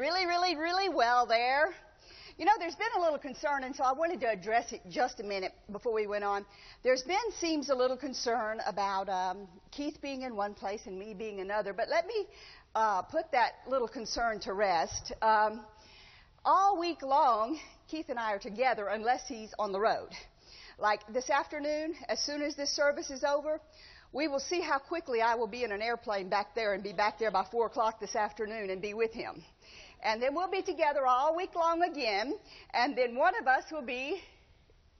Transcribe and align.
really, 0.00 0.24
really, 0.24 0.56
really 0.56 0.88
well 0.88 1.26
there. 1.26 1.74
You 2.38 2.46
know, 2.46 2.52
there's 2.58 2.74
been 2.74 2.88
a 2.96 3.00
little 3.00 3.18
concern, 3.18 3.64
and 3.64 3.76
so 3.76 3.84
I 3.84 3.92
wanted 3.92 4.18
to 4.22 4.30
address 4.30 4.72
it 4.72 4.80
just 4.88 5.20
a 5.20 5.22
minute 5.22 5.52
before 5.70 5.92
we 5.92 6.06
went 6.06 6.24
on. 6.24 6.46
There's 6.82 7.02
been, 7.02 7.18
seems, 7.38 7.68
a 7.68 7.74
little 7.74 7.98
concern 7.98 8.62
about 8.66 9.10
um, 9.10 9.46
Keith 9.70 10.00
being 10.00 10.22
in 10.22 10.34
one 10.34 10.54
place 10.54 10.80
and 10.86 10.98
me 10.98 11.12
being 11.12 11.40
another, 11.40 11.74
but 11.74 11.90
let 11.90 12.06
me 12.06 12.26
uh, 12.74 13.02
put 13.02 13.30
that 13.32 13.56
little 13.68 13.88
concern 13.88 14.40
to 14.40 14.54
rest. 14.54 15.12
Um, 15.20 15.60
all 16.46 16.80
week 16.80 17.02
long, 17.02 17.58
Keith 17.86 18.06
and 18.08 18.18
I 18.18 18.32
are 18.32 18.38
together 18.38 18.86
unless 18.86 19.28
he's 19.28 19.52
on 19.58 19.70
the 19.70 19.80
road. 19.80 20.08
Like 20.78 21.00
this 21.12 21.28
afternoon, 21.28 21.94
as 22.08 22.20
soon 22.20 22.40
as 22.40 22.56
this 22.56 22.74
service 22.74 23.10
is 23.10 23.22
over, 23.22 23.60
we 24.12 24.28
will 24.28 24.40
see 24.40 24.60
how 24.60 24.78
quickly 24.78 25.20
I 25.20 25.34
will 25.36 25.46
be 25.46 25.62
in 25.62 25.72
an 25.72 25.82
airplane 25.82 26.28
back 26.28 26.54
there 26.54 26.74
and 26.74 26.82
be 26.82 26.92
back 26.92 27.18
there 27.18 27.30
by 27.30 27.44
4 27.50 27.66
o'clock 27.66 28.00
this 28.00 28.16
afternoon 28.16 28.70
and 28.70 28.82
be 28.82 28.94
with 28.94 29.12
him. 29.12 29.42
And 30.02 30.22
then 30.22 30.34
we'll 30.34 30.50
be 30.50 30.62
together 30.62 31.06
all 31.06 31.36
week 31.36 31.54
long 31.54 31.82
again. 31.82 32.34
And 32.72 32.96
then 32.96 33.16
one 33.16 33.34
of 33.40 33.46
us 33.46 33.64
will 33.70 33.84
be 33.84 34.20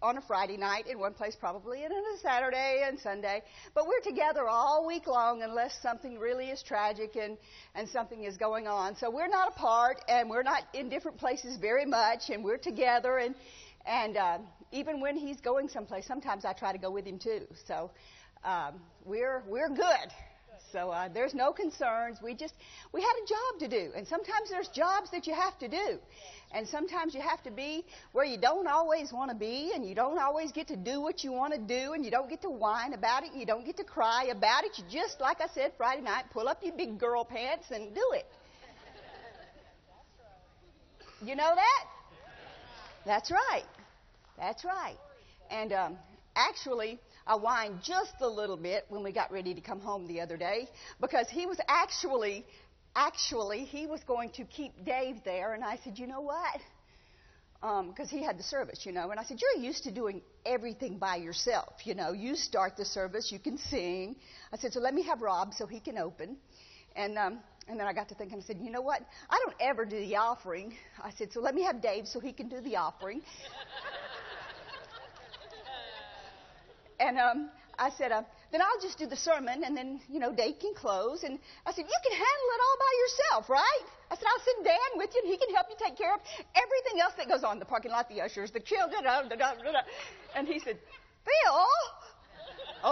on 0.02 0.16
a 0.16 0.20
Friday 0.22 0.56
night 0.56 0.86
in 0.86 0.98
one 0.98 1.12
place 1.12 1.36
probably 1.38 1.84
and 1.84 1.92
on 1.92 2.02
a 2.14 2.18
Saturday 2.18 2.84
and 2.86 2.98
Sunday. 2.98 3.42
But 3.74 3.86
we're 3.86 4.00
together 4.00 4.48
all 4.48 4.86
week 4.86 5.06
long 5.06 5.42
unless 5.42 5.74
something 5.82 6.18
really 6.18 6.46
is 6.50 6.62
tragic 6.62 7.16
and, 7.16 7.36
and 7.74 7.88
something 7.88 8.24
is 8.24 8.36
going 8.36 8.66
on. 8.66 8.96
So 8.96 9.10
we're 9.10 9.28
not 9.28 9.48
apart 9.48 10.00
and 10.08 10.30
we're 10.30 10.42
not 10.42 10.62
in 10.72 10.88
different 10.88 11.18
places 11.18 11.58
very 11.58 11.84
much 11.84 12.30
and 12.30 12.42
we're 12.42 12.58
together 12.58 13.18
and, 13.18 13.34
and, 13.86 14.16
uh, 14.16 14.38
even 14.72 15.00
when 15.00 15.16
he's 15.16 15.40
going 15.40 15.68
someplace, 15.68 16.06
sometimes 16.06 16.44
I 16.44 16.52
try 16.52 16.70
to 16.70 16.78
go 16.78 16.92
with 16.92 17.04
him 17.04 17.18
too. 17.18 17.40
So, 17.66 17.90
um, 18.44 18.80
we're, 19.04 19.42
we're 19.48 19.68
good. 19.68 20.12
So 20.72 20.90
uh, 20.90 21.08
there's 21.12 21.34
no 21.34 21.52
concerns. 21.52 22.18
We 22.22 22.34
just 22.34 22.54
we 22.92 23.00
had 23.00 23.12
a 23.24 23.26
job 23.26 23.70
to 23.70 23.78
do, 23.78 23.92
and 23.96 24.06
sometimes 24.06 24.50
there's 24.50 24.68
jobs 24.68 25.10
that 25.10 25.26
you 25.26 25.34
have 25.34 25.58
to 25.58 25.68
do, 25.68 25.98
and 26.52 26.66
sometimes 26.68 27.14
you 27.14 27.20
have 27.20 27.42
to 27.42 27.50
be 27.50 27.84
where 28.12 28.24
you 28.24 28.38
don't 28.38 28.68
always 28.68 29.12
want 29.12 29.30
to 29.30 29.36
be, 29.36 29.72
and 29.74 29.88
you 29.88 29.94
don't 29.94 30.18
always 30.18 30.52
get 30.52 30.68
to 30.68 30.76
do 30.76 31.00
what 31.00 31.24
you 31.24 31.32
want 31.32 31.54
to 31.54 31.60
do, 31.60 31.92
and 31.94 32.04
you 32.04 32.10
don't 32.10 32.28
get 32.28 32.42
to 32.42 32.50
whine 32.50 32.92
about 32.92 33.24
it, 33.24 33.30
you 33.34 33.46
don't 33.46 33.64
get 33.66 33.76
to 33.78 33.84
cry 33.84 34.24
about 34.30 34.64
it. 34.64 34.78
You 34.78 34.84
just, 34.90 35.20
like 35.20 35.40
I 35.40 35.48
said 35.52 35.72
Friday 35.76 36.02
night, 36.02 36.24
pull 36.32 36.48
up 36.48 36.60
your 36.62 36.76
big 36.76 36.98
girl 36.98 37.24
pants 37.24 37.66
and 37.70 37.94
do 37.94 38.06
it. 38.14 38.26
You 41.22 41.36
know 41.36 41.52
that? 41.54 41.84
That's 43.04 43.30
right. 43.30 43.64
That's 44.38 44.64
right. 44.64 44.96
And 45.50 45.72
um, 45.72 45.98
actually, 46.34 46.98
I 47.30 47.34
whined 47.34 47.78
just 47.84 48.14
a 48.22 48.26
little 48.26 48.56
bit 48.56 48.86
when 48.88 49.04
we 49.04 49.12
got 49.12 49.30
ready 49.30 49.54
to 49.54 49.60
come 49.60 49.78
home 49.78 50.08
the 50.08 50.20
other 50.20 50.36
day 50.36 50.68
because 51.00 51.28
he 51.30 51.46
was 51.46 51.58
actually, 51.68 52.44
actually, 52.96 53.64
he 53.66 53.86
was 53.86 54.00
going 54.02 54.30
to 54.30 54.44
keep 54.44 54.84
Dave 54.84 55.18
there. 55.24 55.54
And 55.54 55.62
I 55.62 55.78
said, 55.84 55.96
you 55.96 56.08
know 56.08 56.22
what? 56.22 56.60
Because 57.60 58.12
um, 58.12 58.18
he 58.18 58.24
had 58.24 58.36
the 58.36 58.42
service, 58.42 58.84
you 58.84 58.90
know. 58.90 59.12
And 59.12 59.20
I 59.20 59.22
said, 59.22 59.38
you're 59.40 59.64
used 59.64 59.84
to 59.84 59.92
doing 59.92 60.22
everything 60.44 60.98
by 60.98 61.16
yourself, 61.16 61.74
you 61.84 61.94
know. 61.94 62.10
You 62.10 62.34
start 62.34 62.76
the 62.76 62.84
service, 62.84 63.30
you 63.30 63.38
can 63.38 63.58
sing. 63.58 64.16
I 64.52 64.56
said, 64.56 64.72
so 64.72 64.80
let 64.80 64.92
me 64.92 65.04
have 65.04 65.22
Rob 65.22 65.54
so 65.54 65.66
he 65.66 65.78
can 65.78 65.98
open. 65.98 66.36
And 66.96 67.16
um, 67.16 67.38
and 67.68 67.78
then 67.78 67.86
I 67.86 67.92
got 67.92 68.08
to 68.08 68.16
thinking, 68.16 68.38
I 68.38 68.42
said, 68.42 68.58
you 68.60 68.72
know 68.72 68.80
what? 68.80 69.02
I 69.30 69.38
don't 69.44 69.54
ever 69.60 69.84
do 69.84 70.00
the 70.00 70.16
offering. 70.16 70.74
I 71.00 71.12
said, 71.12 71.32
so 71.32 71.40
let 71.40 71.54
me 71.54 71.62
have 71.62 71.80
Dave 71.80 72.08
so 72.08 72.18
he 72.18 72.32
can 72.32 72.48
do 72.48 72.60
the 72.60 72.74
offering. 72.74 73.22
And 77.00 77.18
um, 77.18 77.50
I 77.78 77.88
said, 77.96 78.12
uh, 78.12 78.22
then 78.52 78.60
I'll 78.60 78.80
just 78.82 78.98
do 78.98 79.06
the 79.06 79.16
sermon, 79.16 79.64
and 79.64 79.74
then, 79.74 80.00
you 80.10 80.20
know, 80.20 80.34
Dave 80.34 80.58
can 80.60 80.74
close. 80.74 81.22
And 81.24 81.38
I 81.64 81.72
said, 81.72 81.86
you 81.88 81.98
can 82.04 82.12
handle 82.12 82.48
it 82.52 82.60
all 82.60 82.76
by 82.78 82.92
yourself, 83.00 83.50
right? 83.50 83.84
I 84.10 84.16
said, 84.16 84.26
I'll 84.28 84.44
send 84.44 84.64
Dan 84.66 84.90
with 84.96 85.10
you, 85.14 85.22
and 85.24 85.30
he 85.32 85.38
can 85.38 85.54
help 85.54 85.68
you 85.70 85.76
take 85.82 85.96
care 85.96 86.12
of 86.12 86.20
everything 86.54 87.00
else 87.00 87.14
that 87.16 87.26
goes 87.26 87.42
on 87.42 87.58
the 87.58 87.64
parking 87.64 87.90
lot, 87.90 88.08
the 88.10 88.20
ushers, 88.20 88.50
the 88.50 88.60
children. 88.60 89.04
Da, 89.04 89.22
da, 89.22 89.36
da, 89.36 89.54
da. 89.54 89.80
And 90.36 90.46
he 90.46 90.58
said, 90.58 90.78
Phil, 91.24 91.66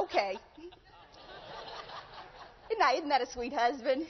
okay. 0.01 0.39
Isn't 2.71 3.09
that 3.09 3.21
a 3.21 3.31
sweet 3.31 3.53
husband? 3.53 4.07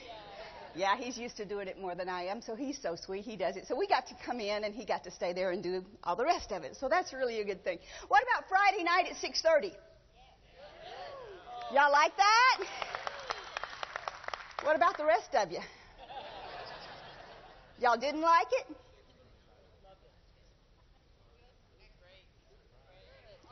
Yeah, 0.75 0.95
he's 0.97 1.17
used 1.17 1.35
to 1.37 1.45
doing 1.45 1.67
it 1.67 1.79
more 1.79 1.95
than 1.95 2.07
I 2.07 2.25
am, 2.25 2.41
so 2.41 2.55
he's 2.55 2.79
so 2.81 2.95
sweet. 2.95 3.25
He 3.25 3.35
does 3.35 3.57
it. 3.57 3.67
So 3.67 3.75
we 3.75 3.87
got 3.87 4.07
to 4.07 4.15
come 4.25 4.39
in, 4.39 4.63
and 4.63 4.73
he 4.73 4.85
got 4.85 5.03
to 5.03 5.11
stay 5.11 5.33
there 5.33 5.51
and 5.51 5.63
do 5.63 5.83
all 6.03 6.15
the 6.15 6.23
rest 6.23 6.51
of 6.51 6.63
it. 6.63 6.77
So 6.79 6.87
that's 6.87 7.11
really 7.11 7.41
a 7.41 7.45
good 7.45 7.63
thing. 7.63 7.79
What 8.07 8.23
about 8.23 8.47
Friday 8.47 8.83
night 8.83 9.07
at 9.09 9.17
6:30? 9.17 9.73
Y'all 11.71 11.91
like 11.91 12.17
that? 12.17 12.65
What 14.63 14.75
about 14.75 14.97
the 14.97 15.05
rest 15.05 15.35
of 15.35 15.51
you? 15.51 15.59
Y'all 17.79 17.97
didn't 17.97 18.21
like 18.21 18.47
it? 18.51 18.75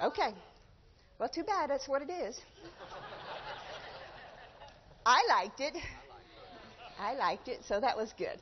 Okay. 0.04 0.34
Well, 1.20 1.30
too 1.30 1.44
bad. 1.44 1.70
That's 1.70 1.88
what 1.88 2.02
it 2.02 2.10
is. 2.10 2.40
I 5.06 5.22
liked 5.30 5.62
it. 5.62 5.76
I 7.00 7.14
liked 7.14 7.48
it, 7.48 7.60
so 7.68 7.80
that 7.80 7.96
was 7.96 8.12
good. 8.18 8.42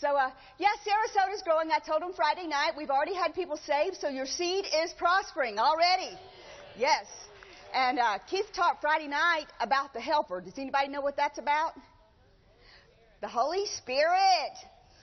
So, 0.00 0.08
uh, 0.08 0.30
yes, 0.58 0.78
Sarasota's 0.84 1.42
growing. 1.42 1.70
I 1.70 1.78
told 1.78 2.02
them 2.02 2.12
Friday 2.14 2.46
night. 2.46 2.72
We've 2.76 2.90
already 2.90 3.14
had 3.14 3.34
people 3.34 3.56
saved, 3.56 3.96
so 3.96 4.08
your 4.08 4.26
seed 4.26 4.66
is 4.84 4.92
prospering 4.98 5.58
already. 5.58 6.10
Yes. 6.76 7.06
And 7.74 7.98
uh, 7.98 8.18
Keith 8.30 8.46
taught 8.54 8.80
Friday 8.80 9.08
night 9.08 9.46
about 9.58 9.92
the 9.92 10.00
helper. 10.00 10.40
Does 10.40 10.54
anybody 10.58 10.88
know 10.88 11.00
what 11.00 11.16
that's 11.16 11.38
about? 11.38 11.72
The 13.20 13.26
Holy 13.26 13.66
Spirit. 13.66 14.54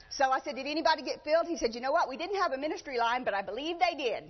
So 0.09 0.31
I 0.31 0.39
said, 0.39 0.55
Did 0.55 0.67
anybody 0.67 1.03
get 1.03 1.21
filled? 1.25 1.47
He 1.47 1.57
said, 1.57 1.75
You 1.75 1.81
know 1.81 1.91
what? 1.91 2.07
We 2.07 2.15
didn't 2.15 2.41
have 2.41 2.53
a 2.53 2.57
ministry 2.57 2.97
line, 2.97 3.25
but 3.25 3.33
I 3.33 3.41
believe 3.41 3.75
they 3.77 4.01
did. 4.01 4.23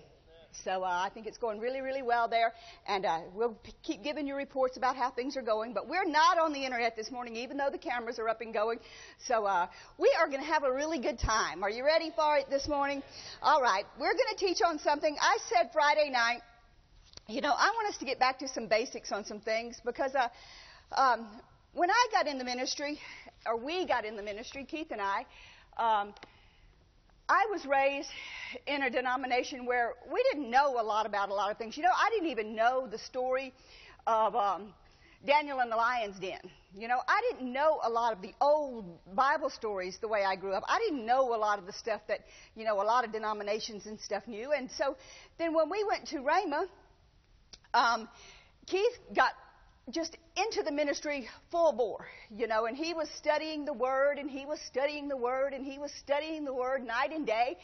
So 0.65 0.83
uh, 0.83 0.87
I 0.87 1.09
think 1.13 1.27
it's 1.27 1.37
going 1.37 1.59
really, 1.59 1.81
really 1.81 2.01
well 2.01 2.27
there. 2.27 2.51
And 2.87 3.05
uh, 3.05 3.19
we'll 3.33 3.53
p- 3.63 3.73
keep 3.83 4.03
giving 4.03 4.27
you 4.27 4.35
reports 4.35 4.75
about 4.75 4.95
how 4.97 5.11
things 5.11 5.37
are 5.37 5.41
going. 5.41 5.73
But 5.73 5.87
we're 5.87 6.05
not 6.05 6.39
on 6.39 6.51
the 6.51 6.65
internet 6.65 6.95
this 6.95 7.09
morning, 7.09 7.35
even 7.37 7.57
though 7.57 7.69
the 7.71 7.77
cameras 7.77 8.19
are 8.19 8.27
up 8.27 8.41
and 8.41 8.53
going. 8.53 8.79
So 9.27 9.45
uh, 9.45 9.67
we 9.97 10.13
are 10.19 10.27
going 10.27 10.41
to 10.41 10.47
have 10.47 10.63
a 10.63 10.73
really 10.73 10.99
good 10.99 11.19
time. 11.19 11.63
Are 11.63 11.69
you 11.69 11.85
ready 11.85 12.11
for 12.15 12.37
it 12.37 12.49
this 12.49 12.67
morning? 12.67 13.01
All 13.41 13.61
right. 13.61 13.85
We're 13.99 14.13
going 14.13 14.35
to 14.35 14.45
teach 14.45 14.61
on 14.65 14.79
something. 14.79 15.15
I 15.21 15.37
said 15.47 15.69
Friday 15.71 16.09
night 16.09 16.41
you 17.31 17.39
know, 17.39 17.53
I 17.57 17.71
want 17.75 17.87
us 17.87 17.97
to 17.99 18.05
get 18.05 18.19
back 18.19 18.39
to 18.39 18.47
some 18.47 18.67
basics 18.67 19.11
on 19.11 19.23
some 19.23 19.39
things 19.39 19.79
because 19.85 20.13
uh, 20.15 20.27
um, 20.99 21.27
when 21.73 21.89
I 21.89 22.07
got 22.11 22.27
in 22.27 22.37
the 22.37 22.43
ministry, 22.43 22.99
or 23.45 23.55
we 23.55 23.85
got 23.85 24.03
in 24.03 24.17
the 24.17 24.23
ministry, 24.23 24.65
Keith 24.65 24.91
and 24.91 24.99
I, 25.01 25.19
um, 25.77 26.13
I 27.29 27.47
was 27.49 27.65
raised 27.65 28.09
in 28.67 28.83
a 28.83 28.89
denomination 28.89 29.65
where 29.65 29.93
we 30.11 30.21
didn't 30.31 30.51
know 30.51 30.81
a 30.81 30.83
lot 30.83 31.05
about 31.05 31.29
a 31.29 31.33
lot 31.33 31.51
of 31.51 31.57
things. 31.57 31.77
You 31.77 31.83
know, 31.83 31.95
I 31.95 32.09
didn't 32.09 32.29
even 32.29 32.53
know 32.53 32.87
the 32.91 32.97
story 32.97 33.53
of 34.05 34.35
um, 34.35 34.73
Daniel 35.25 35.59
and 35.59 35.71
the 35.71 35.77
lion's 35.77 36.19
den. 36.19 36.41
You 36.75 36.89
know, 36.89 36.99
I 37.07 37.21
didn't 37.29 37.51
know 37.51 37.79
a 37.83 37.89
lot 37.89 38.11
of 38.11 38.21
the 38.21 38.33
old 38.41 38.99
Bible 39.15 39.49
stories 39.49 39.97
the 40.01 40.07
way 40.09 40.23
I 40.25 40.35
grew 40.35 40.51
up. 40.51 40.63
I 40.67 40.79
didn't 40.79 41.05
know 41.05 41.33
a 41.33 41.37
lot 41.37 41.59
of 41.59 41.65
the 41.65 41.73
stuff 41.73 42.01
that, 42.09 42.19
you 42.55 42.65
know, 42.65 42.81
a 42.81 42.83
lot 42.83 43.05
of 43.05 43.13
denominations 43.13 43.85
and 43.85 43.99
stuff 43.99 44.27
knew. 44.27 44.51
And 44.51 44.69
so 44.71 44.97
then 45.37 45.53
when 45.53 45.69
we 45.69 45.85
went 45.85 46.07
to 46.09 46.17
Rhema, 46.17 46.67
um, 47.73 48.09
Keith 48.67 48.99
got 49.15 49.31
just 49.89 50.15
into 50.37 50.63
the 50.63 50.71
ministry 50.71 51.27
full 51.49 51.73
bore, 51.73 52.05
you 52.29 52.47
know, 52.47 52.65
and 52.65 52.77
he 52.77 52.93
was 52.93 53.09
studying 53.17 53.65
the 53.65 53.73
Word, 53.73 54.17
and 54.17 54.29
he 54.29 54.45
was 54.45 54.59
studying 54.61 55.07
the 55.07 55.17
Word, 55.17 55.53
and 55.53 55.65
he 55.65 55.77
was 55.77 55.91
studying 55.99 56.45
the 56.45 56.53
Word 56.53 56.85
night 56.85 57.11
and 57.11 57.25
day. 57.25 57.57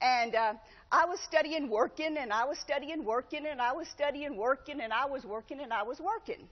And 0.00 0.34
uh, 0.34 0.54
I 0.90 1.04
was 1.04 1.20
studying 1.20 1.68
working, 1.68 2.16
and 2.16 2.32
I 2.32 2.44
was 2.44 2.58
studying 2.58 3.04
working, 3.04 3.46
and 3.46 3.60
I 3.60 3.72
was 3.72 3.88
studying 3.88 4.36
working, 4.36 4.80
and 4.80 4.92
I 4.92 5.06
was 5.06 5.24
working, 5.24 5.60
and 5.60 5.72
I 5.72 5.82
was 5.82 6.00
working. 6.00 6.48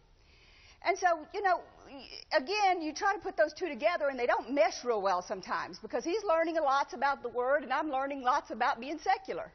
And 0.85 0.99
so, 0.99 1.07
you 1.33 1.43
know, 1.43 1.61
again, 2.37 2.83
you 2.83 2.93
try 2.93 3.15
to 3.15 3.21
put 3.21 3.37
those 3.37 3.53
two 3.53 3.69
together, 3.69 4.09
and 4.09 4.19
they 4.19 4.27
don't 4.27 4.53
mesh 4.53 4.85
real 4.85 5.01
well 5.01 5.23
sometimes 5.27 5.79
because 5.79 6.05
he's 6.05 6.23
learning 6.25 6.57
lots 6.57 6.95
about 6.95 7.23
the 7.23 7.29
Word, 7.29 7.63
and 7.63 7.73
I'm 7.73 7.91
learning 7.91 8.23
lots 8.23 8.51
about 8.51 8.81
being 8.81 8.99
secular, 8.99 9.53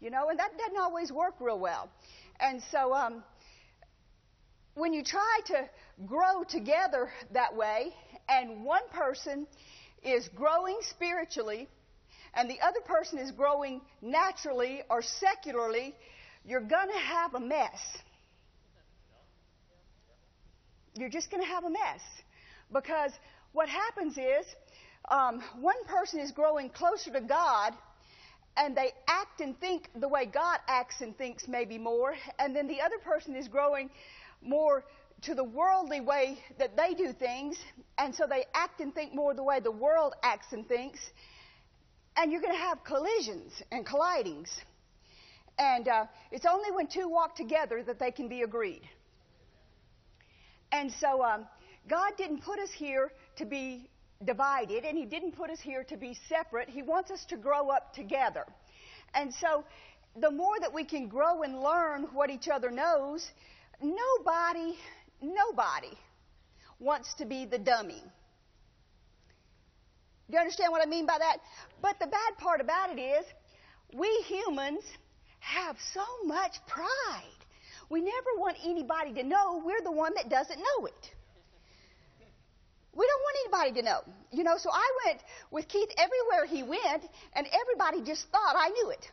you 0.00 0.10
know, 0.10 0.28
and 0.28 0.38
that 0.38 0.50
doesn't 0.58 0.78
always 0.78 1.10
work 1.10 1.34
real 1.40 1.58
well. 1.58 1.88
And 2.40 2.62
so, 2.70 2.94
um, 2.94 3.24
when 4.74 4.92
you 4.92 5.02
try 5.02 5.40
to 5.46 5.68
grow 6.06 6.44
together 6.48 7.10
that 7.32 7.56
way, 7.56 7.92
and 8.28 8.64
one 8.64 8.88
person 8.92 9.46
is 10.02 10.28
growing 10.28 10.78
spiritually, 10.82 11.68
and 12.34 12.48
the 12.48 12.60
other 12.60 12.80
person 12.86 13.18
is 13.18 13.32
growing 13.32 13.80
naturally 14.00 14.82
or 14.88 15.02
secularly, 15.02 15.94
you're 16.44 16.60
going 16.60 16.88
to 16.88 16.98
have 16.98 17.34
a 17.34 17.40
mess. 17.40 17.80
You're 20.94 21.08
just 21.08 21.30
going 21.30 21.42
to 21.42 21.48
have 21.48 21.64
a 21.64 21.70
mess. 21.70 22.00
Because 22.72 23.12
what 23.52 23.68
happens 23.68 24.16
is, 24.16 24.46
um, 25.10 25.42
one 25.60 25.82
person 25.86 26.20
is 26.20 26.30
growing 26.32 26.70
closer 26.70 27.10
to 27.12 27.20
God 27.20 27.72
and 28.58 28.76
they 28.76 28.92
act 29.06 29.40
and 29.40 29.58
think 29.60 29.88
the 29.98 30.08
way 30.08 30.26
God 30.26 30.58
acts 30.66 31.00
and 31.00 31.16
thinks 31.16 31.46
maybe 31.46 31.78
more, 31.78 32.14
and 32.38 32.54
then 32.54 32.66
the 32.66 32.80
other 32.80 32.98
person 32.98 33.36
is 33.36 33.46
growing 33.46 33.88
more 34.42 34.84
to 35.22 35.34
the 35.34 35.44
worldly 35.44 36.00
way 36.00 36.38
that 36.58 36.76
they 36.76 36.94
do 36.94 37.12
things, 37.12 37.56
and 37.96 38.14
so 38.14 38.26
they 38.28 38.44
act 38.54 38.80
and 38.80 38.94
think 38.94 39.14
more 39.14 39.32
the 39.32 39.42
way 39.42 39.60
the 39.60 39.70
world 39.70 40.14
acts 40.22 40.52
and 40.52 40.66
thinks, 40.68 40.98
and 42.16 42.32
you're 42.32 42.40
going 42.40 42.52
to 42.52 42.58
have 42.58 42.82
collisions 42.84 43.62
and 43.70 43.86
collidings. 43.86 44.50
And 45.58 45.88
uh, 45.88 46.04
it's 46.30 46.46
only 46.46 46.70
when 46.70 46.86
two 46.86 47.08
walk 47.08 47.36
together 47.36 47.82
that 47.84 47.98
they 47.98 48.10
can 48.10 48.28
be 48.28 48.42
agreed. 48.42 48.82
And 50.70 50.92
so 51.00 51.22
um, 51.22 51.46
God 51.88 52.12
didn't 52.16 52.42
put 52.42 52.58
us 52.58 52.70
here 52.70 53.12
to 53.36 53.44
be 53.44 53.88
divided, 54.24 54.84
and 54.84 54.98
He 54.98 55.04
didn't 55.04 55.32
put 55.32 55.50
us 55.50 55.60
here 55.60 55.84
to 55.84 55.96
be 55.96 56.18
separate. 56.28 56.68
He 56.68 56.82
wants 56.82 57.10
us 57.10 57.24
to 57.26 57.36
grow 57.36 57.70
up 57.70 57.94
together. 57.94 58.44
And 59.14 59.32
so 59.34 59.64
the 60.16 60.30
more 60.30 60.58
that 60.60 60.72
we 60.72 60.84
can 60.84 61.08
grow 61.08 61.42
and 61.42 61.60
learn 61.60 62.04
what 62.12 62.30
each 62.30 62.48
other 62.48 62.70
knows, 62.70 63.30
nobody, 63.80 64.76
nobody 65.22 65.96
wants 66.80 67.14
to 67.14 67.24
be 67.24 67.44
the 67.44 67.58
dummy. 67.58 68.02
Do 70.30 70.34
you 70.34 70.40
understand 70.40 70.72
what 70.72 70.82
I 70.86 70.90
mean 70.90 71.06
by 71.06 71.16
that? 71.18 71.38
But 71.80 71.98
the 71.98 72.06
bad 72.06 72.38
part 72.38 72.60
about 72.60 72.90
it 72.90 73.00
is, 73.00 73.24
we 73.94 74.08
humans 74.26 74.82
have 75.40 75.76
so 75.94 76.04
much 76.26 76.56
pride. 76.66 77.22
We 77.88 78.00
never 78.00 78.30
want 78.36 78.56
anybody 78.62 79.14
to 79.14 79.22
know 79.22 79.62
we're 79.64 79.80
the 79.82 79.92
one 79.92 80.12
that 80.16 80.28
doesn't 80.28 80.58
know 80.58 80.86
it. 80.86 81.14
We 82.98 83.06
don't 83.06 83.22
want 83.22 83.36
anybody 83.44 83.80
to 83.80 83.86
know. 83.86 84.00
You 84.32 84.42
know, 84.42 84.58
so 84.58 84.70
I 84.74 84.88
went 85.06 85.20
with 85.52 85.68
Keith 85.68 85.88
everywhere 85.96 86.46
he 86.46 86.64
went, 86.64 87.06
and 87.34 87.46
everybody 87.46 88.02
just 88.02 88.26
thought 88.32 88.56
I 88.58 88.70
knew 88.70 88.90
it. 88.90 89.06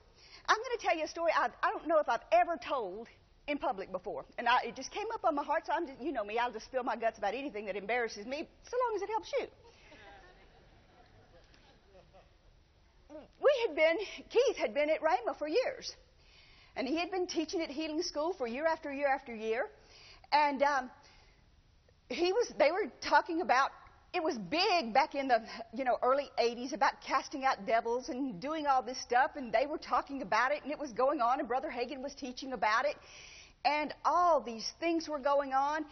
I'm 0.50 0.58
going 0.58 0.78
to 0.80 0.86
tell 0.86 0.98
you 0.98 1.06
a 1.06 1.08
story 1.08 1.32
I, 1.36 1.50
I 1.62 1.72
don't 1.72 1.88
know 1.88 2.00
if 2.00 2.10
I've 2.10 2.26
ever 2.32 2.58
told 2.58 3.08
in 3.48 3.60
public 3.60 3.92
before. 3.92 4.26
And 4.40 4.48
I, 4.48 4.64
it 4.66 4.76
just 4.76 4.92
came 4.92 5.06
up 5.14 5.24
on 5.24 5.36
my 5.36 5.44
heart, 5.44 5.68
so 5.68 5.74
I'm 5.74 5.86
just, 5.86 6.02
you 6.02 6.12
know 6.12 6.24
me, 6.24 6.40
I'll 6.40 6.52
just 6.52 6.66
spill 6.66 6.84
my 6.84 6.96
guts 6.96 7.20
about 7.20 7.36
anything 7.36 7.68
that 7.68 7.76
embarrasses 7.76 8.26
me, 8.26 8.48
so 8.70 8.78
long 8.88 8.96
as 8.96 9.02
it 9.04 9.10
helps 9.10 9.32
you. 9.40 9.48
We 13.40 13.68
had 13.68 13.76
been, 13.76 13.98
Keith 14.30 14.58
had 14.58 14.74
been 14.74 14.90
at 14.90 15.02
Rhema 15.02 15.38
for 15.38 15.48
years. 15.48 15.96
And 16.76 16.88
he 16.88 16.98
had 16.98 17.12
been 17.12 17.28
teaching 17.28 17.62
at 17.62 17.70
healing 17.70 18.02
school 18.02 18.34
for 18.34 18.48
year 18.48 18.66
after 18.66 18.92
year 18.92 19.08
after 19.08 19.34
year. 19.34 19.68
And 20.34 20.62
um, 20.64 20.90
he 22.10 22.32
was, 22.32 22.52
they 22.58 22.72
were 22.72 22.92
talking 23.02 23.42
about, 23.42 23.72
it 24.14 24.24
was 24.24 24.38
big 24.38 24.94
back 24.94 25.16
in 25.16 25.28
the, 25.28 25.44
you 25.74 25.84
know, 25.84 25.98
early 26.02 26.30
80s 26.40 26.74
about 26.74 26.94
casting 27.06 27.44
out 27.44 27.66
devils 27.66 28.10
and 28.10 28.40
doing 28.40 28.66
all 28.66 28.82
this 28.82 29.02
stuff. 29.02 29.32
And 29.36 29.52
they 29.52 29.66
were 29.66 29.78
talking 29.78 30.22
about 30.22 30.52
it 30.52 30.64
and 30.64 30.72
it 30.72 30.80
was 30.80 30.94
going 30.94 31.20
on 31.22 31.40
and 31.40 31.48
Brother 31.48 31.70
Hagin 31.70 32.02
was 32.02 32.14
teaching 32.14 32.54
about 32.54 32.86
it. 32.86 32.96
And 33.66 33.94
all 34.06 34.40
these 34.40 34.72
things 34.80 35.10
were 35.10 35.20
going 35.20 35.54
on. 35.54 35.86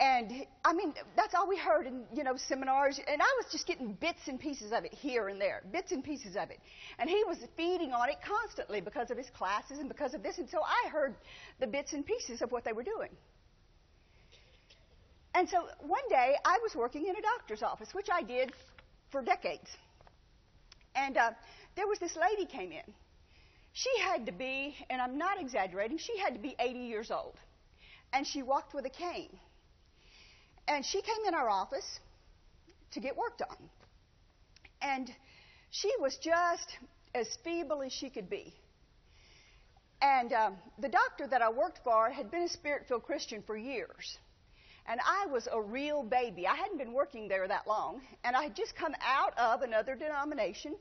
And 0.00 0.46
I 0.64 0.72
mean, 0.72 0.94
that's 1.16 1.34
all 1.34 1.48
we 1.48 1.58
heard 1.58 1.86
in, 1.86 2.04
you 2.14 2.22
know, 2.22 2.36
seminars. 2.36 3.00
And 3.06 3.20
I 3.20 3.26
was 3.42 3.50
just 3.50 3.66
getting 3.66 3.94
bits 3.94 4.20
and 4.28 4.38
pieces 4.38 4.70
of 4.72 4.84
it 4.84 4.94
here 4.94 5.28
and 5.28 5.40
there, 5.40 5.62
bits 5.72 5.90
and 5.90 6.04
pieces 6.04 6.36
of 6.36 6.50
it. 6.50 6.60
And 7.00 7.10
he 7.10 7.22
was 7.26 7.38
feeding 7.56 7.92
on 7.92 8.08
it 8.08 8.18
constantly 8.24 8.80
because 8.80 9.10
of 9.10 9.18
his 9.18 9.28
classes 9.30 9.80
and 9.80 9.88
because 9.88 10.14
of 10.14 10.22
this. 10.22 10.38
And 10.38 10.48
so 10.48 10.60
I 10.62 10.88
heard 10.88 11.16
the 11.58 11.66
bits 11.66 11.94
and 11.94 12.06
pieces 12.06 12.42
of 12.42 12.52
what 12.52 12.64
they 12.64 12.72
were 12.72 12.84
doing. 12.84 13.10
And 15.34 15.48
so 15.48 15.68
one 15.80 16.08
day 16.08 16.34
I 16.44 16.58
was 16.62 16.74
working 16.74 17.06
in 17.06 17.16
a 17.16 17.22
doctor's 17.22 17.62
office, 17.62 17.92
which 17.92 18.08
I 18.12 18.22
did 18.22 18.52
for 19.10 19.22
decades. 19.22 19.68
And 20.94 21.16
uh, 21.16 21.30
there 21.76 21.86
was 21.86 21.98
this 21.98 22.16
lady 22.16 22.46
came 22.46 22.72
in. 22.72 22.94
She 23.72 23.90
had 24.00 24.26
to 24.26 24.32
be, 24.32 24.74
and 24.90 25.00
I'm 25.00 25.18
not 25.18 25.40
exaggerating, 25.40 25.98
she 25.98 26.18
had 26.18 26.34
to 26.34 26.40
be 26.40 26.56
80 26.58 26.78
years 26.80 27.10
old. 27.10 27.34
And 28.12 28.26
she 28.26 28.42
walked 28.42 28.74
with 28.74 28.86
a 28.86 28.90
cane. 28.90 29.38
And 30.66 30.84
she 30.84 31.00
came 31.02 31.24
in 31.26 31.34
our 31.34 31.48
office 31.48 32.00
to 32.92 33.00
get 33.00 33.16
worked 33.16 33.42
on. 33.42 33.56
And 34.82 35.10
she 35.70 35.92
was 36.00 36.16
just 36.16 36.78
as 37.14 37.28
feeble 37.44 37.82
as 37.82 37.92
she 37.92 38.10
could 38.10 38.28
be. 38.28 38.54
And 40.00 40.32
um, 40.32 40.56
the 40.78 40.88
doctor 40.88 41.26
that 41.26 41.42
I 41.42 41.50
worked 41.50 41.80
for 41.84 42.10
had 42.10 42.30
been 42.30 42.42
a 42.42 42.48
spirit 42.48 42.86
filled 42.86 43.04
Christian 43.04 43.42
for 43.46 43.56
years. 43.56 44.18
And 44.88 45.00
I 45.06 45.26
was 45.30 45.46
a 45.52 45.60
real 45.60 46.02
baby. 46.02 46.46
I 46.46 46.56
hadn't 46.56 46.78
been 46.78 46.94
working 46.94 47.28
there 47.28 47.46
that 47.46 47.66
long. 47.66 48.00
And 48.24 48.34
I 48.34 48.44
had 48.44 48.56
just 48.56 48.74
come 48.74 48.94
out 49.02 49.36
of 49.38 49.60
another 49.60 49.94
denomination. 49.94 50.74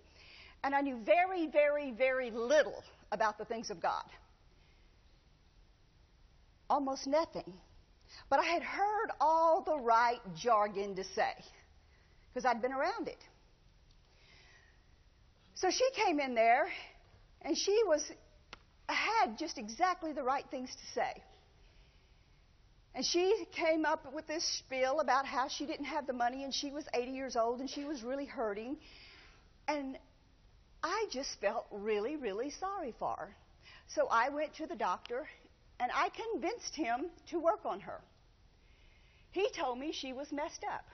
And 0.64 0.74
I 0.74 0.80
knew 0.80 0.98
very, 1.06 1.48
very, 1.48 1.92
very 1.92 2.32
little 2.32 2.84
about 3.12 3.38
the 3.38 3.44
things 3.44 3.70
of 3.70 3.82
God. 3.82 4.06
Almost 6.70 7.06
nothing. 7.06 7.54
But 8.30 8.40
I 8.40 8.46
had 8.46 8.64
heard 8.64 9.12
all 9.20 9.62
the 9.62 9.78
right 9.78 10.20
jargon 10.36 10.96
to 10.96 11.04
say 11.04 11.34
because 12.34 12.46
I'd 12.46 12.62
been 12.62 12.74
around 12.74 13.10
it. 13.10 13.20
So 15.56 15.70
she 15.70 15.90
came 15.96 16.20
in 16.20 16.34
there 16.34 16.68
and 17.42 17.58
she 17.58 17.82
was 17.86 18.10
had 18.88 19.38
just 19.38 19.58
exactly 19.58 20.14
the 20.14 20.24
right 20.24 20.46
things 20.50 20.70
to 20.70 20.94
say. 20.94 21.24
And 22.98 23.06
she 23.06 23.46
came 23.52 23.86
up 23.86 24.12
with 24.12 24.26
this 24.26 24.44
spiel 24.44 25.02
about 25.02 25.28
how 25.28 25.50
she 25.50 25.68
didn't 25.68 25.86
have 25.86 26.08
the 26.08 26.14
money 26.14 26.44
and 26.44 26.52
she 26.52 26.72
was 26.72 26.84
80 26.96 27.12
years 27.12 27.36
old 27.36 27.60
and 27.60 27.70
she 27.70 27.84
was 27.84 28.02
really 28.02 28.26
hurting. 28.26 28.76
And 29.68 30.00
I 30.82 31.06
just 31.12 31.40
felt 31.40 31.68
really, 31.72 32.16
really 32.16 32.50
sorry 32.50 32.96
for 32.98 33.16
her. 33.16 33.36
So 33.90 34.08
I 34.10 34.30
went 34.30 34.56
to 34.56 34.66
the 34.66 34.76
doctor 34.76 35.28
and 35.80 35.92
I 35.94 36.10
convinced 36.10 36.76
him 36.76 37.06
to 37.30 37.40
work 37.40 37.66
on 37.66 37.82
her. 37.82 38.02
He 39.30 39.48
told 39.56 39.78
me 39.78 39.92
she 39.94 40.12
was 40.12 40.32
messed 40.32 40.64
up. 40.68 40.86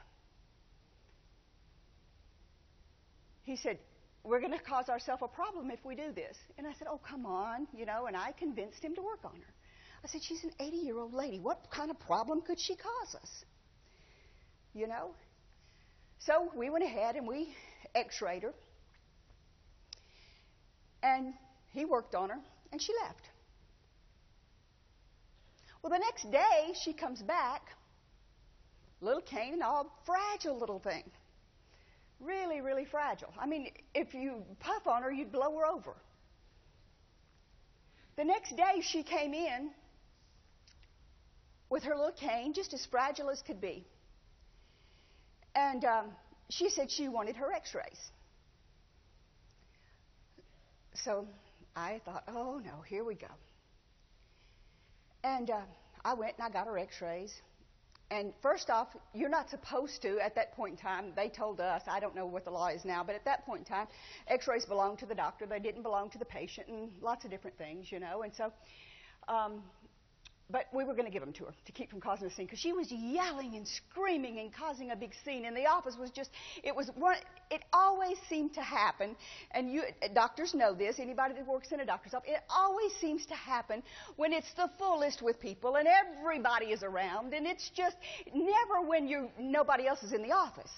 He 3.43 3.55
said, 3.55 3.79
We're 4.25 4.41
going 4.41 4.51
to 4.51 4.59
cause 4.59 4.89
ourselves 4.89 5.23
a 5.23 5.29
problem 5.29 5.71
if 5.71 5.79
we 5.85 5.95
do 5.95 6.11
this. 6.11 6.35
And 6.57 6.67
I 6.67 6.73
said, 6.73 6.89
Oh, 6.91 6.99
come 7.09 7.25
on, 7.25 7.65
you 7.73 7.85
know, 7.85 8.07
and 8.07 8.17
I 8.17 8.33
convinced 8.33 8.83
him 8.83 8.93
to 8.95 9.01
work 9.01 9.23
on 9.23 9.37
her. 9.37 9.52
I 10.03 10.07
said, 10.07 10.21
She's 10.23 10.43
an 10.43 10.51
80 10.59 10.77
year 10.77 10.97
old 10.97 11.13
lady. 11.13 11.39
What 11.39 11.69
kind 11.71 11.89
of 11.89 11.99
problem 11.99 12.41
could 12.41 12.59
she 12.59 12.75
cause 12.75 13.15
us? 13.15 13.45
You 14.73 14.87
know? 14.87 15.11
So 16.19 16.51
we 16.55 16.69
went 16.69 16.83
ahead 16.83 17.15
and 17.15 17.27
we 17.27 17.55
x 17.95 18.21
rayed 18.21 18.43
her. 18.43 18.53
And 21.01 21.33
he 21.71 21.85
worked 21.85 22.15
on 22.15 22.29
her, 22.29 22.39
and 22.71 22.81
she 22.81 22.93
left. 23.03 23.29
Well, 25.81 25.91
the 25.91 25.99
next 25.99 26.31
day, 26.31 26.73
she 26.81 26.93
comes 26.93 27.21
back, 27.21 27.61
little 29.01 29.21
cane 29.21 29.53
and 29.53 29.63
all, 29.63 29.91
fragile 30.05 30.57
little 30.57 30.79
thing. 30.79 31.03
Really, 32.21 32.61
really 32.61 32.85
fragile. 32.85 33.33
I 33.37 33.47
mean, 33.47 33.69
if 33.93 34.13
you 34.13 34.43
puff 34.61 34.87
on 34.87 35.03
her, 35.03 35.11
you'd 35.11 35.33
blow 35.33 35.57
her 35.57 35.65
over. 35.65 35.93
The 38.15 38.23
next 38.23 38.55
day, 38.55 38.81
she 38.81 39.03
came 39.03 39.33
in 39.33 39.71
with 41.69 41.83
her 41.83 41.95
little 41.95 42.11
cane, 42.11 42.53
just 42.53 42.73
as 42.73 42.85
fragile 42.85 43.29
as 43.29 43.41
could 43.41 43.61
be. 43.61 43.85
And 45.55 45.83
um, 45.85 46.05
she 46.49 46.69
said 46.69 46.91
she 46.91 47.07
wanted 47.07 47.35
her 47.35 47.51
x 47.51 47.73
rays. 47.75 47.99
So 50.95 51.27
I 51.75 52.01
thought, 52.05 52.23
oh 52.27 52.61
no, 52.63 52.81
here 52.87 53.03
we 53.03 53.15
go. 53.15 53.27
And 55.23 55.49
uh, 55.49 55.61
I 56.03 56.13
went 56.13 56.35
and 56.37 56.45
I 56.45 56.49
got 56.49 56.67
her 56.67 56.77
x 56.77 57.01
rays. 57.01 57.33
And 58.11 58.33
first 58.43 58.69
off, 58.69 58.89
you're 59.15 59.29
not 59.29 59.49
supposed 59.49 60.03
to, 60.03 60.19
at 60.19 60.35
that 60.35 60.53
point 60.53 60.73
in 60.73 60.77
time, 60.77 61.13
they 61.15 61.29
told 61.29 61.59
us, 61.59 61.81
I 61.87 61.99
don't 61.99 62.15
know 62.15 62.27
what 62.27 62.45
the 62.45 62.51
law 62.51 62.67
is 62.67 62.85
now, 62.85 63.03
but 63.03 63.15
at 63.15 63.25
that 63.25 63.43
point 63.45 63.61
in 63.61 63.65
time, 63.65 63.87
x 64.27 64.47
rays 64.47 64.65
belonged 64.65 64.99
to 64.99 65.07
the 65.07 65.15
doctor. 65.15 65.47
They 65.47 65.59
didn't 65.59 65.81
belong 65.81 66.11
to 66.11 66.19
the 66.19 66.25
patient, 66.25 66.67
and 66.67 66.91
lots 67.01 67.25
of 67.25 67.31
different 67.31 67.57
things, 67.57 67.91
you 67.91 67.99
know. 67.99 68.21
And 68.21 68.31
so 68.35 68.53
um, 69.27 69.63
but 70.53 70.67
we 70.71 70.83
were 70.83 70.93
going 70.93 71.07
to 71.07 71.11
give 71.11 71.23
them 71.23 71.33
to 71.33 71.45
her 71.45 71.53
to 71.65 71.71
keep 71.71 71.89
from 71.89 71.99
causing 71.99 72.27
a 72.27 72.31
scene 72.31 72.45
because 72.45 72.59
she 72.59 72.73
was 72.73 72.91
yelling 72.91 73.55
and 73.55 73.67
screaming 73.67 74.37
and 74.37 74.53
causing 74.53 74.91
a 74.91 74.95
big 74.95 75.11
scene. 75.25 75.45
And 75.45 75.57
the 75.57 75.65
office 75.65 75.97
was 75.99 76.11
just, 76.11 76.29
it 76.63 76.75
was 76.75 76.91
one, 76.93 77.15
it 77.49 77.63
always 77.73 78.19
seemed 78.29 78.53
to 78.53 78.61
happen. 78.61 79.15
And 79.49 79.71
you, 79.73 79.81
doctors 80.13 80.53
know 80.53 80.75
this, 80.75 80.99
anybody 80.99 81.33
that 81.33 81.47
works 81.47 81.71
in 81.71 81.79
a 81.79 81.85
doctor's 81.85 82.13
office, 82.13 82.29
it 82.29 82.41
always 82.55 82.93
seems 83.01 83.25
to 83.25 83.33
happen 83.33 83.81
when 84.15 84.31
it's 84.31 84.53
the 84.53 84.69
fullest 84.77 85.23
with 85.23 85.39
people 85.39 85.75
and 85.77 85.87
everybody 85.87 86.67
is 86.67 86.83
around. 86.83 87.33
And 87.33 87.47
it's 87.47 87.71
just 87.75 87.97
never 88.31 88.87
when 88.87 89.07
you, 89.07 89.29
nobody 89.39 89.87
else 89.87 90.03
is 90.03 90.13
in 90.13 90.21
the 90.21 90.33
office. 90.33 90.71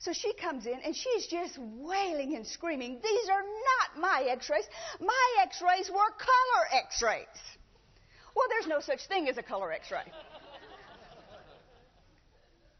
So 0.00 0.12
she 0.12 0.32
comes 0.32 0.66
in 0.66 0.80
and 0.84 0.96
she's 0.96 1.28
just 1.28 1.56
wailing 1.56 2.34
and 2.34 2.44
screaming, 2.44 2.98
These 3.00 3.28
are 3.28 3.42
not 3.42 4.02
my 4.02 4.26
x 4.28 4.50
rays. 4.50 4.64
My 4.98 5.36
x 5.42 5.62
rays 5.62 5.88
were 5.88 6.10
color 6.18 6.82
x 6.84 7.00
rays. 7.00 7.28
Well, 8.34 8.46
there's 8.48 8.66
no 8.66 8.80
such 8.80 9.06
thing 9.06 9.28
as 9.28 9.38
a 9.38 9.42
color 9.42 9.72
x 9.72 9.90
ray. 9.90 10.10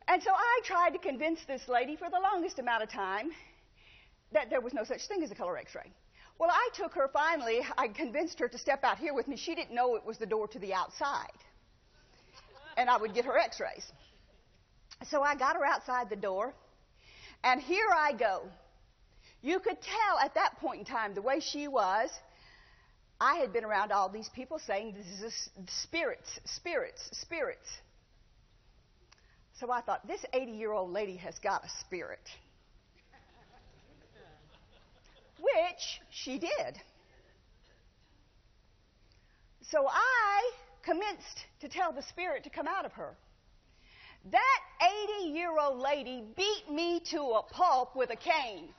and 0.09 0.23
so 0.23 0.30
I 0.32 0.61
tried 0.64 0.90
to 0.90 0.99
convince 0.99 1.40
this 1.47 1.68
lady 1.68 1.97
for 1.97 2.09
the 2.11 2.21
longest 2.21 2.59
amount 2.59 2.82
of 2.82 2.90
time 2.90 3.30
that 4.32 4.50
there 4.50 4.61
was 4.61 4.73
no 4.73 4.85
such 4.85 5.06
thing 5.09 5.23
as 5.23 5.30
a 5.30 5.35
color 5.35 5.59
x 5.59 5.75
ray. 5.75 5.90
Well, 6.38 6.50
I 6.50 6.68
took 6.75 6.94
her 6.94 7.09
finally, 7.12 7.61
I 7.76 7.88
convinced 7.88 8.38
her 8.40 8.49
to 8.49 8.59
step 8.59 8.82
out 8.82 8.99
here 8.99 9.14
with 9.14 9.28
me. 9.28 9.37
She 9.37 9.54
didn't 9.54 9.75
know 9.75 9.97
it 9.97 10.04
was 10.04 10.18
the 10.18 10.26
door 10.26 10.49
to 10.49 10.59
the 10.59 10.75
outside. 10.75 11.38
And 12.76 12.88
I 12.88 12.97
would 12.97 13.14
get 13.14 13.26
her 13.26 13.38
x 13.38 13.61
rays. 13.61 13.87
So 15.11 15.23
I 15.23 15.35
got 15.35 15.56
her 15.56 15.64
outside 15.64 16.09
the 16.09 16.16
door, 16.16 16.54
and 17.44 17.61
here 17.61 17.88
I 17.92 18.12
go 18.12 18.42
You 19.42 19.59
could 19.59 19.78
tell 19.82 20.18
at 20.25 20.35
that 20.35 20.59
point 20.61 20.78
in 20.78 20.85
time 20.85 21.14
the 21.14 21.23
way 21.23 21.40
she 21.40 21.66
was. 21.66 22.11
I 23.23 23.37
had 23.37 23.52
been 23.52 23.64
around 23.64 23.93
all 23.93 24.09
these 24.09 24.29
people 24.31 24.59
saying, 24.59 24.97
This 24.97 25.33
is 25.33 25.49
spirits, 25.69 26.41
spirits, 26.45 27.09
spirits. 27.12 27.69
So 29.61 29.71
I 29.71 29.81
thought, 29.81 30.05
this 30.09 30.25
80 30.33 30.50
year 30.50 30.73
old 30.73 30.91
lady 30.91 31.17
has 31.19 31.38
got 31.38 31.64
a 31.64 31.69
spirit. 31.79 32.29
Which 35.38 36.00
she 36.11 36.41
did. 36.41 36.81
So 39.71 39.87
I 39.88 40.50
commenced 40.83 41.47
to 41.61 41.69
tell 41.69 41.93
the 41.93 42.02
spirit 42.02 42.43
to 42.43 42.50
come 42.50 42.67
out 42.67 42.85
of 42.85 42.93
her. 42.95 43.17
That 44.33 44.61
80 45.23 45.29
year 45.29 45.57
old 45.61 45.79
lady 45.79 46.25
beat 46.37 46.64
me 46.69 47.00
to 47.12 47.21
a 47.21 47.43
pulp 47.45 47.95
with 47.95 48.11
a 48.11 48.17
cane. 48.17 48.71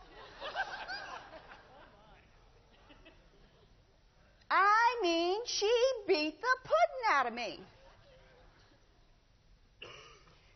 I 4.54 5.00
mean, 5.02 5.42
she 5.46 5.72
beat 6.08 6.40
the 6.40 6.56
pudding 6.64 7.12
out 7.12 7.26
of 7.26 7.34
me. 7.34 7.60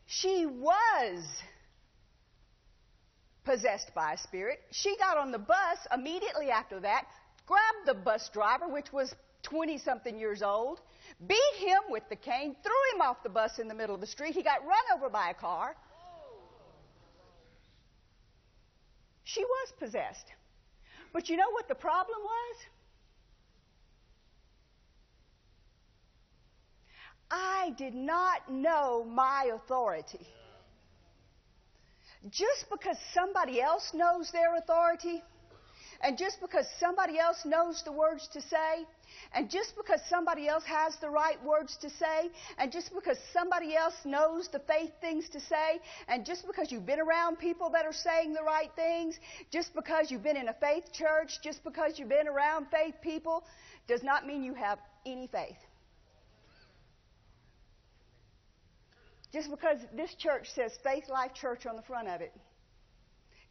She 0.06 0.46
was 0.46 1.24
possessed 3.44 3.92
by 3.96 4.14
a 4.14 4.18
spirit. 4.18 4.60
She 4.72 4.96
got 4.98 5.18
on 5.18 5.32
the 5.32 5.40
bus 5.40 5.80
immediately 5.92 6.52
after 6.52 6.80
that, 6.82 7.06
grabbed 7.48 7.88
the 7.88 7.96
bus 7.96 8.30
driver, 8.32 8.68
which 8.68 8.94
was 8.94 9.16
20 9.44 9.80
something 9.80 10.20
years 10.20 10.44
old, 10.44 10.80
beat 11.28 11.56
him 11.58 11.80
with 11.90 12.04
the 12.10 12.16
cane, 12.16 12.56
threw 12.62 12.96
him 12.96 13.02
off 13.02 13.24
the 13.24 13.30
bus 13.30 13.58
in 13.58 13.68
the 13.68 13.74
middle 13.74 13.96
of 13.96 14.02
the 14.02 14.08
street. 14.08 14.36
He 14.36 14.44
got 14.44 14.64
run 14.64 14.84
over 14.96 15.10
by 15.10 15.32
a 15.32 15.34
car. 15.34 15.76
She 19.24 19.44
was 19.44 19.74
possessed. 19.80 20.28
But 21.14 21.30
you 21.30 21.38
know 21.38 21.50
what 21.52 21.68
the 21.68 21.76
problem 21.76 22.20
was? 22.22 22.56
I 27.30 27.74
did 27.78 27.94
not 27.94 28.50
know 28.52 29.04
my 29.04 29.52
authority. 29.54 30.26
Just 32.30 32.70
because 32.70 32.98
somebody 33.14 33.62
else 33.62 33.92
knows 33.94 34.32
their 34.32 34.56
authority, 34.56 35.22
and 36.02 36.18
just 36.18 36.40
because 36.42 36.66
somebody 36.80 37.18
else 37.20 37.44
knows 37.46 37.82
the 37.84 37.92
words 37.92 38.28
to 38.34 38.42
say, 38.42 38.86
and 39.34 39.50
just 39.50 39.76
because 39.76 40.00
somebody 40.10 40.48
else 40.48 40.64
has 40.66 40.96
the 40.98 41.10
right 41.10 41.44
words 41.44 41.78
to 41.82 41.90
say, 41.90 42.30
and 42.58 42.72
just 42.72 42.94
because 42.94 43.18
somebody 43.34 43.76
else 43.76 43.96
knows 44.06 44.48
the 44.50 44.60
faith 44.60 44.92
things 45.02 45.28
to 45.30 45.40
say, 45.40 45.80
and 46.08 46.26
just 46.26 46.46
because 46.46 46.72
you've 46.72 46.86
been 46.86 47.00
around 47.00 47.38
people 47.38 47.70
that 47.72 47.86
are 47.86 47.94
saying 47.94 48.34
the 48.34 48.44
right 48.44 48.72
things, 48.76 49.20
just 49.52 49.74
because 49.74 50.12
you've 50.12 50.24
been 50.24 50.38
in 50.38 50.50
a 50.50 50.54
faith 50.54 50.92
church, 50.94 51.40
just 51.44 51.64
because 51.64 51.98
you've 51.98 52.10
been 52.10 52.28
around 52.28 52.68
faith 52.72 52.96
people, 53.02 53.44
does 53.88 54.04
not 54.04 54.26
mean 54.26 54.44
you 54.44 54.54
have 54.54 54.80
any 55.06 55.28
faith. 55.28 55.58
Just 59.38 59.52
because 59.52 59.78
this 59.96 60.16
church 60.16 60.48
says 60.56 60.72
Faith 60.84 61.10
Life 61.10 61.32
Church 61.36 61.68
on 61.68 61.76
the 61.76 61.84
front 61.84 62.08
of 62.08 62.22
it. 62.22 62.34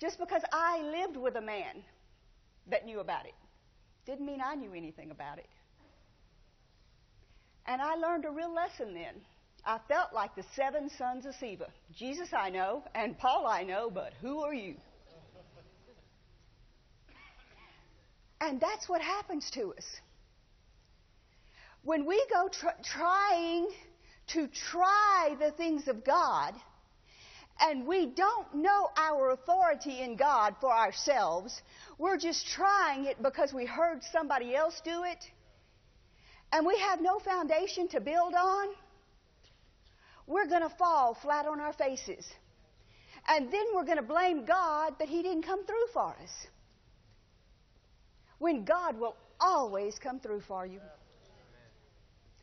Just 0.00 0.18
because 0.18 0.42
I 0.52 0.82
lived 0.82 1.16
with 1.16 1.36
a 1.36 1.40
man 1.40 1.84
that 2.68 2.84
knew 2.84 2.98
about 2.98 3.24
it 3.24 3.34
didn't 4.04 4.26
mean 4.26 4.40
I 4.44 4.56
knew 4.56 4.74
anything 4.74 5.12
about 5.12 5.38
it. 5.38 5.48
And 7.66 7.80
I 7.80 7.94
learned 7.94 8.24
a 8.24 8.30
real 8.30 8.52
lesson 8.52 8.94
then. 8.94 9.14
I 9.64 9.78
felt 9.86 10.12
like 10.12 10.34
the 10.34 10.42
seven 10.56 10.90
sons 10.98 11.24
of 11.24 11.34
Sceva. 11.36 11.68
Jesus 11.96 12.30
I 12.36 12.50
know, 12.50 12.82
and 12.96 13.16
Paul 13.16 13.46
I 13.46 13.62
know, 13.62 13.88
but 13.88 14.12
who 14.20 14.40
are 14.40 14.54
you? 14.54 14.74
And 18.40 18.60
that's 18.60 18.88
what 18.88 19.00
happens 19.00 19.48
to 19.52 19.72
us. 19.74 19.86
When 21.84 22.06
we 22.06 22.26
go 22.32 22.48
tr- 22.48 22.82
trying 22.82 23.68
to 24.28 24.48
try 24.48 25.36
the 25.38 25.50
things 25.52 25.88
of 25.88 26.04
God, 26.04 26.54
and 27.60 27.86
we 27.86 28.06
don't 28.06 28.54
know 28.54 28.90
our 28.96 29.30
authority 29.30 30.00
in 30.00 30.16
God 30.16 30.56
for 30.60 30.70
ourselves, 30.70 31.62
we're 31.98 32.18
just 32.18 32.46
trying 32.46 33.06
it 33.06 33.22
because 33.22 33.52
we 33.52 33.64
heard 33.64 34.02
somebody 34.12 34.54
else 34.54 34.80
do 34.84 35.04
it, 35.04 35.24
and 36.52 36.66
we 36.66 36.78
have 36.78 37.00
no 37.00 37.18
foundation 37.18 37.88
to 37.88 38.00
build 38.00 38.34
on, 38.34 38.68
we're 40.26 40.46
going 40.46 40.62
to 40.62 40.74
fall 40.76 41.14
flat 41.14 41.46
on 41.46 41.60
our 41.60 41.72
faces. 41.72 42.26
And 43.28 43.52
then 43.52 43.64
we're 43.74 43.84
going 43.84 43.96
to 43.96 44.02
blame 44.02 44.44
God 44.44 44.94
that 44.98 45.08
He 45.08 45.22
didn't 45.22 45.42
come 45.42 45.64
through 45.66 45.86
for 45.92 46.16
us. 46.22 46.30
When 48.38 48.64
God 48.64 48.98
will 48.98 49.16
always 49.40 49.98
come 49.98 50.20
through 50.20 50.42
for 50.42 50.66
you. 50.66 50.80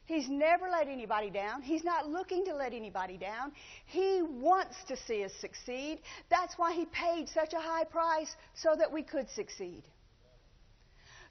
He's 0.06 0.28
never 0.28 0.68
let 0.70 0.88
anybody 0.90 1.30
down. 1.30 1.62
He's 1.62 1.84
not 1.84 2.10
looking 2.10 2.46
to 2.46 2.54
let 2.54 2.74
anybody 2.74 3.18
down. 3.18 3.54
He 3.86 4.22
wants 4.22 4.76
to 4.90 4.98
see 4.98 5.24
us 5.24 5.32
succeed. 5.40 6.00
That's 6.30 6.58
why 6.58 6.74
He 6.74 6.86
paid 6.86 7.30
such 7.30 7.54
a 7.54 7.60
high 7.60 7.86
price 7.86 8.36
so 8.54 8.76
that 8.78 8.92
we 8.92 9.02
could 9.02 9.30
succeed. 9.30 9.84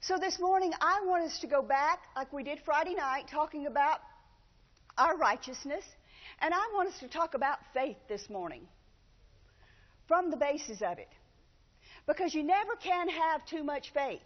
So 0.01 0.17
this 0.17 0.39
morning, 0.39 0.73
I 0.81 1.01
want 1.05 1.23
us 1.23 1.39
to 1.39 1.47
go 1.47 1.61
back, 1.61 1.99
like 2.15 2.33
we 2.33 2.43
did 2.43 2.59
Friday 2.65 2.95
night, 2.95 3.25
talking 3.31 3.67
about 3.67 3.99
our 4.97 5.15
righteousness. 5.17 5.83
And 6.41 6.53
I 6.53 6.71
want 6.73 6.89
us 6.89 6.99
to 6.99 7.07
talk 7.07 7.35
about 7.35 7.59
faith 7.73 7.97
this 8.09 8.27
morning 8.29 8.67
from 10.07 10.31
the 10.31 10.37
basis 10.37 10.81
of 10.81 10.97
it. 10.97 11.09
Because 12.07 12.33
you 12.33 12.43
never 12.43 12.75
can 12.75 13.07
have 13.07 13.45
too 13.45 13.63
much 13.63 13.91
faith. 13.93 14.19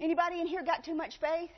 Anybody 0.00 0.40
in 0.40 0.46
here 0.46 0.62
got 0.62 0.84
too 0.84 0.94
much 0.94 1.18
faith? 1.20 1.50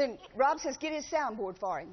Then 0.00 0.16
Rob 0.34 0.60
says, 0.60 0.78
get 0.78 0.94
his 0.94 1.04
soundboard 1.04 1.58
for 1.58 1.78
him. 1.78 1.90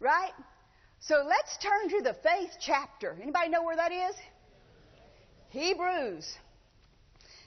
Right? 0.00 0.32
So 1.00 1.16
let's 1.28 1.58
turn 1.58 1.90
to 1.90 2.02
the 2.04 2.14
faith 2.22 2.52
chapter. 2.58 3.18
Anybody 3.20 3.50
know 3.50 3.62
where 3.62 3.76
that 3.76 3.92
is? 3.92 4.14
Hebrews. 5.50 6.38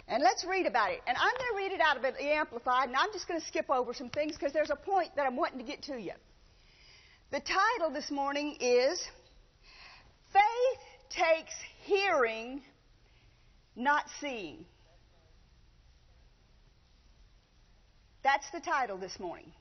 And 0.07 0.21
let's 0.21 0.45
read 0.45 0.67
about 0.67 0.91
it. 0.91 1.01
And 1.07 1.17
I'm 1.17 1.33
going 1.35 1.49
to 1.49 1.57
read 1.57 1.71
it 1.71 1.81
out 1.81 1.97
of 1.97 2.03
the 2.03 2.23
Amplified, 2.23 2.89
and 2.89 2.95
I'm 2.95 3.11
just 3.11 3.27
going 3.27 3.39
to 3.39 3.47
skip 3.47 3.71
over 3.71 3.91
some 3.95 4.09
things 4.09 4.33
because 4.33 4.53
there's 4.53 4.69
a 4.69 4.75
point 4.75 5.15
that 5.15 5.25
I'm 5.25 5.35
wanting 5.35 5.57
to 5.57 5.65
get 5.65 5.81
to 5.83 5.99
you. 5.99 6.13
The 7.31 7.39
title 7.39 7.91
this 7.91 8.11
morning 8.11 8.55
is 8.59 9.03
Faith 10.31 10.81
Takes 11.09 11.55
Hearing, 11.85 12.61
Not 13.75 14.05
Seeing. 14.19 14.65
That's 18.23 18.49
the 18.51 18.59
title 18.59 18.97
this 18.97 19.19
morning. 19.19 19.51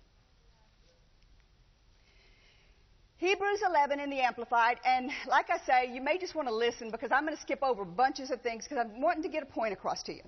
Hebrews 3.17 3.61
11 3.67 4.00
in 4.00 4.09
the 4.09 4.21
Amplified, 4.21 4.79
and 4.85 5.11
like 5.29 5.50
I 5.50 5.59
say, 5.67 5.95
you 5.95 6.00
may 6.00 6.17
just 6.19 6.35
want 6.35 6.49
to 6.49 6.55
listen 6.55 6.90
because 6.90 7.11
I'm 7.12 7.25
going 7.25 7.37
to 7.37 7.43
skip 7.43 7.62
over 7.62 7.85
bunches 7.85 8.31
of 8.31 8.40
things 8.40 8.64
because 8.64 8.79
I'm 8.79 9.00
wanting 9.00 9.23
to 9.25 9.29
get 9.29 9.43
a 9.43 9.47
point 9.47 9.75
across 9.75 10.02
to 10.05 10.14
you. 10.14 10.23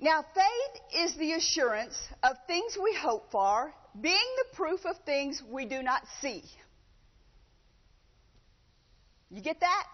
Now, 0.00 0.24
faith 0.34 0.82
is 1.04 1.16
the 1.16 1.32
assurance 1.32 1.96
of 2.22 2.36
things 2.46 2.76
we 2.80 2.96
hope 3.00 3.30
for, 3.30 3.72
being 4.00 4.14
the 4.14 4.56
proof 4.56 4.84
of 4.84 4.96
things 5.04 5.42
we 5.48 5.64
do 5.64 5.82
not 5.82 6.02
see. 6.20 6.42
You 9.30 9.42
get 9.42 9.60
that? 9.60 9.84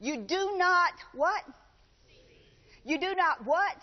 You 0.00 0.18
do 0.18 0.54
not 0.56 0.92
what? 1.14 1.42
You 2.84 2.98
do 2.98 3.14
not 3.14 3.44
what? 3.44 3.76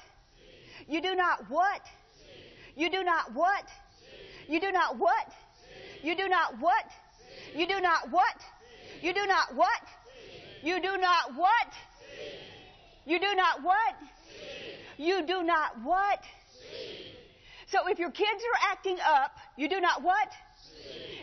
You 0.88 1.02
do 1.02 1.16
not 1.16 1.50
what? 1.50 1.82
You 2.76 2.90
do 2.90 3.04
not 3.04 3.34
what? 3.34 3.70
You 4.48 4.60
do 4.60 4.72
not 4.72 4.98
what? 4.98 5.34
You 6.04 6.16
do 6.16 6.28
not 6.28 6.60
what? 6.60 6.86
You 7.56 7.68
do 7.68 7.80
not 7.82 8.12
what? 8.12 8.36
You 9.02 9.14
do 9.14 9.26
not 9.28 9.56
what? 9.56 9.82
You 10.64 10.80
do 10.80 10.98
not 10.98 11.36
what? 11.36 11.74
You 13.06 13.20
do 13.20 13.36
not 13.36 13.64
what? 13.64 13.96
You 14.98 15.26
do 15.26 15.44
not 15.44 15.82
what? 15.84 16.24
So 17.68 17.88
if 17.88 18.00
your 18.00 18.12
kids 18.12 18.42
are 18.54 18.72
acting 18.72 18.98
up, 19.06 19.32
you 19.58 19.68
do 19.68 19.80
not 19.80 20.04
what? 20.04 20.32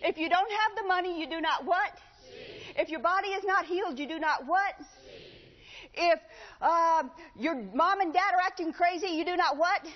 If 0.04 0.18
you 0.18 0.28
don't 0.28 0.50
have 0.50 0.82
the 0.82 0.88
money, 0.88 1.20
you 1.20 1.28
do 1.28 1.40
not 1.40 1.64
what? 1.64 1.92
If 2.76 2.88
your 2.88 3.00
body 3.00 3.28
is 3.28 3.44
not 3.44 3.66
healed, 3.66 3.98
you 3.98 4.06
do 4.06 4.18
not 4.18 4.46
what? 4.46 4.74
If 5.94 6.20
uh, 6.60 7.04
your 7.38 7.54
mom 7.54 8.00
and 8.00 8.12
dad 8.12 8.32
are 8.34 8.40
acting 8.40 8.72
crazy, 8.72 9.08
you 9.08 9.24
do 9.24 9.36
not 9.36 9.56
what? 9.56 9.86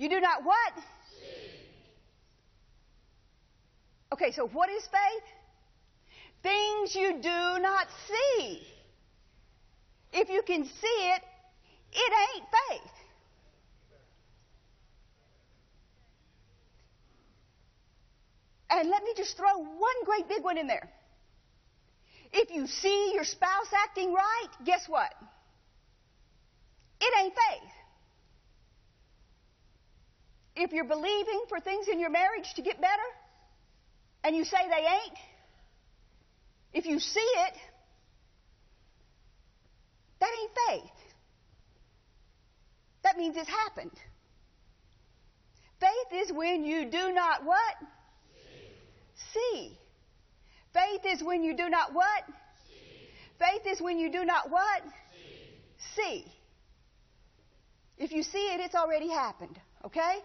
You 0.00 0.08
do 0.08 0.18
not 0.18 0.42
what? 0.44 0.72
See. 1.20 1.50
Okay, 4.14 4.32
so 4.32 4.46
what 4.48 4.70
is 4.70 4.82
faith? 4.86 5.26
Things 6.42 6.94
you 6.94 7.20
do 7.20 7.60
not 7.60 7.86
see. 8.08 8.62
If 10.14 10.30
you 10.30 10.40
can 10.46 10.64
see 10.64 11.10
it, 11.14 11.22
it 11.92 12.12
ain't 12.34 12.46
faith. 12.70 12.92
And 18.70 18.88
let 18.88 19.04
me 19.04 19.12
just 19.14 19.36
throw 19.36 19.58
one 19.58 20.04
great 20.06 20.26
big 20.30 20.42
one 20.42 20.56
in 20.56 20.66
there. 20.66 20.88
If 22.32 22.50
you 22.50 22.66
see 22.66 23.12
your 23.12 23.24
spouse 23.24 23.70
acting 23.84 24.14
right, 24.14 24.48
guess 24.64 24.88
what? 24.88 25.12
It 27.02 27.22
ain't 27.22 27.34
faith. 27.34 27.79
If 30.62 30.72
you're 30.72 30.84
believing 30.84 31.44
for 31.48 31.58
things 31.58 31.88
in 31.88 31.98
your 31.98 32.10
marriage 32.10 32.52
to 32.56 32.62
get 32.62 32.78
better, 32.80 33.08
and 34.22 34.36
you 34.36 34.44
say 34.44 34.58
they 34.68 34.86
ain't, 34.86 35.18
if 36.74 36.84
you 36.84 36.98
see 36.98 37.20
it, 37.20 37.54
that 40.20 40.28
ain't 40.40 40.52
faith. 40.68 40.90
That 43.04 43.16
means 43.16 43.36
it's 43.38 43.48
happened. 43.48 43.98
Faith 45.80 46.22
is 46.22 46.30
when 46.30 46.62
you 46.64 46.90
do 46.90 47.10
not 47.10 47.42
what? 47.46 47.74
See. 49.32 49.78
Faith 50.74 51.00
is 51.06 51.22
when 51.22 51.42
you 51.42 51.56
do 51.56 51.70
not 51.70 51.94
what? 51.94 52.24
See. 52.68 53.08
Faith 53.38 53.62
is 53.66 53.80
when 53.80 53.98
you 53.98 54.12
do 54.12 54.26
not 54.26 54.50
what? 54.50 54.82
See. 55.96 56.02
see. 56.02 56.24
If 57.96 58.12
you 58.12 58.22
see 58.22 58.52
it, 58.52 58.60
it's 58.60 58.74
already 58.74 59.08
happened. 59.08 59.58
Okay? 59.86 60.18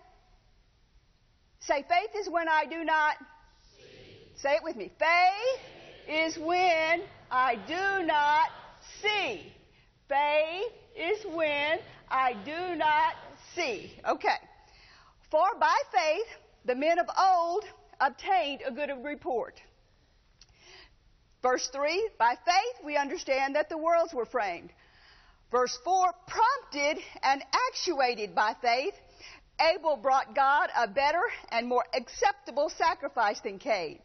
Say, 1.67 1.83
faith 1.89 2.19
is 2.19 2.29
when 2.29 2.47
I 2.47 2.65
do 2.65 2.83
not. 2.83 3.15
See. 3.77 4.41
Say 4.41 4.55
it 4.55 4.63
with 4.63 4.75
me. 4.75 4.91
Faith 4.99 5.61
is 6.07 6.37
when 6.37 7.01
I 7.31 7.55
do 7.67 8.05
not 8.05 8.49
see. 9.01 9.51
Faith 10.07 10.71
is 10.95 11.25
when 11.33 11.79
I 12.09 12.33
do 12.45 12.75
not 12.75 13.15
see. 13.55 13.91
Okay. 14.07 14.37
For 15.31 15.47
by 15.59 15.75
faith 15.91 16.27
the 16.65 16.75
men 16.75 16.99
of 16.99 17.07
old 17.17 17.65
obtained 17.99 18.61
a 18.65 18.71
good 18.71 18.91
report. 19.03 19.59
Verse 21.41 21.67
3 21.73 22.09
By 22.19 22.35
faith 22.45 22.85
we 22.85 22.97
understand 22.97 23.55
that 23.55 23.69
the 23.69 23.77
worlds 23.77 24.13
were 24.13 24.25
framed. 24.25 24.69
Verse 25.51 25.77
4 25.83 26.13
Prompted 26.27 27.03
and 27.23 27.43
actuated 27.69 28.35
by 28.35 28.55
faith, 28.61 28.93
Abel 29.59 29.97
brought 29.97 30.35
God 30.35 30.69
a 30.77 30.87
better 30.87 31.23
and 31.49 31.67
more 31.67 31.85
acceptable 31.93 32.69
sacrifice 32.69 33.39
than 33.39 33.57
Cain. 33.57 33.99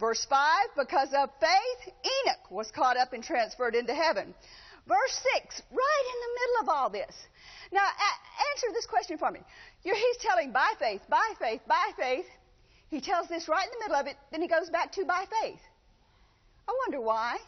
Verse 0.00 0.24
5 0.28 0.66
Because 0.76 1.10
of 1.16 1.30
faith, 1.40 1.94
Enoch 2.04 2.50
was 2.50 2.70
caught 2.72 2.96
up 2.96 3.12
and 3.12 3.22
transferred 3.22 3.74
into 3.74 3.94
heaven. 3.94 4.34
Verse 4.86 5.20
6, 5.40 5.62
right 5.70 6.04
in 6.14 6.20
the 6.20 6.40
middle 6.40 6.62
of 6.62 6.68
all 6.68 6.90
this. 6.90 7.14
Now, 7.72 7.82
a- 7.84 8.52
answer 8.52 8.72
this 8.72 8.86
question 8.86 9.18
for 9.18 9.30
me. 9.30 9.40
You're, 9.82 9.96
he's 9.96 10.16
telling 10.18 10.52
by 10.52 10.72
faith, 10.78 11.02
by 11.08 11.32
faith, 11.38 11.60
by 11.66 11.90
faith. 11.98 12.26
He 12.88 13.00
tells 13.00 13.28
this 13.28 13.48
right 13.48 13.66
in 13.66 13.72
the 13.78 13.84
middle 13.84 13.96
of 13.96 14.06
it, 14.06 14.16
then 14.30 14.42
he 14.42 14.48
goes 14.48 14.70
back 14.70 14.92
to 14.92 15.04
by 15.04 15.24
faith. 15.42 15.60
I 16.68 16.72
wonder 16.86 17.00
why. 17.00 17.38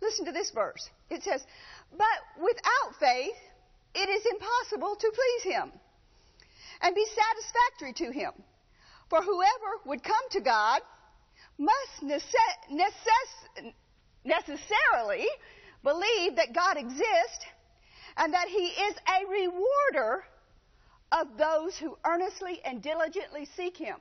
Listen 0.00 0.24
to 0.26 0.32
this 0.32 0.50
verse. 0.50 0.88
It 1.10 1.22
says, 1.22 1.44
But 1.90 2.18
without 2.40 2.98
faith, 3.00 3.34
it 3.94 4.08
is 4.08 4.24
impossible 4.26 4.96
to 4.96 5.12
please 5.14 5.54
him 5.54 5.72
and 6.80 6.94
be 6.94 7.06
satisfactory 7.06 7.92
to 8.06 8.12
him. 8.12 8.32
For 9.10 9.22
whoever 9.22 9.80
would 9.86 10.02
come 10.02 10.28
to 10.30 10.40
God 10.40 10.80
must 11.58 12.02
necess- 12.02 12.70
necess- 12.70 13.72
necessarily 14.24 15.26
believe 15.82 16.36
that 16.36 16.52
God 16.52 16.76
exists 16.76 17.46
and 18.16 18.32
that 18.32 18.48
He 18.48 18.66
is 18.66 18.94
a 19.06 19.26
rewarder 19.30 20.24
of 21.12 21.36
those 21.36 21.76
who 21.76 21.96
earnestly 22.04 22.60
and 22.64 22.82
diligently 22.82 23.46
seek 23.56 23.76
Him. 23.76 23.96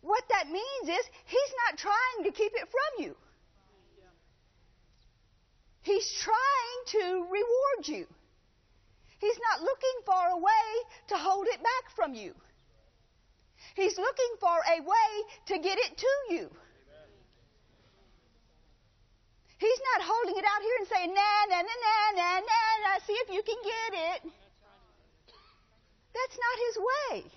What 0.00 0.24
that 0.30 0.48
means 0.48 0.88
is 0.88 1.06
He's 1.26 1.54
not 1.66 1.78
trying 1.78 2.24
to 2.24 2.30
keep 2.30 2.52
it 2.54 2.68
from 2.70 3.04
you. 3.04 3.16
He's 5.82 6.12
trying 6.22 7.02
to 7.02 7.22
reward 7.24 7.86
you. 7.86 8.06
He's 9.18 9.38
not 9.50 9.62
looking 9.62 9.98
for 10.06 10.22
a 10.32 10.38
way 10.38 10.66
to 11.08 11.16
hold 11.16 11.46
it 11.48 11.62
back 11.62 11.94
from 11.94 12.14
you. 12.14 12.34
He's 13.74 13.98
looking 13.98 14.32
for 14.40 14.54
a 14.54 14.80
way 14.80 15.10
to 15.46 15.58
get 15.58 15.78
it 15.78 15.98
to 15.98 16.34
you. 16.34 16.50
He's 19.58 19.80
not 19.92 20.06
holding 20.06 20.36
it 20.38 20.44
out 20.44 20.62
here 20.62 20.76
and 20.78 20.88
saying, 20.88 21.14
nah, 21.14 21.40
nah, 21.50 21.62
nah, 21.62 21.80
nah, 21.82 22.10
nah, 22.14 22.38
nah, 22.38 22.74
nah, 22.86 22.98
see 23.06 23.18
if 23.26 23.28
you 23.34 23.42
can 23.42 23.58
get 23.64 23.98
it. 24.14 24.32
That's 26.14 26.38
not 26.38 26.56
his 26.66 26.76
way. 26.78 27.30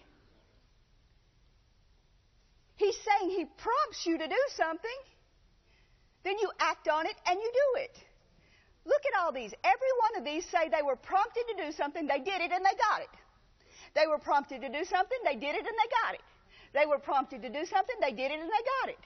He's 2.76 2.98
saying 2.98 3.30
he 3.32 3.46
prompts 3.46 4.06
you 4.06 4.17
to 4.17 4.28
do 4.28 4.41
something, 4.56 5.00
then 6.24 6.38
you 6.39 6.52
act 6.60 6.88
on 6.88 7.06
it 7.06 7.15
and 7.28 7.39
you 7.39 7.52
do 7.54 7.82
it. 7.82 7.98
Look 8.86 9.02
at 9.06 9.20
all 9.22 9.32
these. 9.32 9.54
Every 9.63 9.94
one 10.00 10.13
of 10.17 10.26
these 10.26 10.46
say 10.50 10.70
they 10.70 10.82
were 10.82 10.96
prompted 10.96 11.44
to 11.56 11.65
do 11.65 11.72
something, 11.72 12.08
they 12.08 12.20
did 12.20 12.41
it, 12.41 12.52
and 12.52 12.65
they 12.65 12.78
got 12.78 13.02
it. 13.02 13.13
They 13.94 14.08
were 14.08 14.17
prompted 14.17 14.62
to 14.62 14.70
do 14.70 14.84
something, 14.86 15.17
they 15.24 15.36
did 15.36 15.56
it, 15.56 15.65
and 15.65 15.78
they 15.78 15.89
got 16.04 16.15
it. 16.15 16.26
They 16.74 16.86
were 16.86 17.00
prompted 17.00 17.41
to 17.44 17.50
do 17.50 17.65
something, 17.65 17.96
they 18.02 18.12
did 18.12 18.32
it, 18.32 18.39
and 18.39 18.50
they 18.50 18.63
got 18.82 18.89
it. 18.89 19.04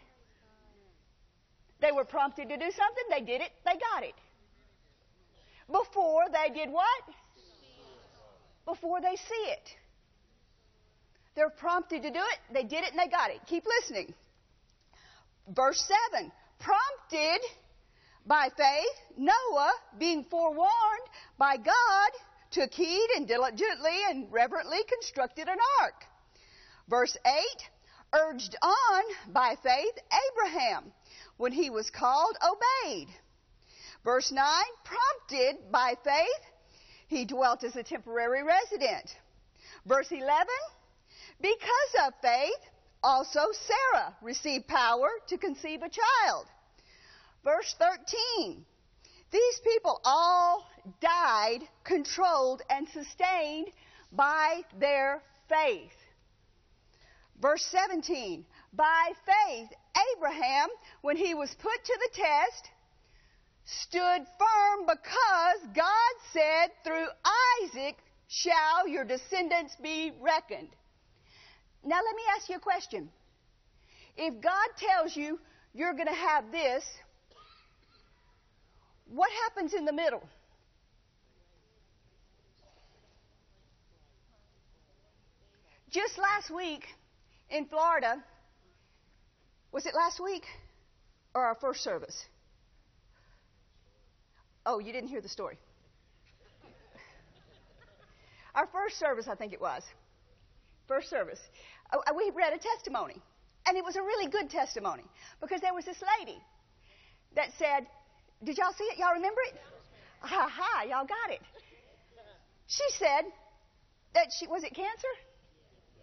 They 1.82 1.92
were 1.92 2.06
prompted 2.06 2.50
to 2.50 2.58
do 2.58 2.72
something, 2.72 3.06
they 3.10 3.22
did 3.22 3.42
it, 3.42 3.52
they 3.66 3.74
got 3.74 4.04
it. 4.04 4.16
Before 5.68 6.24
they 6.32 6.54
did 6.54 6.72
what? 6.72 7.04
Before 8.66 9.02
they 9.02 9.16
see 9.16 9.46
it. 9.52 9.70
They're 11.36 11.50
prompted 11.50 12.04
to 12.04 12.12
do 12.12 12.20
it, 12.20 12.54
they 12.54 12.64
did 12.64 12.84
it, 12.86 12.92
and 12.92 13.00
they 13.00 13.10
got 13.10 13.30
it. 13.30 13.42
Keep 13.48 13.66
listening. 13.66 14.14
Verse 15.54 15.84
7 16.14 16.32
Prompted 16.60 17.42
by 18.26 18.50
faith, 18.58 19.18
Noah, 19.18 19.74
being 19.98 20.24
forewarned 20.26 21.08
by 21.38 21.58
God, 21.58 22.12
took 22.52 22.74
heed 22.74 23.08
and 23.16 23.28
diligently 23.28 23.98
and 24.10 24.32
reverently 24.32 24.80
constructed 24.88 25.48
an 25.48 25.58
ark. 25.82 26.04
Verse 26.88 27.18
8 27.26 27.34
Urged 28.14 28.56
on 28.62 29.04
by 29.34 29.56
faith, 29.62 29.98
Abraham 30.32 30.94
when 31.38 31.52
he 31.52 31.70
was 31.70 31.90
called, 31.90 32.38
obeyed. 32.42 33.08
Verse 34.04 34.32
9, 34.32 34.46
prompted 34.84 35.72
by 35.72 35.96
faith, 36.04 36.52
he 37.08 37.26
dwelt 37.26 37.64
as 37.64 37.76
a 37.76 37.84
temporary 37.84 38.44
resident. 38.44 39.10
Verse 39.86 40.12
11, 40.12 40.48
because 41.42 42.08
of 42.08 42.14
faith, 42.22 42.70
also 43.04 43.42
Sarah 43.52 44.16
received 44.22 44.68
power 44.68 45.10
to 45.28 45.38
conceive 45.38 45.82
a 45.82 45.90
child. 45.90 46.46
Verse 47.46 47.76
13, 47.78 48.66
these 49.32 49.60
people 49.64 50.02
all 50.04 50.68
died 51.00 51.60
controlled 51.84 52.64
and 52.72 52.88
sustained 52.90 53.68
by 54.12 54.62
their 54.80 55.22
faith. 55.48 55.94
Verse 57.40 57.64
17, 57.66 58.44
by 58.74 59.12
faith, 59.26 59.70
Abraham, 60.18 60.70
when 61.02 61.18
he 61.18 61.36
was 61.36 61.54
put 61.60 61.86
to 61.86 62.00
the 62.00 62.10
test, 62.14 62.70
stood 63.64 64.26
firm 64.40 64.88
because 64.88 65.76
God 65.76 66.14
said, 66.34 66.72
through 66.84 67.08
Isaac 67.62 67.96
shall 68.28 68.88
your 68.88 69.06
descendants 69.06 69.76
be 69.84 70.14
reckoned. 70.20 70.70
Now, 71.84 71.98
let 72.04 72.16
me 72.16 72.24
ask 72.36 72.50
you 72.50 72.56
a 72.56 72.60
question. 72.60 73.12
If 74.18 74.42
God 74.42 74.68
tells 74.78 75.16
you 75.16 75.40
you're 75.76 75.94
going 75.94 76.08
to 76.08 76.14
have 76.14 76.52
this, 76.52 76.84
what 79.08 79.30
happens 79.44 79.74
in 79.74 79.86
the 79.86 79.94
middle? 79.94 80.24
Just 85.90 86.18
last 86.18 86.50
week 86.50 86.86
in 87.50 87.66
Florida, 87.68 88.22
was 89.72 89.86
it 89.86 89.96
last 89.96 90.20
week 90.20 90.44
or 91.34 91.46
our 91.46 91.56
first 91.56 91.84
service? 91.84 92.26
Oh, 94.66 94.80
you 94.80 94.92
didn't 94.92 95.10
hear 95.10 95.22
the 95.22 95.30
story. 95.30 95.58
our 98.56 98.68
first 98.74 98.98
service, 98.98 99.28
I 99.30 99.36
think 99.36 99.54
it 99.54 99.62
was. 99.62 99.84
First 100.88 101.10
service. 101.10 101.40
Uh, 101.94 101.98
uh, 101.98 102.14
we 102.16 102.32
read 102.36 102.54
a 102.54 102.58
testimony. 102.58 103.22
And 103.68 103.78
it 103.78 103.84
was 103.84 103.96
a 103.96 104.02
really 104.02 104.30
good 104.30 104.50
testimony 104.50 105.06
because 105.42 105.62
there 105.62 105.74
was 105.74 105.86
this 105.86 105.98
lady 106.20 106.38
that 107.36 107.50
said, 107.58 107.88
Did 108.46 108.58
y'all 108.60 108.74
see 108.78 108.86
it? 108.86 108.98
Y'all 109.00 109.18
remember 109.18 109.42
it? 109.50 109.58
Ha 110.22 110.50
ha, 110.50 110.84
y'all 110.84 111.06
got 111.06 111.34
it. 111.34 111.42
She 112.68 112.86
said 112.92 113.26
that 114.14 114.30
she, 114.38 114.46
was 114.46 114.64
it 114.64 114.74
cancer? 114.74 115.14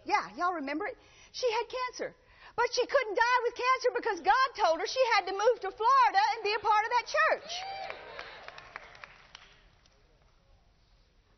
Yeah, 0.05 0.27
y'all 0.37 0.53
remember 0.53 0.85
it? 0.85 0.97
She 1.31 1.47
had 1.51 1.65
cancer. 1.71 2.13
But 2.55 2.67
she 2.75 2.85
couldn't 2.85 3.15
die 3.15 3.39
with 3.47 3.55
cancer 3.55 3.89
because 3.95 4.19
God 4.19 4.47
told 4.59 4.79
her 4.79 4.87
she 4.87 4.99
had 5.15 5.25
to 5.27 5.33
move 5.33 5.57
to 5.63 5.71
Florida 5.71 6.21
and 6.35 6.43
be 6.43 6.53
a 6.53 6.59
part 6.59 6.83
of 6.83 6.91
that 6.91 7.05
church. 7.07 7.51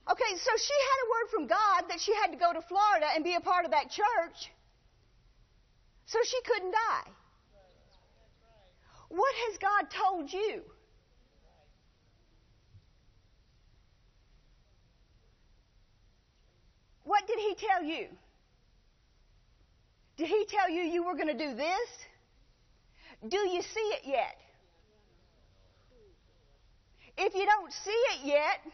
Okay, 0.10 0.32
so 0.38 0.52
she 0.58 0.78
had 0.90 0.98
a 1.06 1.08
word 1.14 1.28
from 1.32 1.48
God 1.48 1.90
that 1.90 2.02
she 2.02 2.14
had 2.14 2.32
to 2.34 2.38
go 2.38 2.52
to 2.54 2.62
Florida 2.62 3.08
and 3.16 3.24
be 3.24 3.34
a 3.34 3.42
part 3.42 3.66
of 3.66 3.72
that 3.72 3.90
church. 3.90 4.52
So 6.06 6.20
she 6.26 6.42
couldn't 6.46 6.72
die. 6.72 7.10
What 9.10 9.34
has 9.48 9.58
God 9.58 9.90
told 9.90 10.34
you? 10.34 10.66
What 17.16 17.28
did 17.28 17.40
He 17.40 17.56
tell 17.56 17.82
you? 17.82 18.08
Did 20.18 20.28
He 20.28 20.46
tell 20.50 20.70
you 20.70 20.82
you 20.82 21.06
were 21.06 21.14
going 21.14 21.28
to 21.28 21.34
do 21.34 21.56
this? 21.56 21.90
Do 23.26 23.38
you 23.38 23.62
see 23.62 23.80
it 23.80 24.02
yet? 24.06 24.38
If 27.18 27.34
you 27.34 27.46
don't 27.46 27.72
see 27.72 27.92
it 27.92 28.26
yet, 28.26 28.74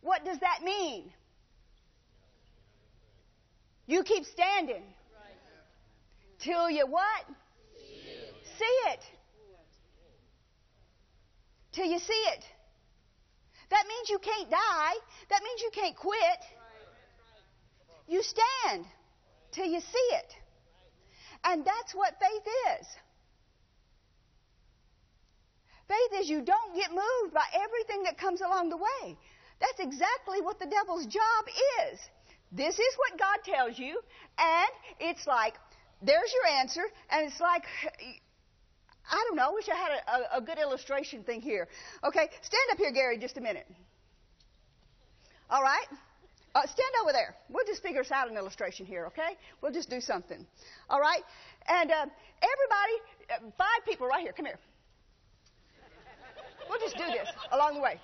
what 0.00 0.24
does 0.24 0.38
that 0.38 0.60
mean? 0.62 1.10
You 3.88 4.04
keep 4.04 4.26
standing 4.26 4.84
till 6.38 6.70
you 6.70 6.86
what? 6.86 7.24
See 7.76 8.90
it. 8.92 9.00
Till 11.72 11.86
you 11.86 11.98
see 11.98 12.12
it. 12.12 12.44
That 13.70 13.84
means 13.88 14.10
you 14.10 14.18
can't 14.18 14.50
die. 14.50 14.94
That 15.30 15.42
means 15.42 15.62
you 15.62 15.70
can't 15.72 15.96
quit. 15.96 16.40
You 18.08 18.22
stand 18.22 18.86
till 19.52 19.66
you 19.66 19.80
see 19.80 20.08
it. 20.16 20.34
And 21.44 21.64
that's 21.64 21.94
what 21.94 22.14
faith 22.20 22.46
is. 22.78 22.86
Faith 25.88 26.20
is 26.20 26.28
you 26.28 26.42
don't 26.42 26.74
get 26.74 26.90
moved 26.90 27.34
by 27.34 27.46
everything 27.54 28.02
that 28.04 28.18
comes 28.18 28.40
along 28.40 28.70
the 28.70 28.76
way. 28.76 29.16
That's 29.60 29.80
exactly 29.80 30.40
what 30.40 30.58
the 30.58 30.66
devil's 30.66 31.06
job 31.06 31.44
is. 31.90 31.98
This 32.52 32.78
is 32.78 32.96
what 32.96 33.18
God 33.18 33.38
tells 33.44 33.78
you, 33.78 34.00
and 34.38 34.70
it's 34.98 35.26
like, 35.26 35.54
there's 36.02 36.32
your 36.32 36.58
answer, 36.58 36.82
and 37.10 37.30
it's 37.30 37.40
like, 37.40 37.64
I 39.10 39.24
don't 39.26 39.36
know, 39.36 39.48
I 39.50 39.52
wish 39.52 39.68
I 39.68 39.76
had 39.76 39.90
a, 39.90 40.36
a, 40.36 40.38
a 40.38 40.40
good 40.40 40.58
illustration 40.58 41.24
thing 41.24 41.40
here. 41.40 41.68
Okay, 42.04 42.28
stand 42.42 42.66
up 42.72 42.78
here, 42.78 42.92
Gary, 42.92 43.18
just 43.18 43.36
a 43.36 43.40
minute. 43.40 43.66
All 45.50 45.62
right? 45.62 45.86
Uh, 46.54 46.62
stand 46.62 46.94
over 47.02 47.12
there. 47.12 47.34
We'll 47.48 47.66
just 47.66 47.82
figure 47.82 48.00
us 48.00 48.10
out 48.10 48.30
an 48.30 48.36
illustration 48.36 48.86
here, 48.86 49.06
okay? 49.06 49.36
We'll 49.62 49.72
just 49.72 49.90
do 49.90 50.00
something. 50.00 50.46
All 50.88 51.00
right? 51.00 51.22
And 51.68 51.90
uh, 51.90 52.06
everybody, 52.42 52.96
uh, 53.30 53.50
five 53.58 53.84
people 53.84 54.06
right 54.06 54.22
here, 54.22 54.32
come 54.32 54.46
here. 54.46 54.58
We'll 56.68 56.80
just 56.80 56.96
do 56.96 57.06
this 57.06 57.28
along 57.50 57.74
the 57.74 57.80
way. 57.80 58.00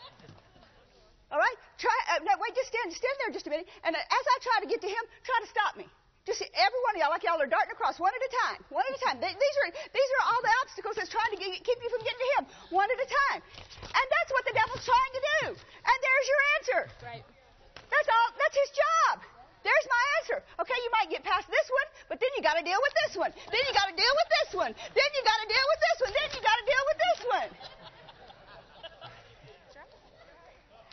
All 1.30 1.38
right? 1.38 1.54
Try. 1.78 1.94
Uh, 2.10 2.22
no, 2.22 2.32
wait. 2.38 2.54
Just 2.54 2.68
stand. 2.68 2.92
Stand 2.92 3.14
there 3.22 3.32
just 3.32 3.46
a 3.46 3.50
minute. 3.50 3.66
And 3.84 3.94
uh, 3.94 3.98
as 3.98 4.24
I 4.26 4.36
try 4.42 4.58
to 4.62 4.66
get 4.66 4.80
to 4.80 4.88
him, 4.88 5.02
try 5.22 5.38
to 5.42 5.48
stop 5.50 5.76
me. 5.76 5.86
Just 6.26 6.42
see 6.42 6.50
every 6.58 6.80
one 6.82 6.98
of 6.98 7.00
y'all, 7.00 7.14
like 7.14 7.22
y'all 7.22 7.38
are 7.38 7.46
darting 7.46 7.70
across 7.70 8.02
one 8.02 8.10
at 8.10 8.18
a 8.18 8.32
time. 8.50 8.58
One 8.74 8.82
at 8.82 8.98
a 8.98 9.02
time. 9.06 9.16
These 9.22 9.56
are 9.62 9.68
these 9.70 10.10
are 10.18 10.22
all 10.26 10.42
the 10.42 10.54
obstacles 10.66 10.98
that's 10.98 11.08
trying 11.08 11.30
to 11.30 11.38
get, 11.38 11.54
keep 11.62 11.78
you 11.78 11.86
from 11.86 12.02
getting 12.02 12.18
to 12.18 12.30
him. 12.34 12.42
One 12.74 12.90
at 12.90 12.98
a 12.98 13.08
time. 13.30 13.40
And 13.86 14.06
that's 14.10 14.30
what 14.34 14.42
the 14.42 14.54
devil's 14.58 14.82
trying 14.82 15.12
to 15.14 15.22
do. 15.22 15.42
And 15.54 15.96
there's 16.02 16.26
your 16.26 16.42
answer. 16.58 16.80
Right. 17.06 17.24
That's 17.86 18.10
all. 18.10 18.28
That's 18.34 18.58
his 18.58 18.70
job. 18.74 19.14
There's 19.62 19.86
my 19.86 20.04
answer. 20.22 20.38
Okay, 20.62 20.78
you 20.82 20.90
might 20.94 21.10
get 21.10 21.22
past 21.26 21.46
this 21.50 21.66
one, 21.70 21.88
but 22.06 22.18
then 22.22 22.30
you 22.38 22.42
got 22.42 22.54
to 22.54 22.62
deal 22.62 22.78
with 22.78 22.94
this 23.02 23.18
one. 23.18 23.34
Then 23.34 23.62
you 23.66 23.72
got 23.74 23.90
to 23.90 23.96
deal 23.98 24.14
with 24.14 24.30
this 24.42 24.50
one. 24.54 24.72
Then 24.94 25.10
you 25.10 25.22
got 25.26 25.38
to 25.42 25.48
deal 25.50 25.66
with 25.66 25.80
this 25.82 25.98
one. 26.06 26.12
Then 26.14 26.28
you 26.34 26.40
got 26.42 26.56
to 26.58 26.66
deal 26.66 26.84
with 26.86 26.98
this 27.02 27.20
one. 27.26 27.48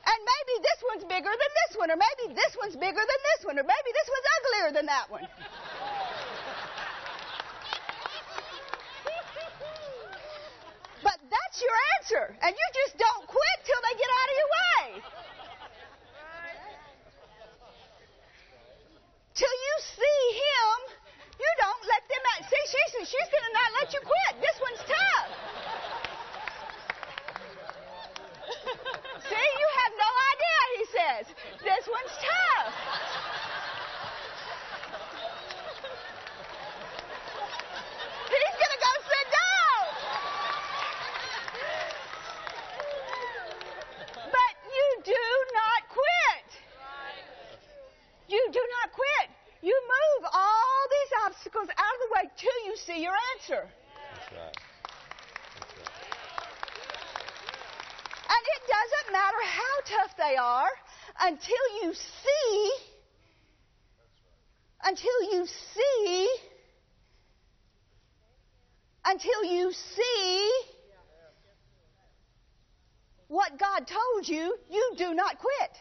And 0.04 0.20
maybe 0.20 0.60
this 0.60 0.84
one's 0.84 1.08
bigger 1.08 1.32
than 1.32 1.52
this 1.64 1.80
one, 1.80 1.88
or 1.92 1.96
maybe 1.96 2.36
this 2.36 2.58
one's 2.60 2.76
bigger 2.76 3.00
than 3.00 3.22
this 3.34 3.48
one, 3.48 3.56
or 3.56 3.64
maybe 3.64 3.90
this 3.96 4.10
one's 4.12 4.28
uglier 4.36 4.76
than 4.76 4.84
that 4.92 5.08
one. 5.08 5.24
but 11.08 11.16
that's 11.32 11.58
your 11.64 11.72
answer, 12.00 12.36
and 12.36 12.52
you 12.52 12.68
just 12.84 13.00
don't 13.00 13.24
quit 13.32 13.58
till 13.64 13.80
they 13.80 13.96
get 13.96 14.12
out 14.12 14.28
of 14.28 14.36
your 14.36 14.52
way. 14.52 15.00
Till 19.34 19.50
you 19.50 19.74
see 19.82 20.22
him, 20.36 20.94
you 21.40 21.50
don't 21.64 21.84
let 21.88 22.04
them 22.12 22.22
out. 22.36 22.44
See, 22.46 22.64
she's, 22.70 23.08
she's 23.08 23.30
going 23.32 23.48
to 23.48 23.54
not 23.56 23.72
let 23.82 23.90
you 23.96 24.02
quit. 24.04 24.44
This 24.44 24.60
one's 24.62 24.84
tough. 24.86 25.32
See, 29.30 29.48
you 29.62 29.68
have 29.82 29.94
no 29.98 30.12
idea, 30.32 30.60
he 30.78 30.84
says. 30.92 31.26
This 31.64 31.84
one's 31.88 32.16
tough. 32.22 32.74
He's 38.34 38.58
going 38.60 38.74
to 38.74 38.82
go 38.82 38.94
sit 39.04 39.28
down. 39.32 39.84
But 44.32 44.54
you 44.68 44.88
do 45.04 45.24
not 45.54 45.82
quit. 45.90 46.48
You 48.28 48.42
do 48.52 48.64
not 48.82 48.94
quit. 48.94 49.30
You 49.62 49.80
move 49.82 50.30
all 50.34 50.80
these 50.90 51.12
obstacles 51.26 51.70
out 51.70 51.94
of 51.96 52.00
the 52.04 52.10
way 52.16 52.24
till 52.38 52.66
you 52.66 52.76
see 52.76 53.02
your 53.02 53.16
answer. 53.36 53.70
That's 54.16 54.32
right. 54.34 54.63
And 58.34 58.44
it 58.56 58.64
doesn't 58.68 59.14
matter 59.14 59.42
how 59.46 59.98
tough 59.98 60.18
they 60.18 60.36
are 60.38 60.70
until 61.22 61.66
you 61.84 61.94
see, 61.94 62.72
until 64.84 65.24
you 65.34 65.46
see, 65.46 66.36
until 69.06 69.44
you 69.44 69.72
see 69.72 70.52
what 73.28 73.60
God 73.60 73.86
told 73.88 74.28
you, 74.28 74.58
you 74.72 74.94
do 74.98 75.14
not 75.14 75.38
quit. 75.38 75.72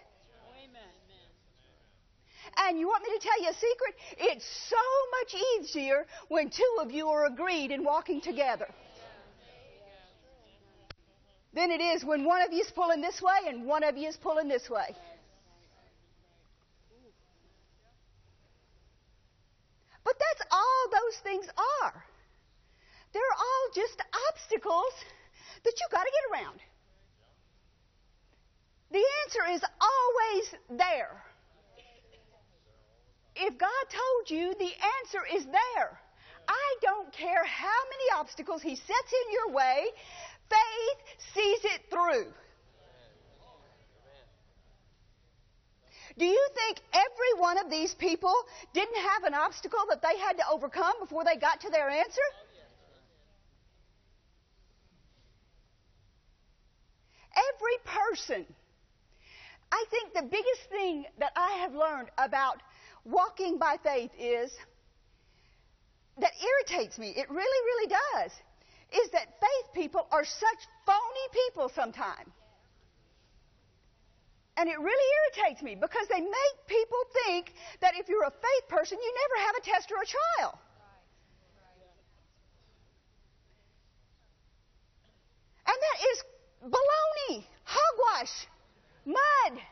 And 2.59 2.79
you 2.79 2.87
want 2.87 3.03
me 3.03 3.19
to 3.19 3.27
tell 3.27 3.43
you 3.43 3.49
a 3.49 3.55
secret? 3.55 3.95
It's 4.19 4.45
so 4.69 4.77
much 5.21 5.43
easier 5.59 6.07
when 6.29 6.51
two 6.51 6.77
of 6.83 6.91
you 6.91 7.09
are 7.09 7.25
agreed 7.25 7.71
in 7.71 7.83
walking 7.83 8.21
together 8.21 8.69
than 11.55 11.71
it 11.71 11.81
is 11.81 12.05
when 12.05 12.25
one 12.25 12.43
of 12.43 12.53
you 12.53 12.61
is 12.61 12.71
pulling 12.71 13.01
this 13.01 13.21
way 13.21 13.49
and 13.49 13.67
one 13.67 13.85
of 13.85 13.97
you 13.97 14.09
is 14.09 14.17
pulling 14.17 14.49
this 14.49 14.69
way. 14.71 14.97
But 20.05 20.15
that's 20.19 20.49
all 20.51 20.89
those 20.91 21.19
things 21.23 21.47
are. 21.83 22.05
They're 23.13 23.37
all 23.39 23.67
just 23.75 24.03
obstacles 24.31 24.93
that 25.65 25.73
you've 25.81 25.91
got 25.91 26.03
to 26.03 26.11
get 26.11 26.41
around. 26.41 26.61
The 28.91 29.05
answer 29.25 29.55
is 29.55 29.63
always 29.81 30.79
there. 30.79 31.23
If 33.35 33.59
God 33.59 33.85
told 33.89 34.31
you, 34.31 34.55
the 34.59 34.73
answer 35.01 35.23
is 35.35 35.45
there. 35.47 36.01
I 36.49 36.75
don't 36.83 37.13
care 37.13 37.45
how 37.45 37.81
many 37.91 38.21
obstacles 38.21 38.61
He 38.61 38.77
sets 38.77 39.13
in 39.25 39.33
your 39.33 39.55
way, 39.55 39.87
faith 40.53 41.01
sees 41.35 41.65
it 41.65 41.83
through. 41.91 42.33
Do 46.19 46.27
you 46.27 46.49
think 46.55 46.81
every 46.93 47.41
one 47.41 47.59
of 47.59 47.71
these 47.71 47.95
people 47.95 48.35
didn't 48.75 48.97
have 48.97 49.25
an 49.25 49.35
obstacle 49.35 49.81
that 49.89 50.03
they 50.03 50.19
had 50.19 50.37
to 50.39 50.43
overcome 50.53 50.93
before 51.01 51.25
they 51.25 51.37
got 51.37 51.61
to 51.63 51.71
their 51.71 51.89
answer? 51.89 52.21
Every 57.35 57.79
person. 57.85 58.47
I 59.73 59.85
think 59.91 60.13
the 60.13 60.23
biggest 60.23 60.69
thing 60.71 61.07
that 61.19 61.33
I 61.35 61.53
have 61.63 61.75
learned 61.75 62.11
about 62.19 62.63
walking 63.05 63.57
by 63.57 63.79
faith 63.83 64.11
is 64.19 64.53
that 66.21 66.33
irritates 66.45 66.99
me. 66.99 67.15
It 67.17 67.31
really, 67.31 67.41
really 67.41 67.89
does. 67.89 68.33
Is 68.93 69.11
that 69.11 69.41
faith 69.41 69.75
people 69.75 70.07
are 70.11 70.25
such 70.25 70.61
phony 70.85 71.27
people 71.33 71.71
sometimes. 71.75 72.31
And 74.57 74.69
it 74.69 74.79
really 74.79 75.09
irritates 75.19 75.63
me 75.63 75.75
because 75.75 76.07
they 76.09 76.21
make 76.21 76.57
people 76.67 76.99
think 77.25 77.55
that 77.81 77.95
if 77.99 78.09
you're 78.09 78.25
a 78.25 78.31
faith 78.31 78.69
person, 78.69 78.99
you 79.03 79.15
never 79.15 79.47
have 79.47 79.57
a 79.57 79.65
test 79.65 79.91
or 79.91 80.03
a 80.03 80.07
trial. 80.07 80.59
And 85.67 85.77
that 85.81 85.99
is 86.13 86.23
baloney, 86.71 87.45
hogwash, 87.65 88.47
mud. 89.07 89.63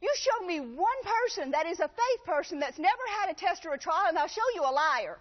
You 0.00 0.12
show 0.16 0.46
me 0.46 0.60
one 0.60 1.02
person 1.04 1.50
that 1.50 1.66
is 1.66 1.80
a 1.80 1.88
faith 1.88 2.24
person 2.24 2.60
that's 2.60 2.78
never 2.78 3.02
had 3.20 3.30
a 3.30 3.34
test 3.34 3.66
or 3.66 3.74
a 3.74 3.78
trial, 3.78 4.06
and 4.08 4.18
I'll 4.18 4.28
show 4.28 4.48
you 4.54 4.62
a 4.62 4.72
liar. 4.72 5.18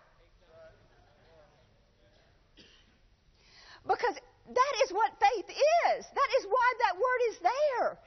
Because 3.88 4.16
that 4.50 4.74
is 4.84 4.92
what 4.92 5.12
faith 5.22 5.50
is. 5.50 6.06
That 6.06 6.30
is 6.40 6.46
why 6.50 6.68
that 6.86 6.96
word 6.96 7.22
is 7.30 7.38
there. 7.42 7.98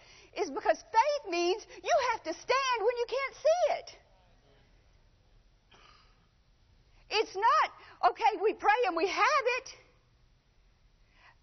Is 0.43 0.51
because 0.51 0.79
Faith 0.79 1.31
means 1.31 1.67
you 1.83 1.97
have 2.13 2.23
to 2.23 2.33
stand 2.33 2.79
when 2.79 2.97
you 2.97 3.07
can't 3.09 3.35
see 3.35 3.65
it. 3.79 3.89
It's 7.11 7.35
not, 7.35 8.11
okay, 8.13 8.39
we 8.43 8.53
pray 8.53 8.81
and 8.87 8.97
we 8.97 9.09
have 9.09 9.45
it. 9.59 9.69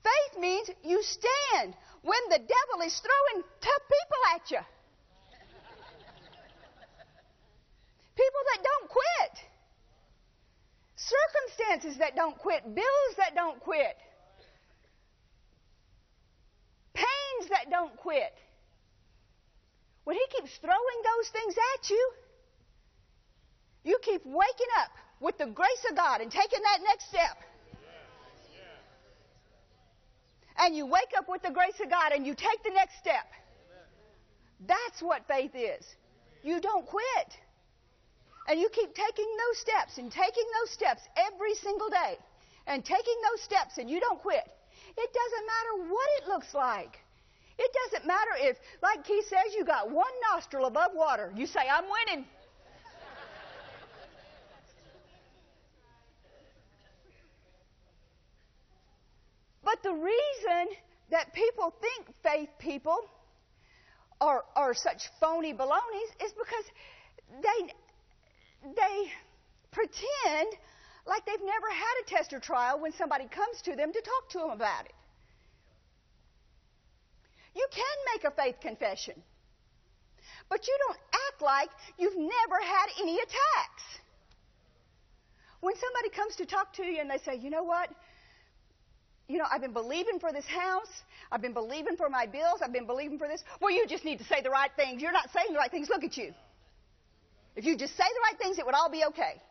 Faith 0.03 0.39
means 0.39 0.69
you 0.83 1.01
stand 1.01 1.75
when 2.03 2.21
the 2.29 2.37
devil 2.37 2.85
is 2.85 3.01
throwing 3.01 3.43
tough 3.59 3.83
people 3.89 4.21
at 4.35 4.51
you. 4.51 4.63
People 8.15 8.43
that 8.53 8.63
don't 8.63 8.89
quit. 8.89 9.33
Circumstances 10.95 11.97
that 11.99 12.15
don't 12.15 12.37
quit. 12.37 12.63
Bills 12.63 13.13
that 13.17 13.35
don't 13.35 13.59
quit. 13.59 13.97
Pains 16.95 17.49
that 17.49 17.69
don't 17.69 17.95
quit. 17.97 18.33
When 20.05 20.15
he 20.15 20.25
keeps 20.37 20.55
throwing 20.57 20.99
those 21.03 21.29
things 21.29 21.55
at 21.75 21.89
you, 21.89 22.11
you 23.83 23.99
keep 24.01 24.25
waking 24.25 24.71
up 24.81 24.91
with 25.19 25.37
the 25.37 25.45
grace 25.47 25.85
of 25.89 25.95
God 25.95 26.21
and 26.21 26.31
taking 26.31 26.61
that 26.61 26.79
next 26.83 27.09
step. 27.09 27.37
And 30.57 30.75
you 30.75 30.85
wake 30.85 31.11
up 31.17 31.27
with 31.27 31.41
the 31.41 31.51
grace 31.51 31.79
of 31.83 31.89
God 31.89 32.13
and 32.13 32.25
you 32.25 32.33
take 32.33 32.63
the 32.63 32.71
next 32.71 32.97
step. 32.97 33.27
That's 34.65 35.01
what 35.01 35.27
faith 35.27 35.51
is. 35.53 35.85
You 36.43 36.61
don't 36.61 36.85
quit. 36.85 37.37
And 38.47 38.59
you 38.59 38.69
keep 38.69 38.93
taking 38.93 39.25
those 39.25 39.59
steps 39.59 39.97
and 39.97 40.11
taking 40.11 40.45
those 40.61 40.71
steps 40.71 41.01
every 41.17 41.55
single 41.55 41.89
day 41.89 42.17
and 42.67 42.85
taking 42.85 43.15
those 43.29 43.41
steps 43.41 43.77
and 43.77 43.89
you 43.89 43.99
don't 43.99 44.21
quit. 44.21 44.45
It 44.97 45.09
doesn't 45.13 45.45
matter 45.45 45.91
what 45.91 46.07
it 46.17 46.27
looks 46.27 46.53
like. 46.53 46.99
It 47.57 47.71
doesn't 47.83 48.07
matter 48.07 48.31
if, 48.37 48.57
like 48.81 49.05
Keith 49.05 49.25
says, 49.27 49.53
you 49.55 49.63
got 49.63 49.89
one 49.89 50.11
nostril 50.31 50.65
above 50.65 50.91
water. 50.93 51.31
You 51.35 51.45
say, 51.45 51.61
I'm 51.71 51.85
winning. 51.85 52.25
But 59.63 59.81
the 59.81 59.93
reason 59.93 60.77
that 61.09 61.33
people 61.33 61.73
think 61.81 62.15
faith 62.21 62.49
people 62.59 62.97
are, 64.21 64.43
are 64.55 64.73
such 64.73 65.09
phony 65.19 65.53
balonies 65.53 66.09
is 66.23 66.31
because 66.33 66.65
they, 67.41 67.73
they 68.75 69.11
pretend 69.71 70.53
like 71.05 71.25
they've 71.25 71.39
never 71.39 71.69
had 71.69 71.95
a 72.03 72.09
test 72.09 72.33
or 72.33 72.39
trial 72.39 72.79
when 72.79 72.91
somebody 72.93 73.25
comes 73.25 73.61
to 73.63 73.75
them 73.75 73.93
to 73.93 74.01
talk 74.01 74.29
to 74.31 74.39
them 74.39 74.49
about 74.49 74.85
it. 74.85 74.93
You 77.55 77.67
can 77.71 77.97
make 78.13 78.23
a 78.25 78.31
faith 78.31 78.59
confession, 78.61 79.15
but 80.49 80.67
you 80.67 80.77
don't 80.87 80.99
act 81.13 81.41
like 81.41 81.69
you've 81.97 82.17
never 82.17 82.59
had 82.61 82.87
any 83.01 83.15
attacks. 83.15 83.83
When 85.61 85.75
somebody 85.75 86.09
comes 86.09 86.35
to 86.37 86.45
talk 86.45 86.73
to 86.73 86.83
you 86.83 86.99
and 86.99 87.09
they 87.09 87.17
say, 87.19 87.37
you 87.37 87.49
know 87.49 87.63
what? 87.63 87.89
you 89.27 89.37
know, 89.37 89.45
I've 89.51 89.61
been 89.61 89.73
believing 89.73 90.19
for 90.19 90.31
this 90.31 90.45
house. 90.45 90.89
I've 91.31 91.41
been 91.41 91.53
believing 91.53 91.97
for 91.97 92.09
my 92.09 92.25
bills. 92.27 92.59
I've 92.63 92.73
been 92.73 92.85
believing 92.85 93.17
for 93.17 93.27
this. 93.27 93.43
Well, 93.59 93.71
you 93.71 93.87
just 93.87 94.05
need 94.05 94.19
to 94.19 94.23
say 94.25 94.41
the 94.41 94.51
right 94.51 94.69
things. 94.75 95.01
You're 95.01 95.11
not 95.11 95.29
saying 95.33 95.47
the 95.51 95.57
right 95.57 95.71
things. 95.71 95.89
Look 95.89 96.03
at 96.03 96.15
you. 96.15 96.33
If 97.55 97.65
you 97.65 97.75
just 97.75 97.95
say 97.97 98.03
the 98.03 98.21
right 98.29 98.39
things, 98.39 98.59
it 98.59 98.65
would 98.65 98.75
all 98.75 98.89
be 98.89 99.03
okay. 99.05 99.41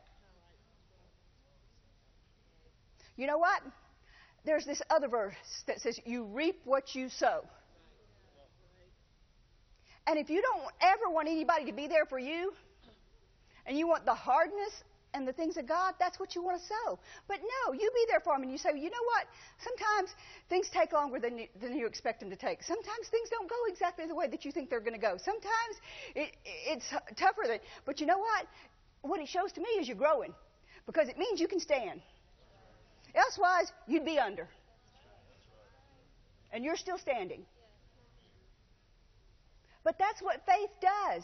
You 3.16 3.27
know 3.27 3.38
what? 3.38 3.62
There's 4.44 4.66
this 4.66 4.83
other 4.90 5.09
verse 5.09 5.35
that 5.66 5.81
says, 5.81 5.98
You 6.05 6.24
reap 6.24 6.61
what 6.64 6.94
you 6.94 7.09
sow. 7.09 7.44
And 10.07 10.18
if 10.18 10.29
you 10.29 10.42
don't 10.42 10.62
ever 10.83 11.11
want 11.11 11.29
anybody 11.29 11.64
to 11.66 11.72
be 11.72 11.88
there 11.88 12.05
for 12.05 12.18
you, 12.18 12.53
and 13.66 13.79
you 13.79 13.88
want 13.88 14.05
the 14.05 14.14
hardness 14.14 14.85
and 15.14 15.27
the 15.27 15.33
things 15.33 15.57
of 15.57 15.66
God, 15.66 15.94
that's 15.98 16.18
what 16.18 16.35
you 16.35 16.42
want 16.42 16.61
to 16.61 16.66
sow. 16.66 16.98
But 17.29 17.38
no, 17.40 17.72
you 17.72 17.90
be 17.94 18.05
there 18.11 18.20
for 18.20 18.35
them 18.35 18.42
and 18.42 18.50
you 18.50 18.59
say, 18.59 18.70
you 18.74 18.90
know 18.90 19.05
what? 19.07 19.27
Sometimes 19.62 20.11
things 20.48 20.68
take 20.72 20.92
longer 20.92 21.20
than 21.20 21.38
you, 21.38 21.46
than 21.61 21.79
you 21.79 21.87
expect 21.87 22.20
them 22.20 22.31
to 22.31 22.37
take. 22.37 22.62
Sometimes 22.62 23.09
things 23.11 23.31
don't 23.31 23.48
go 23.48 23.57
exactly 23.68 24.07
the 24.07 24.14
way 24.14 24.29
that 24.29 24.44
you 24.44 24.53
think 24.53 24.68
they're 24.68 24.81
going 24.81 24.94
to 24.94 25.00
go. 25.00 25.16
Sometimes 25.24 25.74
it, 26.14 26.37
it's 26.44 26.87
tougher 27.16 27.42
than, 27.46 27.61
but 27.87 28.00
you 28.00 28.07
know 28.07 28.18
what? 28.18 28.46
What 29.03 29.20
it 29.20 29.29
shows 29.29 29.53
to 29.53 29.61
me 29.61 29.68
is 29.81 29.88
you're 29.88 29.96
growing 29.96 30.35
because 30.85 31.09
it 31.09 31.16
means 31.16 31.40
you 31.40 31.48
can 31.48 31.61
stand. 31.61 32.03
Elsewise, 33.14 33.70
you'd 33.87 34.05
be 34.05 34.18
under. 34.18 34.48
And 36.53 36.64
you're 36.64 36.77
still 36.77 36.98
standing. 36.98 37.44
But 39.85 39.96
that's 39.98 40.22
what 40.22 40.40
faith 40.46 40.70
does. 40.81 41.22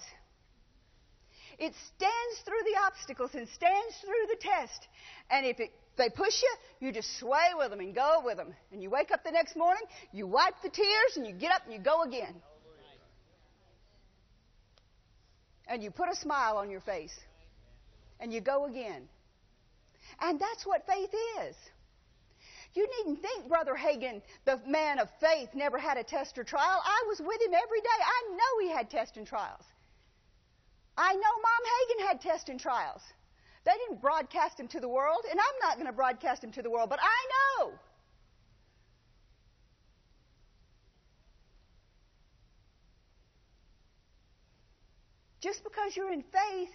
It 1.59 1.75
stands 1.97 2.41
through 2.45 2.63
the 2.65 2.81
obstacles 2.87 3.31
and 3.35 3.49
stands 3.49 3.97
through 4.01 4.27
the 4.29 4.37
test. 4.41 4.89
And 5.31 5.47
if 5.47 5.61
it, 5.61 5.71
they 5.97 6.09
push 6.09 6.43
you, 6.43 6.87
you 6.87 6.93
just 6.93 7.19
sway 7.19 7.49
with 7.57 7.71
them 7.71 7.81
and 7.81 7.95
go 7.95 8.23
with 8.25 8.37
them. 8.37 8.55
And 8.73 8.83
you 8.83 8.91
wake 8.91 9.11
up 9.11 9.25
the 9.25 9.31
next 9.31 9.57
morning, 9.57 9.83
you 10.13 10.27
wipe 10.27 10.55
the 10.63 10.71
tears, 10.71 11.17
and 11.17 11.27
you 11.27 11.33
get 11.33 11.53
up 11.53 11.63
and 11.65 11.73
you 11.75 11.81
go 11.81 12.03
again. 12.03 12.35
And 15.67 15.83
you 15.83 15.91
put 15.91 16.09
a 16.09 16.17
smile 16.17 16.57
on 16.57 16.71
your 16.71 16.81
face. 16.81 17.15
And 18.19 18.33
you 18.33 18.41
go 18.41 18.67
again. 18.67 19.09
And 20.21 20.41
that's 20.41 20.67
what 20.67 20.87
faith 20.87 21.11
is. 21.43 21.57
You 22.75 22.89
needn't 22.99 23.21
think 23.21 23.49
Brother 23.49 23.75
Hagin, 23.75 24.23
the 24.45 24.61
man 24.67 24.99
of 24.99 25.09
faith, 25.21 25.49
never 25.55 25.79
had 25.79 25.97
a 25.97 26.05
test 26.05 26.39
or 26.39 26.45
trial. 26.45 26.81
I 26.85 27.05
was 27.09 27.21
with 27.21 27.41
him 27.43 27.53
every 27.53 27.81
day. 27.81 27.89
I 27.89 28.31
know 28.31 28.67
he 28.67 28.71
had 28.71 28.89
tests 28.89 29.17
and 29.17 29.27
trials. 29.27 29.65
I 30.97 31.15
know 31.15 31.21
Mom 31.21 31.63
Hagin 31.73 32.07
had 32.07 32.21
tests 32.21 32.49
and 32.49 32.61
trials. 32.61 33.03
They 33.65 33.73
didn't 33.73 34.01
broadcast 34.01 34.59
him 34.59 34.69
to 34.69 34.81
the 34.81 34.89
world, 34.89 35.25
and 35.31 35.39
I'm 35.39 35.69
not 35.69 35.77
going 35.77 35.87
to 35.87 35.93
broadcast 35.93 36.45
him 36.45 36.53
to 36.53 36.63
the 36.63 36.71
world, 36.71 36.91
but 36.91 37.01
I 37.03 37.27
know. 37.59 37.73
Just 45.41 45.65
because 45.65 45.97
you're 45.97 46.13
in 46.13 46.23
faith, 46.23 46.71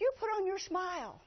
you 0.00 0.10
put 0.18 0.28
on 0.30 0.46
your 0.46 0.58
smile. 0.58 1.20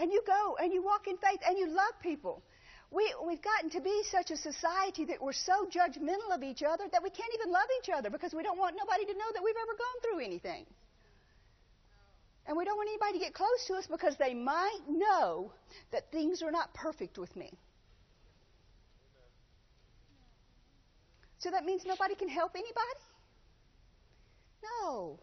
And 0.00 0.10
you 0.10 0.22
go 0.26 0.56
and 0.56 0.72
you 0.72 0.82
walk 0.82 1.06
in 1.08 1.18
faith 1.18 1.40
and 1.46 1.58
you 1.58 1.68
love 1.68 1.92
people. 2.02 2.42
We, 2.90 3.14
we've 3.24 3.42
gotten 3.42 3.68
to 3.70 3.80
be 3.82 4.02
such 4.10 4.30
a 4.30 4.36
society 4.36 5.04
that 5.04 5.20
we're 5.20 5.34
so 5.34 5.68
judgmental 5.70 6.34
of 6.34 6.42
each 6.42 6.62
other 6.62 6.84
that 6.90 7.02
we 7.02 7.10
can't 7.10 7.32
even 7.34 7.52
love 7.52 7.68
each 7.78 7.90
other 7.94 8.08
because 8.08 8.32
we 8.32 8.42
don't 8.42 8.58
want 8.58 8.76
nobody 8.76 9.04
to 9.04 9.12
know 9.12 9.30
that 9.34 9.44
we've 9.44 9.60
ever 9.60 9.76
gone 9.76 9.98
through 10.02 10.24
anything. 10.24 10.64
And 12.46 12.56
we 12.56 12.64
don't 12.64 12.78
want 12.78 12.88
anybody 12.88 13.18
to 13.18 13.24
get 13.26 13.34
close 13.34 13.66
to 13.68 13.74
us 13.74 13.86
because 13.86 14.16
they 14.18 14.32
might 14.32 14.80
know 14.88 15.52
that 15.92 16.10
things 16.10 16.42
are 16.42 16.50
not 16.50 16.72
perfect 16.72 17.18
with 17.18 17.36
me. 17.36 17.52
So 21.38 21.50
that 21.50 21.64
means 21.64 21.82
nobody 21.86 22.14
can 22.14 22.28
help 22.28 22.52
anybody? 22.54 23.00
No. 24.64 25.20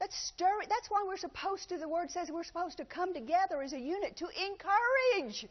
Let's 0.00 0.16
stir 0.16 0.62
it. 0.62 0.68
That's 0.68 0.88
why 0.88 1.04
we're 1.06 1.16
supposed 1.16 1.68
to, 1.70 1.76
the 1.76 1.88
word 1.88 2.10
says 2.10 2.30
we're 2.30 2.44
supposed 2.44 2.76
to 2.76 2.84
come 2.84 3.12
together 3.12 3.62
as 3.62 3.72
a 3.72 3.80
unit 3.80 4.16
to 4.16 4.26
encourage 4.46 5.46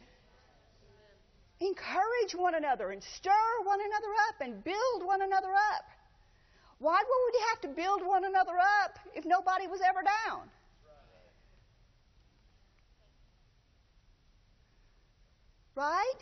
encourage 1.60 2.36
one 2.36 2.54
another 2.54 2.92
and 2.92 3.04
stir 3.04 3.32
one 3.64 3.80
another 3.80 4.14
up 4.30 4.42
and 4.42 4.64
build 4.64 5.04
one 5.04 5.22
another 5.22 5.50
up. 5.50 5.86
Why 6.80 7.02
would 7.02 7.34
we 7.34 7.40
have 7.50 7.62
to 7.62 7.82
build 7.82 8.06
one 8.06 8.24
another 8.26 8.54
up 8.84 9.00
if 9.16 9.26
nobody 9.26 9.68
was 9.68 9.80
ever 9.82 10.02
down? 10.04 10.50
Right? 15.76 16.22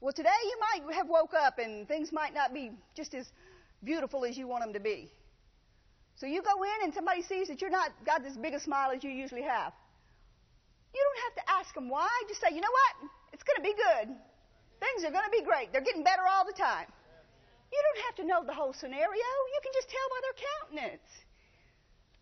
Well, 0.00 0.12
today 0.12 0.30
you 0.44 0.58
might 0.60 0.94
have 0.94 1.08
woke 1.08 1.34
up 1.34 1.58
and 1.58 1.86
things 1.88 2.12
might 2.12 2.34
not 2.34 2.54
be 2.54 2.70
just 2.94 3.14
as 3.14 3.26
beautiful 3.84 4.24
as 4.24 4.36
you 4.36 4.46
want 4.46 4.64
them 4.64 4.72
to 4.72 4.80
be. 4.80 5.10
So 6.16 6.24
you 6.24 6.40
go 6.40 6.56
in 6.64 6.88
and 6.88 6.94
somebody 6.94 7.22
sees 7.22 7.48
that 7.48 7.60
you're 7.60 7.70
not 7.70 7.92
got 8.04 8.24
as 8.24 8.36
big 8.36 8.54
a 8.54 8.60
smile 8.60 8.90
as 8.90 9.04
you 9.04 9.10
usually 9.10 9.44
have. 9.44 9.72
You 10.96 11.00
don't 11.04 11.22
have 11.28 11.36
to 11.44 11.44
ask 11.60 11.74
them 11.74 11.88
why. 11.92 12.08
Just 12.28 12.40
say, 12.40 12.56
you 12.56 12.64
know 12.64 12.72
what? 12.72 13.12
It's 13.36 13.44
going 13.44 13.60
to 13.60 13.66
be 13.66 13.76
good. 13.76 14.16
Things 14.80 15.04
are 15.04 15.12
going 15.12 15.28
to 15.28 15.34
be 15.34 15.44
great. 15.44 15.72
They're 15.72 15.84
getting 15.84 16.04
better 16.04 16.24
all 16.24 16.48
the 16.48 16.56
time. 16.56 16.88
You 17.68 17.80
don't 17.84 18.00
have 18.08 18.16
to 18.16 18.24
know 18.24 18.40
the 18.40 18.56
whole 18.56 18.72
scenario. 18.72 19.28
You 19.52 19.60
can 19.60 19.72
just 19.76 19.92
tell 19.92 20.08
by 20.08 20.20
their 20.24 20.36
countenance. 20.40 21.08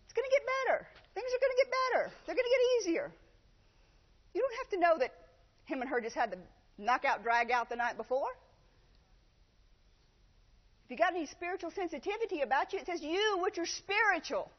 It's 0.03 0.11
going 0.11 0.27
to 0.27 0.35
get 0.35 0.43
better. 0.43 0.77
Things 1.15 1.31
are 1.31 1.39
going 1.39 1.55
to 1.55 1.61
get 1.63 1.71
better. 1.71 2.03
They're 2.27 2.35
going 2.35 2.49
to 2.51 2.55
get 2.59 2.63
easier. 2.75 3.07
You 4.35 4.43
don't 4.43 4.57
have 4.59 4.69
to 4.75 4.79
know 4.83 4.95
that 4.99 5.15
him 5.63 5.79
and 5.79 5.87
her 5.89 6.03
just 6.03 6.15
had 6.15 6.35
the 6.35 6.39
knockout 6.77 7.23
drag 7.23 7.51
out 7.51 7.69
the 7.71 7.79
night 7.79 7.95
before. 7.95 8.27
If 10.85 10.91
you 10.91 10.97
got 10.97 11.15
any 11.15 11.25
spiritual 11.25 11.71
sensitivity 11.71 12.41
about 12.41 12.71
you, 12.71 12.79
it 12.79 12.85
says 12.85 13.01
you, 13.01 13.39
which 13.41 13.57
are 13.57 13.65
spiritual, 13.65 14.51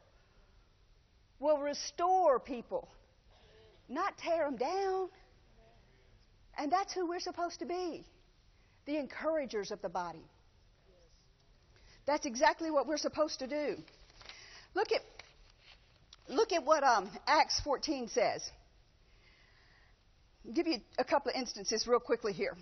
will 1.39 1.57
restore 1.59 2.39
people 2.39 2.89
not 3.89 4.17
tear 4.17 4.45
them 4.45 4.57
down. 4.57 5.09
And 6.57 6.71
that's 6.71 6.93
who 6.93 7.07
we're 7.07 7.19
supposed 7.19 7.59
to 7.59 7.65
be 7.65 8.05
the 8.85 8.97
encouragers 8.97 9.71
of 9.71 9.81
the 9.81 9.89
body. 9.89 10.25
That's 12.05 12.25
exactly 12.25 12.71
what 12.71 12.87
we're 12.87 12.97
supposed 12.97 13.39
to 13.39 13.47
do. 13.47 13.75
Look 14.73 14.91
at, 14.93 15.01
look 16.29 16.53
at 16.53 16.63
what 16.63 16.83
um, 16.83 17.09
Acts 17.27 17.59
14 17.61 18.07
says. 18.07 18.49
I'll 20.45 20.53
give 20.53 20.67
you 20.67 20.77
a 20.97 21.03
couple 21.03 21.31
of 21.31 21.35
instances 21.35 21.85
real 21.85 21.99
quickly 21.99 22.31
here. 22.31 22.55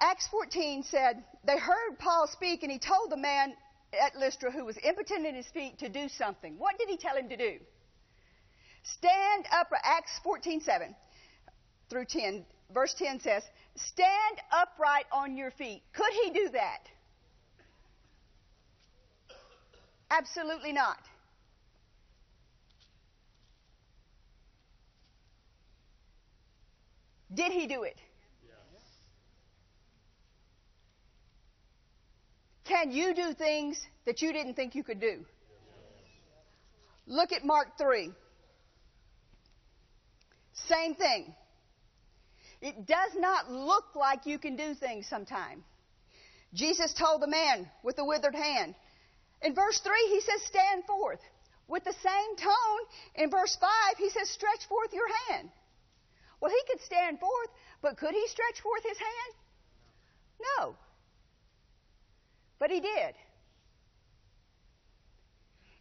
Acts 0.00 0.26
14 0.28 0.82
said, 0.82 1.22
They 1.44 1.58
heard 1.58 1.98
Paul 1.98 2.26
speak, 2.26 2.62
and 2.62 2.72
he 2.72 2.78
told 2.78 3.10
the 3.10 3.16
man 3.16 3.54
at 3.92 4.16
Lystra 4.16 4.50
who 4.50 4.64
was 4.64 4.78
impotent 4.82 5.26
in 5.26 5.34
his 5.34 5.46
feet 5.48 5.78
to 5.78 5.88
do 5.88 6.08
something. 6.08 6.58
What 6.58 6.78
did 6.78 6.88
he 6.88 6.96
tell 6.96 7.16
him 7.16 7.28
to 7.28 7.36
do? 7.36 7.58
Stand 8.82 9.46
up, 9.52 9.68
Acts 9.82 10.18
14 10.24 10.60
7 10.60 10.94
through 11.90 12.06
10. 12.06 12.44
Verse 12.72 12.94
10 12.94 13.20
says, 13.20 13.42
Stand 13.76 14.40
upright 14.52 15.06
on 15.12 15.36
your 15.36 15.50
feet. 15.50 15.82
Could 15.92 16.12
he 16.24 16.30
do 16.30 16.48
that? 16.52 16.88
Absolutely 20.10 20.72
not. 20.72 20.98
Did 27.32 27.52
he 27.52 27.66
do 27.66 27.82
it? 27.84 28.00
Can 32.64 32.90
you 32.92 33.14
do 33.14 33.32
things 33.34 33.80
that 34.06 34.22
you 34.22 34.32
didn't 34.32 34.54
think 34.54 34.74
you 34.74 34.84
could 34.84 35.00
do? 35.00 35.24
Look 37.06 37.32
at 37.32 37.44
Mark 37.44 37.78
3. 37.78 38.12
Same 40.68 40.94
thing. 40.94 41.34
It 42.60 42.86
does 42.86 43.12
not 43.16 43.50
look 43.50 43.96
like 43.96 44.26
you 44.26 44.38
can 44.38 44.56
do 44.56 44.74
things 44.74 45.06
sometimes. 45.08 45.62
Jesus 46.52 46.92
told 46.92 47.22
the 47.22 47.26
man 47.26 47.70
with 47.82 47.96
the 47.96 48.04
withered 48.04 48.34
hand. 48.34 48.74
In 49.42 49.54
verse 49.54 49.80
3, 49.80 49.92
he 50.08 50.20
says, 50.20 50.42
Stand 50.46 50.84
forth. 50.84 51.20
With 51.68 51.84
the 51.84 51.92
same 51.92 52.36
tone, 52.36 52.80
in 53.14 53.30
verse 53.30 53.56
5, 53.60 53.70
he 53.96 54.10
says, 54.10 54.28
Stretch 54.28 54.66
forth 54.68 54.92
your 54.92 55.08
hand. 55.28 55.50
Well, 56.40 56.50
he 56.50 56.72
could 56.72 56.82
stand 56.82 57.20
forth, 57.20 57.50
but 57.80 57.96
could 57.96 58.12
he 58.12 58.26
stretch 58.26 58.60
forth 58.60 58.82
his 58.82 58.98
hand? 58.98 59.34
No. 60.58 60.76
But 62.60 62.70
he 62.70 62.78
did. 62.80 63.14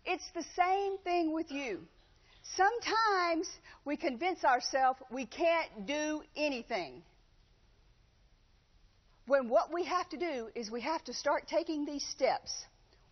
It's 0.05 0.27
the 0.33 0.45
same 0.55 0.97
thing 1.03 1.33
with 1.33 1.51
you. 1.51 1.81
Sometimes 2.55 3.47
we 3.85 3.95
convince 3.95 4.43
ourselves 4.43 4.99
we 5.11 5.27
can't 5.27 5.85
do 5.85 6.23
anything. 6.35 7.03
When 9.27 9.49
what 9.49 9.71
we 9.71 9.83
have 9.83 10.09
to 10.09 10.17
do 10.17 10.47
is 10.55 10.71
we 10.71 10.81
have 10.81 11.03
to 11.03 11.13
start 11.13 11.47
taking 11.47 11.85
these 11.85 12.03
steps 12.03 12.51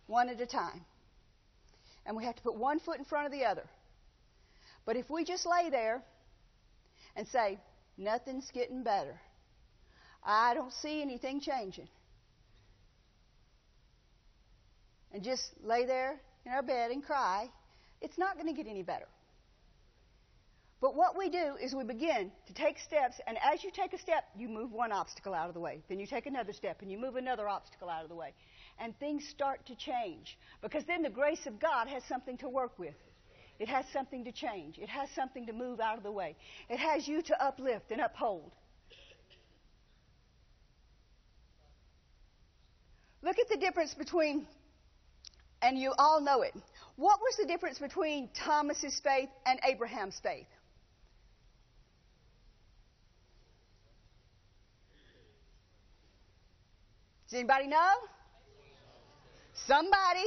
one 0.08 0.28
at 0.28 0.40
a 0.40 0.46
time. 0.46 0.84
And 2.04 2.16
we 2.16 2.24
have 2.24 2.34
to 2.34 2.42
put 2.42 2.56
one 2.56 2.80
foot 2.80 2.98
in 2.98 3.04
front 3.04 3.26
of 3.26 3.32
the 3.32 3.44
other. 3.44 3.68
But 4.86 4.96
if 4.96 5.08
we 5.10 5.24
just 5.24 5.46
lay 5.46 5.68
there 5.70 6.02
and 7.14 7.28
say, 7.28 7.60
nothing's 7.98 8.50
getting 8.52 8.82
better, 8.82 9.20
I 10.24 10.54
don't 10.54 10.72
see 10.72 11.02
anything 11.02 11.40
changing, 11.40 11.88
and 15.18 15.24
just 15.24 15.50
lay 15.64 15.84
there 15.84 16.20
in 16.46 16.52
our 16.52 16.62
bed 16.62 16.92
and 16.92 17.04
cry, 17.04 17.50
it's 18.00 18.16
not 18.18 18.34
going 18.34 18.46
to 18.46 18.52
get 18.52 18.70
any 18.70 18.84
better. 18.84 19.08
But 20.80 20.94
what 20.94 21.18
we 21.18 21.28
do 21.28 21.56
is 21.60 21.74
we 21.74 21.82
begin 21.82 22.30
to 22.46 22.54
take 22.54 22.78
steps, 22.78 23.16
and 23.26 23.36
as 23.52 23.64
you 23.64 23.72
take 23.72 23.92
a 23.92 23.98
step, 23.98 24.22
you 24.36 24.48
move 24.48 24.70
one 24.70 24.92
obstacle 24.92 25.34
out 25.34 25.48
of 25.48 25.54
the 25.54 25.60
way. 25.60 25.82
Then 25.88 25.98
you 25.98 26.06
take 26.06 26.26
another 26.26 26.52
step, 26.52 26.82
and 26.82 26.92
you 26.92 26.98
move 26.98 27.16
another 27.16 27.48
obstacle 27.48 27.90
out 27.90 28.04
of 28.04 28.08
the 28.08 28.14
way. 28.14 28.32
And 28.78 28.96
things 29.00 29.26
start 29.28 29.66
to 29.66 29.74
change. 29.74 30.38
Because 30.62 30.84
then 30.86 31.02
the 31.02 31.10
grace 31.10 31.44
of 31.46 31.58
God 31.58 31.88
has 31.88 32.04
something 32.08 32.38
to 32.38 32.48
work 32.48 32.78
with. 32.78 32.94
It 33.58 33.66
has 33.66 33.86
something 33.92 34.22
to 34.22 34.30
change. 34.30 34.78
It 34.78 34.88
has 34.88 35.08
something 35.16 35.46
to 35.46 35.52
move 35.52 35.80
out 35.80 35.96
of 35.96 36.04
the 36.04 36.12
way. 36.12 36.36
It 36.68 36.78
has 36.78 37.08
you 37.08 37.22
to 37.22 37.44
uplift 37.44 37.90
and 37.90 38.00
uphold. 38.00 38.52
Look 43.20 43.36
at 43.40 43.48
the 43.48 43.56
difference 43.56 43.94
between, 43.94 44.46
and 45.62 45.78
you 45.78 45.92
all 45.98 46.20
know 46.20 46.42
it. 46.42 46.54
What 46.96 47.20
was 47.20 47.36
the 47.36 47.46
difference 47.46 47.78
between 47.78 48.28
Thomas's 48.44 49.00
faith 49.02 49.28
and 49.46 49.60
Abraham's 49.64 50.18
faith? 50.22 50.46
Does 57.28 57.38
anybody 57.38 57.66
know? 57.66 57.92
Somebody 59.66 60.24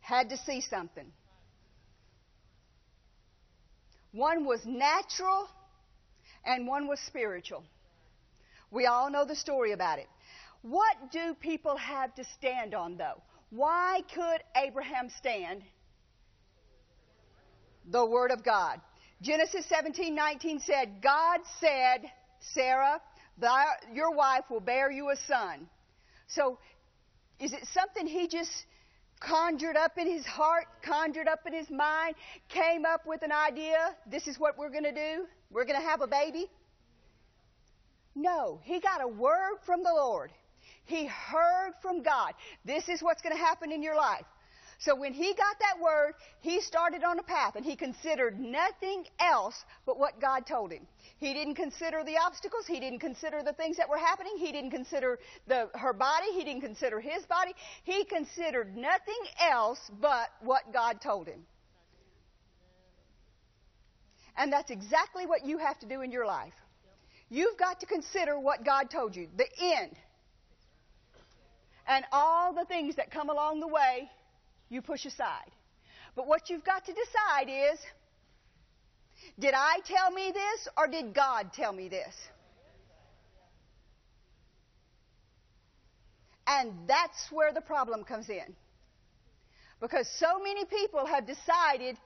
had 0.00 0.28
to 0.30 0.36
see 0.36 0.60
something. 0.60 1.06
One 4.12 4.44
was 4.44 4.60
natural 4.66 5.48
and 6.44 6.66
one 6.66 6.86
was 6.86 7.00
spiritual. 7.06 7.64
We 8.70 8.86
all 8.86 9.10
know 9.10 9.24
the 9.24 9.36
story 9.36 9.72
about 9.72 9.98
it. 9.98 10.08
What 10.62 11.10
do 11.10 11.34
people 11.40 11.76
have 11.76 12.14
to 12.16 12.24
stand 12.38 12.74
on, 12.74 12.96
though? 12.96 13.22
Why 13.54 14.00
could 14.12 14.42
Abraham 14.56 15.08
stand? 15.16 15.62
The 17.88 18.04
Word 18.04 18.32
of 18.32 18.42
God. 18.42 18.80
Genesis 19.22 19.64
17 19.68 20.12
19 20.12 20.58
said, 20.58 21.00
God 21.00 21.38
said, 21.60 22.10
Sarah, 22.52 23.00
your 23.92 24.12
wife 24.12 24.44
will 24.50 24.60
bear 24.60 24.90
you 24.90 25.10
a 25.10 25.16
son. 25.28 25.68
So, 26.26 26.58
is 27.38 27.52
it 27.52 27.64
something 27.72 28.08
he 28.08 28.26
just 28.26 28.50
conjured 29.20 29.76
up 29.76 29.98
in 29.98 30.10
his 30.10 30.26
heart, 30.26 30.66
conjured 30.82 31.28
up 31.28 31.46
in 31.46 31.52
his 31.52 31.70
mind, 31.70 32.16
came 32.48 32.84
up 32.84 33.06
with 33.06 33.22
an 33.22 33.32
idea? 33.32 33.94
This 34.10 34.26
is 34.26 34.36
what 34.36 34.58
we're 34.58 34.70
going 34.70 34.84
to 34.84 34.92
do? 34.92 35.26
We're 35.50 35.64
going 35.64 35.80
to 35.80 35.86
have 35.86 36.00
a 36.00 36.08
baby? 36.08 36.50
No, 38.16 38.60
he 38.64 38.80
got 38.80 39.00
a 39.00 39.08
word 39.08 39.58
from 39.64 39.84
the 39.84 39.92
Lord. 39.94 40.32
He 40.84 41.06
heard 41.06 41.72
from 41.80 42.02
God. 42.02 42.34
This 42.64 42.88
is 42.88 43.02
what's 43.02 43.22
going 43.22 43.34
to 43.34 43.42
happen 43.42 43.72
in 43.72 43.82
your 43.82 43.96
life. 43.96 44.24
So 44.78 44.94
when 44.94 45.12
he 45.12 45.32
got 45.34 45.58
that 45.60 45.82
word, 45.82 46.14
he 46.40 46.60
started 46.60 47.04
on 47.04 47.18
a 47.18 47.22
path 47.22 47.56
and 47.56 47.64
he 47.64 47.76
considered 47.76 48.38
nothing 48.38 49.04
else 49.20 49.64
but 49.86 49.98
what 49.98 50.20
God 50.20 50.46
told 50.46 50.72
him. 50.72 50.86
He 51.18 51.32
didn't 51.32 51.54
consider 51.54 52.02
the 52.04 52.18
obstacles. 52.18 52.66
He 52.66 52.80
didn't 52.80 52.98
consider 52.98 53.42
the 53.42 53.52
things 53.52 53.76
that 53.76 53.88
were 53.88 53.98
happening. 53.98 54.34
He 54.36 54.52
didn't 54.52 54.72
consider 54.72 55.18
the, 55.46 55.68
her 55.74 55.92
body. 55.92 56.26
He 56.34 56.44
didn't 56.44 56.62
consider 56.62 57.00
his 57.00 57.24
body. 57.24 57.54
He 57.84 58.04
considered 58.04 58.76
nothing 58.76 59.22
else 59.40 59.78
but 60.00 60.28
what 60.40 60.72
God 60.72 61.00
told 61.00 61.28
him. 61.28 61.40
And 64.36 64.52
that's 64.52 64.70
exactly 64.70 65.26
what 65.26 65.46
you 65.46 65.58
have 65.58 65.78
to 65.78 65.86
do 65.86 66.00
in 66.00 66.10
your 66.10 66.26
life. 66.26 66.52
You've 67.30 67.56
got 67.56 67.80
to 67.80 67.86
consider 67.86 68.38
what 68.38 68.64
God 68.64 68.90
told 68.90 69.16
you, 69.16 69.28
the 69.36 69.46
end. 69.60 69.96
And 71.86 72.04
all 72.12 72.52
the 72.52 72.64
things 72.64 72.96
that 72.96 73.10
come 73.10 73.28
along 73.28 73.60
the 73.60 73.68
way 73.68 74.10
you 74.70 74.80
push 74.82 75.04
aside. 75.04 75.50
But 76.16 76.26
what 76.26 76.48
you've 76.48 76.64
got 76.64 76.84
to 76.86 76.92
decide 76.92 77.72
is 77.72 77.78
did 79.38 79.54
I 79.54 79.78
tell 79.84 80.10
me 80.10 80.32
this 80.32 80.68
or 80.76 80.86
did 80.86 81.14
God 81.14 81.52
tell 81.52 81.72
me 81.72 81.88
this? 81.88 82.14
And 86.46 86.72
that's 86.86 87.30
where 87.30 87.52
the 87.52 87.60
problem 87.60 88.04
comes 88.04 88.28
in. 88.28 88.54
Because 89.80 90.08
so 90.18 90.38
many 90.42 90.64
people 90.64 91.06
have 91.06 91.26
decided 91.26 91.96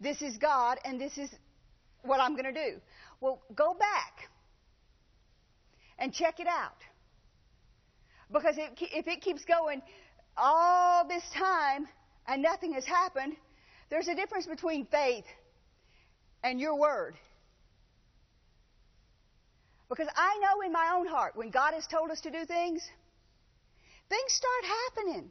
this 0.00 0.22
is 0.22 0.36
God 0.36 0.78
and 0.84 1.00
this 1.00 1.18
is 1.18 1.30
what 2.02 2.20
I'm 2.20 2.32
going 2.32 2.52
to 2.52 2.52
do. 2.52 2.80
Well, 3.20 3.42
go 3.54 3.74
back 3.74 4.30
and 5.98 6.12
check 6.12 6.38
it 6.40 6.46
out. 6.46 6.76
Because 8.32 8.56
if 8.58 9.06
it 9.06 9.20
keeps 9.22 9.44
going, 9.44 9.82
all 10.36 11.06
this 11.06 11.22
time 11.34 11.86
and 12.26 12.42
nothing 12.42 12.72
has 12.72 12.84
happened, 12.84 13.36
there's 13.88 14.08
a 14.08 14.14
difference 14.14 14.46
between 14.46 14.86
faith 14.86 15.24
and 16.42 16.60
your 16.60 16.78
word. 16.78 17.14
Because 19.88 20.08
I 20.16 20.38
know 20.42 20.66
in 20.66 20.72
my 20.72 20.94
own 20.96 21.06
heart, 21.06 21.36
when 21.36 21.50
God 21.50 21.72
has 21.74 21.86
told 21.86 22.10
us 22.10 22.20
to 22.22 22.30
do 22.30 22.44
things, 22.44 22.82
things 24.08 24.32
start 24.32 24.64
happening. 24.64 25.30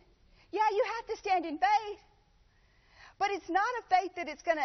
Yeah, 0.51 0.61
you 0.71 0.85
have 0.95 1.07
to 1.07 1.17
stand 1.17 1.45
in 1.45 1.57
faith. 1.57 1.99
But 3.19 3.31
it's 3.31 3.49
not 3.49 3.67
a 3.79 4.01
faith 4.01 4.11
that 4.15 4.29
it's 4.29 4.41
going 4.43 4.57
to 4.57 4.63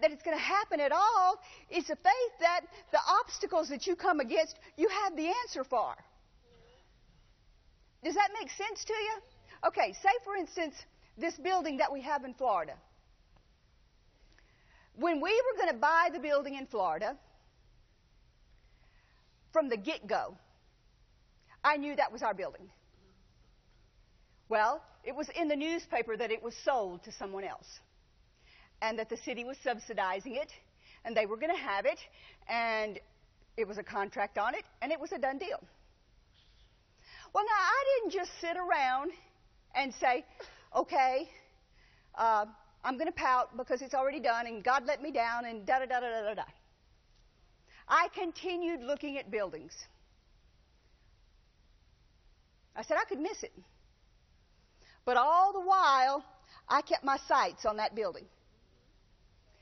that 0.00 0.10
it's 0.10 0.22
going 0.22 0.36
to 0.36 0.42
happen 0.42 0.80
at 0.80 0.90
all. 0.90 1.38
It's 1.68 1.90
a 1.90 1.96
faith 1.96 2.32
that 2.40 2.62
the 2.92 2.98
obstacles 3.20 3.68
that 3.68 3.86
you 3.86 3.94
come 3.94 4.20
against, 4.20 4.56
you 4.76 4.88
have 4.88 5.14
the 5.16 5.28
answer 5.28 5.64
for. 5.64 5.94
Does 8.04 8.14
that 8.14 8.28
make 8.38 8.50
sense 8.50 8.84
to 8.84 8.92
you? 8.92 9.12
Okay, 9.66 9.92
say 10.02 10.10
for 10.24 10.36
instance, 10.36 10.74
this 11.16 11.34
building 11.36 11.76
that 11.78 11.92
we 11.92 12.00
have 12.02 12.24
in 12.24 12.34
Florida. 12.34 12.74
When 14.96 15.20
we 15.20 15.30
were 15.30 15.62
going 15.62 15.72
to 15.72 15.80
buy 15.80 16.10
the 16.12 16.18
building 16.18 16.54
in 16.54 16.66
Florida, 16.66 17.16
from 19.52 19.68
the 19.68 19.76
get 19.76 20.06
go, 20.06 20.36
I 21.64 21.76
knew 21.76 21.94
that 21.96 22.12
was 22.12 22.22
our 22.22 22.34
building. 22.34 22.68
Well, 24.48 24.82
it 25.04 25.14
was 25.14 25.28
in 25.34 25.48
the 25.48 25.56
newspaper 25.56 26.16
that 26.16 26.30
it 26.30 26.42
was 26.42 26.54
sold 26.64 27.04
to 27.04 27.12
someone 27.12 27.44
else 27.44 27.80
and 28.82 28.98
that 28.98 29.08
the 29.08 29.16
city 29.16 29.44
was 29.44 29.56
subsidizing 29.62 30.36
it 30.36 30.50
and 31.04 31.16
they 31.16 31.26
were 31.26 31.36
going 31.36 31.54
to 31.54 31.62
have 31.62 31.86
it 31.86 31.98
and 32.48 32.98
it 33.56 33.66
was 33.66 33.78
a 33.78 33.82
contract 33.82 34.38
on 34.38 34.54
it 34.54 34.64
and 34.82 34.92
it 34.92 35.00
was 35.00 35.12
a 35.12 35.18
done 35.18 35.38
deal. 35.38 35.60
Well, 37.32 37.44
now 37.44 37.50
I 37.52 37.84
didn't 38.00 38.12
just 38.12 38.30
sit 38.40 38.56
around 38.56 39.12
and 39.74 39.92
say, 39.94 40.24
okay, 40.76 41.28
uh, 42.14 42.44
I'm 42.84 42.94
going 42.94 43.06
to 43.06 43.12
pout 43.12 43.56
because 43.56 43.80
it's 43.80 43.94
already 43.94 44.20
done 44.20 44.46
and 44.46 44.62
God 44.62 44.84
let 44.86 45.02
me 45.02 45.10
down 45.10 45.46
and 45.46 45.64
da 45.64 45.78
da 45.78 45.86
da 45.86 46.00
da 46.00 46.22
da 46.22 46.34
da. 46.34 46.42
I 47.88 48.08
continued 48.14 48.80
looking 48.80 49.18
at 49.18 49.30
buildings. 49.30 49.72
I 52.76 52.82
said 52.82 52.96
I 53.00 53.04
could 53.04 53.20
miss 53.20 53.42
it. 53.42 53.52
But 55.04 55.16
all 55.16 55.52
the 55.52 55.60
while, 55.60 56.24
I 56.68 56.80
kept 56.82 57.04
my 57.04 57.18
sights 57.28 57.66
on 57.66 57.76
that 57.78 57.94
building. 57.94 58.24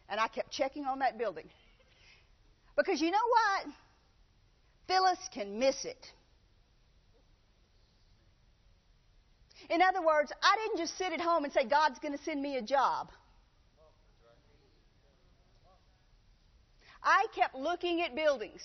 And 0.08 0.20
I 0.20 0.28
kept 0.28 0.50
checking 0.50 0.84
on 0.84 0.98
that 1.00 1.18
building. 1.18 1.48
Because 2.76 3.00
you 3.00 3.10
know 3.10 3.18
what? 3.28 3.74
Phyllis 4.86 5.18
can 5.32 5.58
miss 5.58 5.84
it. 5.84 6.06
In 9.70 9.80
other 9.80 10.04
words, 10.04 10.32
I 10.42 10.56
didn't 10.64 10.78
just 10.78 10.98
sit 10.98 11.12
at 11.12 11.20
home 11.20 11.44
and 11.44 11.52
say, 11.52 11.64
God's 11.64 12.00
going 12.00 12.16
to 12.16 12.22
send 12.24 12.42
me 12.42 12.56
a 12.56 12.62
job. 12.62 13.10
I 17.02 17.26
kept 17.34 17.54
looking 17.54 18.02
at 18.02 18.14
buildings 18.14 18.60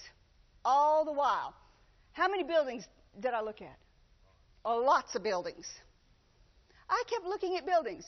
all 0.65 1.05
the 1.05 1.13
while. 1.13 1.53
How 2.13 2.27
many 2.27 2.43
buildings 2.43 2.85
did 3.19 3.33
I 3.33 3.41
look 3.41 3.61
at? 3.61 3.77
Oh, 4.65 4.77
lots 4.77 5.15
of 5.15 5.23
buildings. 5.23 5.67
I 6.89 7.03
kept 7.07 7.25
looking 7.25 7.55
at 7.55 7.65
buildings. 7.65 8.05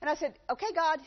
And 0.00 0.10
I 0.10 0.14
said, 0.14 0.34
okay, 0.50 0.72
God, 0.74 1.00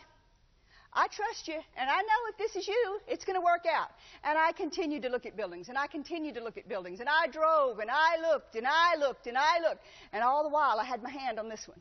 I 0.91 1.07
trust 1.07 1.47
you, 1.47 1.53
and 1.77 1.89
I 1.89 2.01
know 2.01 2.19
if 2.29 2.37
this 2.37 2.55
is 2.55 2.67
you, 2.67 2.99
it's 3.07 3.23
going 3.23 3.35
to 3.35 3.45
work 3.45 3.65
out. 3.71 3.89
And 4.23 4.37
I 4.37 4.51
continued 4.51 5.03
to 5.03 5.09
look 5.09 5.27
at 5.27 5.37
buildings, 5.37 5.69
and 5.69 5.77
I 5.77 5.85
continued 5.85 6.35
to 6.35 6.43
look 6.43 6.57
at 6.57 6.67
buildings, 6.67 6.99
and 6.99 7.07
I 7.07 7.27
drove, 7.27 7.77
and 7.79 7.91
I 7.91 8.19
looked, 8.19 8.55
and 8.55 8.65
I 8.65 8.95
looked, 8.95 9.27
and 9.27 9.37
I 9.37 9.59
looked. 9.61 9.83
And 10.11 10.23
all 10.23 10.43
the 10.43 10.49
while, 10.49 10.79
I 10.79 10.83
had 10.83 11.03
my 11.03 11.11
hand 11.11 11.37
on 11.37 11.47
this 11.47 11.67
one. 11.67 11.79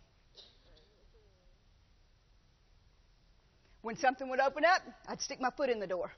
When 3.80 3.96
something 3.96 4.28
would 4.28 4.40
open 4.40 4.64
up, 4.66 4.82
I'd 5.08 5.22
stick 5.22 5.40
my 5.40 5.50
foot 5.56 5.70
in 5.70 5.80
the 5.80 5.86
door. 5.86 6.12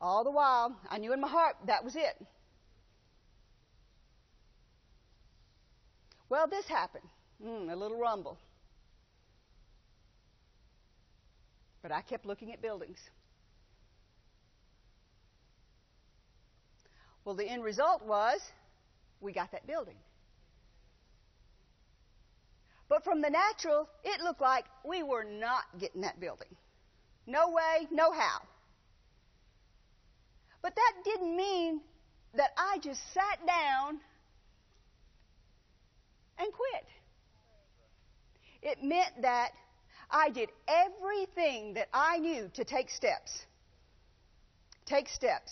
All 0.00 0.24
the 0.24 0.32
while, 0.32 0.76
I 0.90 0.98
knew 0.98 1.12
in 1.12 1.20
my 1.20 1.28
heart 1.28 1.54
that 1.66 1.84
was 1.84 1.94
it. 1.94 2.26
Well, 6.28 6.48
this 6.48 6.66
happened. 6.66 7.08
Mm, 7.44 7.72
a 7.72 7.76
little 7.76 7.98
rumble. 7.98 8.38
But 11.82 11.92
I 11.92 12.00
kept 12.00 12.24
looking 12.24 12.52
at 12.52 12.62
buildings. 12.62 12.98
Well, 17.24 17.34
the 17.34 17.48
end 17.48 17.62
result 17.62 18.04
was 18.04 18.40
we 19.20 19.32
got 19.32 19.52
that 19.52 19.66
building. 19.66 19.96
But 22.88 23.04
from 23.04 23.22
the 23.22 23.30
natural, 23.30 23.88
it 24.04 24.20
looked 24.20 24.40
like 24.40 24.64
we 24.84 25.02
were 25.02 25.24
not 25.24 25.64
getting 25.78 26.02
that 26.02 26.20
building. 26.20 26.48
No 27.26 27.50
way, 27.50 27.86
no 27.90 28.12
how. 28.12 28.40
But 30.60 30.74
that 30.76 30.92
didn't 31.04 31.36
mean 31.36 31.80
that 32.34 32.50
I 32.56 32.78
just 32.78 33.00
sat 33.14 33.46
down 33.46 34.00
and 36.38 36.52
quit. 36.52 36.86
It 38.62 38.82
meant 38.82 39.22
that 39.22 39.50
I 40.12 40.28
did 40.28 40.50
everything 40.68 41.74
that 41.74 41.88
I 41.92 42.18
knew 42.18 42.50
to 42.54 42.64
take 42.64 42.90
steps. 42.90 43.46
Take 44.84 45.08
steps. 45.08 45.50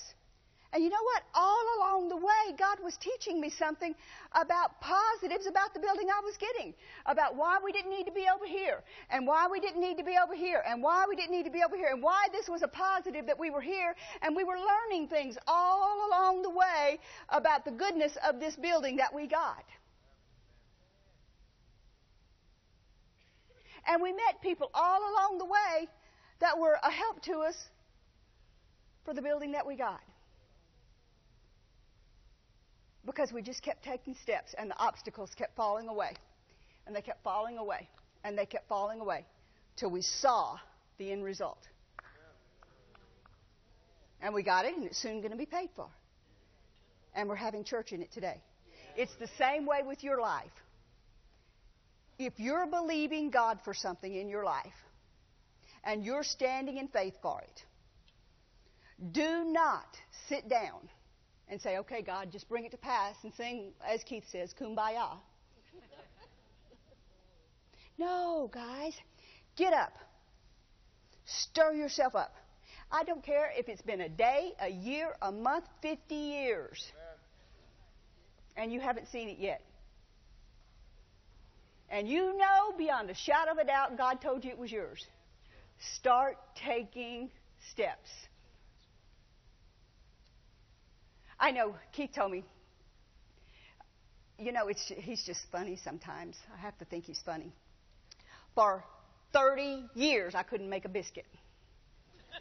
And 0.73 0.85
you 0.85 0.91
know 0.91 1.03
what? 1.03 1.23
All 1.35 1.65
along 1.79 2.09
the 2.11 2.17
way, 2.17 2.55
God 2.57 2.79
was 2.81 2.97
teaching 2.99 3.41
me 3.41 3.51
something 3.51 3.93
about 4.33 4.81
positives 4.81 5.47
about 5.49 5.75
the 5.75 5.81
building 5.81 6.09
I 6.09 6.21
was 6.25 6.37
getting, 6.37 6.75
about 7.07 7.35
why 7.35 7.59
we 7.65 7.73
didn't 7.73 7.91
need 7.91 8.05
to 8.05 8.13
be 8.13 8.27
over 8.33 8.47
here, 8.47 8.85
and 9.11 9.27
why 9.27 9.49
we 9.51 9.59
didn't 9.59 9.81
need 9.81 9.97
to 9.97 10.05
be 10.05 10.17
over 10.23 10.35
here, 10.35 10.63
and 10.65 10.81
why 10.81 11.07
we 11.09 11.17
didn't 11.17 11.33
need 11.33 11.45
to 11.45 11.51
be 11.51 11.65
over 11.65 11.77
here, 11.77 11.89
and 11.89 12.01
why 12.01 12.29
this 12.31 12.49
was 12.49 12.63
a 12.63 12.69
positive 12.69 13.27
that 13.27 13.39
we 13.39 13.51
were 13.51 13.61
here, 13.61 13.97
and 14.23 14.37
we 14.37 14.45
were 14.45 14.59
learning 14.59 15.09
things 15.09 15.37
all 15.49 16.09
along 16.09 16.43
the 16.43 16.51
way 16.51 17.01
about 17.31 17.65
the 17.65 17.73
goodness 17.73 18.17
of 18.25 18.39
this 18.39 18.55
building 18.55 18.97
that 18.97 19.13
we 19.13 19.27
got. 19.27 19.65
And 23.91 24.01
we 24.01 24.12
met 24.12 24.41
people 24.41 24.70
all 24.72 25.01
along 25.01 25.38
the 25.38 25.45
way 25.45 25.88
that 26.38 26.57
were 26.57 26.78
a 26.80 26.91
help 26.93 27.20
to 27.22 27.41
us 27.41 27.57
for 29.05 29.12
the 29.12 29.20
building 29.20 29.51
that 29.53 29.66
we 29.66 29.74
got. 29.74 30.01
Because 33.05 33.32
we 33.32 33.43
just 33.43 33.62
kept 33.62 33.82
taking 33.82 34.14
steps 34.22 34.55
and 34.57 34.70
the 34.70 34.78
obstacles 34.78 35.30
kept 35.36 35.57
falling 35.57 35.88
away. 35.88 36.12
And 36.86 36.95
they 36.95 37.03
kept 37.03 37.24
falling 37.24 37.59
away. 37.59 37.88
And 38.22 38.38
they 38.38 38.47
kept 38.47 38.68
falling 38.68 39.01
away 39.01 39.26
till 39.76 39.91
we 39.91 40.03
saw 40.03 40.57
the 40.99 41.11
end 41.11 41.24
result. 41.24 41.59
And 44.22 44.32
we 44.32 44.45
got 44.45 44.66
it, 44.66 44.76
and 44.76 44.86
it's 44.86 45.03
soon 45.03 45.20
going 45.20 45.32
to 45.32 45.36
be 45.36 45.47
paid 45.47 45.70
for. 45.74 45.88
And 47.16 47.28
we're 47.28 47.34
having 47.34 47.64
church 47.64 47.91
in 47.91 48.03
it 48.03 48.12
today. 48.12 48.41
It's 48.97 49.14
the 49.18 49.28
same 49.36 49.66
way 49.66 49.80
with 49.84 50.05
your 50.05 50.20
life 50.20 50.53
if 52.21 52.39
you're 52.39 52.66
believing 52.66 53.31
God 53.31 53.61
for 53.64 53.73
something 53.73 54.14
in 54.14 54.29
your 54.29 54.45
life 54.45 54.66
and 55.83 56.05
you're 56.05 56.23
standing 56.23 56.77
in 56.77 56.87
faith 56.89 57.14
for 57.23 57.41
it, 57.41 57.64
do 59.12 59.45
not 59.47 59.87
sit 60.29 60.47
down 60.47 60.87
and 61.49 61.62
say, 61.62 61.79
okay, 61.79 62.03
God, 62.03 62.31
just 62.31 62.47
bring 62.47 62.66
it 62.66 62.73
to 62.73 62.77
pass 62.77 63.16
and 63.23 63.33
sing, 63.35 63.73
as 63.89 64.05
Keith 64.05 64.25
says, 64.31 64.55
kumbaya. 64.61 65.16
no, 67.99 68.51
guys, 68.53 68.93
get 69.57 69.73
up. 69.73 69.95
Stir 71.25 71.73
yourself 71.73 72.14
up. 72.14 72.35
I 72.93 73.03
don't 73.05 73.25
care 73.25 73.51
if 73.57 73.71
it's 73.71 73.83
been 73.83 74.03
a 74.03 74.09
day, 74.11 74.53
a 74.61 74.68
year, 74.68 75.14
a 75.23 75.33
month, 75.33 75.64
50 75.81 76.14
years, 76.14 76.93
and 78.59 78.71
you 78.71 78.81
haven't 78.81 79.09
seen 79.09 79.31
it 79.31 79.39
yet 79.39 79.62
and 81.91 82.09
you 82.09 82.36
know 82.36 82.72
beyond 82.78 83.11
a 83.11 83.14
shadow 83.14 83.53
of 83.53 83.59
a 83.59 83.64
doubt 83.64 83.99
God 83.99 84.20
told 84.20 84.45
you 84.45 84.51
it 84.51 84.59
was 84.59 84.70
yours, 84.70 85.05
start 85.97 86.36
taking 86.55 87.30
steps. 87.72 88.09
I 91.38 91.51
know 91.51 91.74
Keith 91.93 92.11
told 92.14 92.32
me, 92.32 92.45
you 94.38 94.53
know, 94.53 94.68
it's, 94.68 94.93
he's 94.97 95.24
just 95.24 95.41
funny 95.51 95.78
sometimes. 95.82 96.36
I 96.55 96.59
have 96.61 96.78
to 96.78 96.84
think 96.84 97.05
he's 97.05 97.20
funny. 97.24 97.53
For 98.55 98.84
30 99.32 99.86
years, 99.95 100.34
I 100.34 100.43
couldn't 100.43 100.68
make 100.68 100.84
a 100.84 100.88
biscuit. 100.88 101.26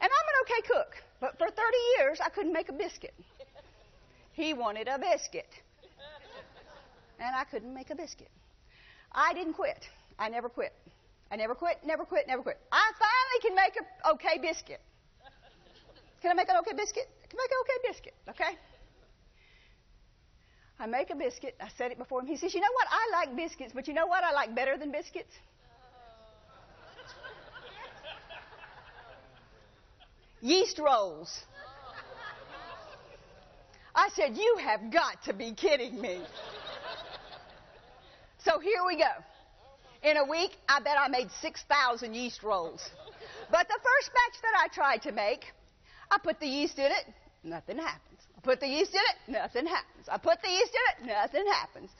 and 0.00 0.02
I'm 0.02 0.08
an 0.08 0.34
okay 0.42 0.62
cook, 0.66 0.92
but 1.20 1.38
for 1.38 1.46
30 1.46 1.56
years, 1.98 2.20
I 2.24 2.28
couldn't 2.30 2.52
make 2.52 2.68
a 2.68 2.72
biscuit. 2.72 3.14
He 4.32 4.54
wanted 4.54 4.88
a 4.88 4.98
biscuit 4.98 5.48
and 7.20 7.36
I 7.36 7.44
couldn't 7.44 7.72
make 7.72 7.90
a 7.90 7.94
biscuit. 7.94 8.30
I 9.12 9.34
didn't 9.34 9.54
quit. 9.54 9.86
I 10.18 10.28
never 10.28 10.48
quit. 10.48 10.72
I 11.30 11.36
never 11.36 11.54
quit, 11.54 11.78
never 11.84 12.04
quit, 12.04 12.26
never 12.26 12.42
quit. 12.42 12.58
I 12.72 12.90
finally 12.98 13.40
can 13.42 13.54
make 13.54 13.76
an 13.76 13.86
okay 14.14 14.38
biscuit. 14.40 14.80
Can 16.22 16.32
I 16.32 16.34
make 16.34 16.48
an 16.48 16.56
okay 16.60 16.72
biscuit? 16.76 17.08
Can 17.28 17.28
I 17.28 17.30
can 17.30 17.38
make 17.38 17.50
an 17.50 17.58
okay 17.62 17.92
biscuit, 17.92 18.14
okay? 18.28 18.58
I 20.80 20.86
make 20.86 21.10
a 21.10 21.14
biscuit. 21.14 21.56
I 21.60 21.68
set 21.76 21.92
it 21.92 21.98
before 21.98 22.20
him. 22.20 22.26
He 22.26 22.36
says, 22.36 22.54
You 22.54 22.60
know 22.60 22.72
what? 22.72 22.86
I 22.90 23.10
like 23.12 23.36
biscuits, 23.36 23.72
but 23.74 23.86
you 23.86 23.94
know 23.94 24.06
what 24.06 24.24
I 24.24 24.32
like 24.32 24.54
better 24.54 24.76
than 24.76 24.90
biscuits? 24.90 25.32
Yeast 30.40 30.78
rolls. 30.78 31.44
I 33.94 34.08
said, 34.14 34.36
You 34.36 34.56
have 34.64 34.90
got 34.90 35.22
to 35.24 35.34
be 35.34 35.52
kidding 35.52 36.00
me. 36.00 36.20
So 38.44 38.58
here 38.58 38.84
we 38.86 38.96
go. 38.96 39.10
In 40.02 40.16
a 40.16 40.24
week, 40.24 40.56
I 40.68 40.80
bet 40.80 40.96
I 40.98 41.08
made 41.08 41.28
6,000 41.42 42.14
yeast 42.14 42.42
rolls. 42.42 42.88
But 43.50 43.68
the 43.68 43.78
first 43.82 44.10
batch 44.12 44.40
that 44.42 44.52
I 44.64 44.68
tried 44.68 45.02
to 45.02 45.12
make, 45.12 45.44
I 46.10 46.18
put 46.18 46.40
the 46.40 46.46
yeast 46.46 46.78
in 46.78 46.86
it, 46.86 47.04
nothing 47.44 47.76
happens. 47.76 48.20
I 48.36 48.40
put 48.40 48.60
the 48.60 48.66
yeast 48.66 48.94
in 48.94 49.00
it, 49.00 49.32
nothing 49.32 49.66
happens. 49.66 50.08
I 50.10 50.16
put 50.16 50.40
the 50.42 50.48
yeast 50.48 50.72
in 50.72 51.06
it, 51.06 51.14
nothing 51.14 51.46
happens. 51.46 51.90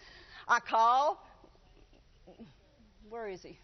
I 0.49 0.61
call, 0.61 1.23
where 3.11 3.29
is 3.29 3.43
he? 3.43 3.59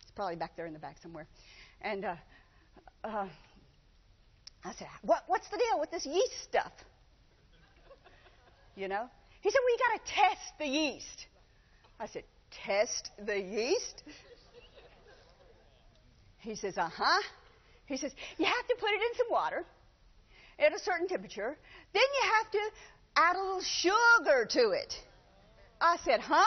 He's 0.00 0.10
probably 0.14 0.36
back 0.36 0.54
there 0.54 0.66
in 0.66 0.74
the 0.74 0.78
back 0.78 0.96
somewhere. 1.02 1.26
And 1.80 2.04
uh, 2.04 2.16
uh, 3.04 3.28
I 4.64 4.72
said, 4.74 4.88
what, 5.00 5.22
What's 5.28 5.48
the 5.48 5.56
deal 5.56 5.80
with 5.80 5.90
this 5.90 6.04
yeast 6.04 6.42
stuff? 6.44 6.72
You 8.76 8.88
know? 8.88 9.08
He 9.48 9.52
said, 9.52 9.60
Well, 9.64 9.72
you 9.72 9.78
got 9.78 10.04
to 10.04 10.12
test 10.12 10.58
the 10.58 10.66
yeast. 10.66 11.26
I 11.98 12.06
said, 12.06 12.24
Test 12.66 13.10
the 13.24 13.40
yeast? 13.40 14.02
He 16.40 16.54
says, 16.54 16.76
Uh 16.76 16.90
huh. 16.94 17.22
He 17.86 17.96
says, 17.96 18.12
You 18.36 18.44
have 18.44 18.66
to 18.68 18.76
put 18.78 18.90
it 18.90 19.00
in 19.00 19.16
some 19.16 19.26
water 19.30 19.64
at 20.58 20.74
a 20.74 20.78
certain 20.78 21.08
temperature. 21.08 21.56
Then 21.94 22.02
you 22.02 22.30
have 22.36 22.50
to 22.50 22.58
add 23.16 23.36
a 23.36 23.42
little 23.42 23.62
sugar 23.62 24.44
to 24.50 24.70
it. 24.72 24.92
I 25.80 25.96
said, 26.04 26.20
Huh? 26.20 26.44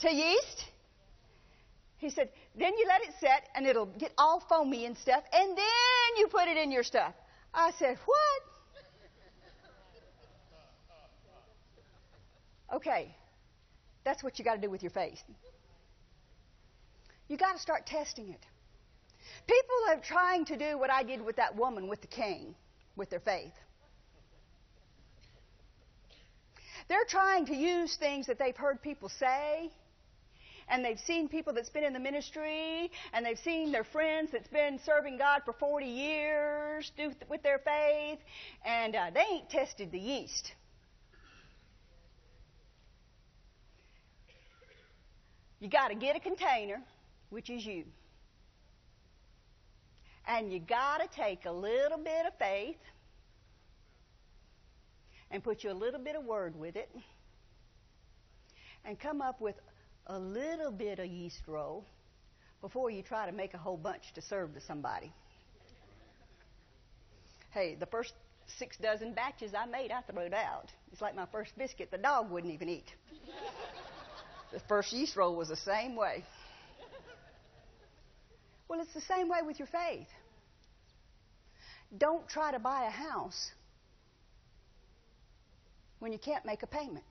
To 0.00 0.12
yeast? 0.14 0.64
He 1.96 2.10
said, 2.10 2.28
Then 2.54 2.76
you 2.76 2.84
let 2.86 3.00
it 3.00 3.14
set 3.18 3.48
and 3.54 3.66
it'll 3.66 3.86
get 3.86 4.12
all 4.18 4.44
foamy 4.46 4.84
and 4.84 4.94
stuff, 4.98 5.24
and 5.32 5.56
then 5.56 6.18
you 6.18 6.28
put 6.28 6.48
it 6.48 6.58
in 6.58 6.70
your 6.70 6.82
stuff. 6.82 7.14
I 7.54 7.70
said, 7.78 7.96
What? 8.04 8.57
Okay, 12.72 13.14
that's 14.04 14.22
what 14.22 14.38
you 14.38 14.44
got 14.44 14.54
to 14.54 14.60
do 14.60 14.70
with 14.70 14.82
your 14.82 14.90
faith. 14.90 15.22
You 17.28 17.36
got 17.36 17.54
to 17.54 17.58
start 17.58 17.86
testing 17.86 18.30
it. 18.30 18.40
People 19.46 19.76
are 19.90 20.00
trying 20.00 20.44
to 20.46 20.56
do 20.56 20.78
what 20.78 20.90
I 20.90 21.02
did 21.02 21.22
with 21.24 21.36
that 21.36 21.56
woman 21.56 21.88
with 21.88 22.00
the 22.00 22.06
cane, 22.06 22.54
with 22.96 23.10
their 23.10 23.20
faith. 23.20 23.52
They're 26.88 27.04
trying 27.06 27.46
to 27.46 27.54
use 27.54 27.96
things 27.96 28.26
that 28.26 28.38
they've 28.38 28.56
heard 28.56 28.82
people 28.82 29.10
say, 29.10 29.70
and 30.68 30.84
they've 30.84 30.98
seen 31.00 31.28
people 31.28 31.52
that's 31.52 31.68
been 31.70 31.84
in 31.84 31.92
the 31.92 31.98
ministry, 31.98 32.90
and 33.12 33.24
they've 33.24 33.38
seen 33.38 33.72
their 33.72 33.84
friends 33.84 34.30
that's 34.32 34.48
been 34.48 34.78
serving 34.84 35.18
God 35.18 35.42
for 35.44 35.52
40 35.54 35.86
years 35.86 36.90
do 36.96 37.12
with 37.28 37.42
their 37.42 37.58
faith, 37.58 38.18
and 38.64 38.94
uh, 38.94 39.10
they 39.12 39.20
ain't 39.20 39.50
tested 39.50 39.92
the 39.92 39.98
yeast. 39.98 40.52
You 45.60 45.68
got 45.68 45.88
to 45.88 45.94
get 45.94 46.16
a 46.16 46.20
container, 46.20 46.80
which 47.30 47.50
is 47.50 47.64
you. 47.64 47.84
And 50.26 50.52
you 50.52 50.60
got 50.60 50.98
to 51.00 51.08
take 51.08 51.46
a 51.46 51.52
little 51.52 51.98
bit 51.98 52.26
of 52.26 52.34
faith 52.38 52.76
and 55.30 55.42
put 55.42 55.64
you 55.64 55.70
a 55.70 55.74
little 55.74 56.00
bit 56.00 56.16
of 56.16 56.24
word 56.24 56.58
with 56.58 56.76
it 56.76 56.90
and 58.84 58.98
come 58.98 59.20
up 59.20 59.40
with 59.40 59.56
a 60.06 60.18
little 60.18 60.70
bit 60.70 60.98
of 60.98 61.06
yeast 61.06 61.42
roll 61.46 61.84
before 62.60 62.90
you 62.90 63.02
try 63.02 63.26
to 63.26 63.32
make 63.32 63.54
a 63.54 63.58
whole 63.58 63.76
bunch 63.76 64.12
to 64.14 64.22
serve 64.22 64.54
to 64.54 64.60
somebody. 64.60 65.12
Hey, 67.50 67.76
the 67.78 67.86
first 67.86 68.14
six 68.46 68.76
dozen 68.76 69.12
batches 69.12 69.52
I 69.54 69.66
made, 69.66 69.90
I 69.90 70.02
threw 70.02 70.22
it 70.22 70.34
out. 70.34 70.70
It's 70.92 71.00
like 71.00 71.14
my 71.14 71.26
first 71.32 71.56
biscuit 71.58 71.90
the 71.90 71.98
dog 71.98 72.30
wouldn't 72.30 72.52
even 72.52 72.68
eat. 72.68 72.94
The 74.52 74.60
first 74.60 74.92
yeast 74.92 75.16
roll 75.16 75.36
was 75.36 75.48
the 75.48 75.56
same 75.56 75.94
way. 75.96 76.24
Well, 78.68 78.80
it's 78.80 78.92
the 78.92 79.00
same 79.00 79.28
way 79.28 79.38
with 79.44 79.58
your 79.58 79.68
faith. 79.68 80.08
Don't 81.96 82.28
try 82.28 82.52
to 82.52 82.58
buy 82.58 82.84
a 82.84 82.90
house 82.90 83.50
when 86.00 86.12
you 86.12 86.18
can't 86.18 86.44
make 86.44 86.62
a 86.62 86.66
payment. 86.66 87.04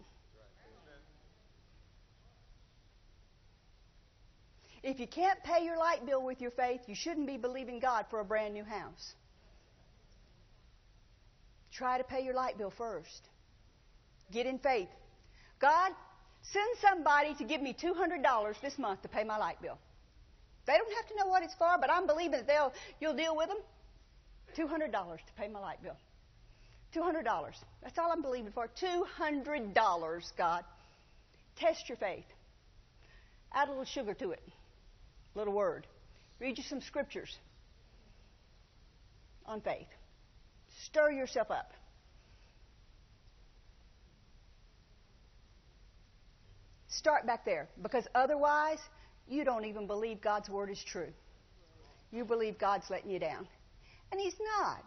If 4.83 4.99
you 4.99 5.07
can't 5.07 5.41
pay 5.43 5.65
your 5.65 5.77
light 5.77 6.05
bill 6.05 6.23
with 6.23 6.39
your 6.39 6.51
faith, 6.51 6.81
you 6.87 6.95
shouldn't 6.95 7.27
be 7.27 7.37
believing 7.37 7.79
God 7.79 8.05
for 8.09 8.19
a 8.19 8.25
brand 8.25 8.53
new 8.53 8.63
house. 8.63 9.13
Try 11.73 11.97
to 11.97 12.03
pay 12.03 12.23
your 12.23 12.33
light 12.33 12.57
bill 12.57 12.71
first. 12.77 13.27
Get 14.31 14.45
in 14.45 14.59
faith. 14.59 14.89
God, 15.59 15.91
Send 16.41 16.77
somebody 16.81 17.33
to 17.35 17.43
give 17.43 17.61
me 17.61 17.75
$200 17.81 18.61
this 18.61 18.77
month 18.77 19.01
to 19.01 19.07
pay 19.07 19.23
my 19.23 19.37
light 19.37 19.61
bill. 19.61 19.77
They 20.65 20.73
don't 20.73 20.95
have 20.95 21.07
to 21.07 21.15
know 21.15 21.27
what 21.27 21.43
it's 21.43 21.55
for, 21.55 21.77
but 21.79 21.89
I'm 21.89 22.07
believing 22.07 22.31
that 22.31 22.47
they'll, 22.47 22.73
you'll 22.99 23.15
deal 23.15 23.35
with 23.35 23.47
them. 23.47 23.57
$200 24.57 24.91
to 24.91 25.33
pay 25.37 25.47
my 25.47 25.59
light 25.59 25.81
bill. 25.81 25.97
$200. 26.95 27.23
That's 27.83 27.97
all 27.97 28.11
I'm 28.11 28.21
believing 28.21 28.51
for. 28.51 28.69
$200, 28.81 30.37
God. 30.37 30.63
Test 31.57 31.89
your 31.89 31.97
faith. 31.97 32.25
Add 33.53 33.67
a 33.67 33.71
little 33.71 33.85
sugar 33.85 34.13
to 34.15 34.31
it. 34.31 34.41
A 35.35 35.37
little 35.37 35.53
word. 35.53 35.87
Read 36.39 36.57
you 36.57 36.63
some 36.63 36.81
scriptures 36.81 37.35
on 39.45 39.61
faith. 39.61 39.87
Stir 40.85 41.11
yourself 41.11 41.49
up. 41.49 41.71
Start 46.97 47.27
back 47.27 47.45
there 47.45 47.69
because 47.83 48.07
otherwise, 48.15 48.79
you 49.27 49.43
don't 49.43 49.65
even 49.65 49.85
believe 49.85 50.19
God's 50.19 50.49
word 50.49 50.71
is 50.71 50.83
true. 50.83 51.09
You 52.11 52.25
believe 52.25 52.57
God's 52.57 52.89
letting 52.89 53.11
you 53.11 53.19
down. 53.19 53.47
And 54.11 54.19
He's 54.19 54.35
not. 54.59 54.83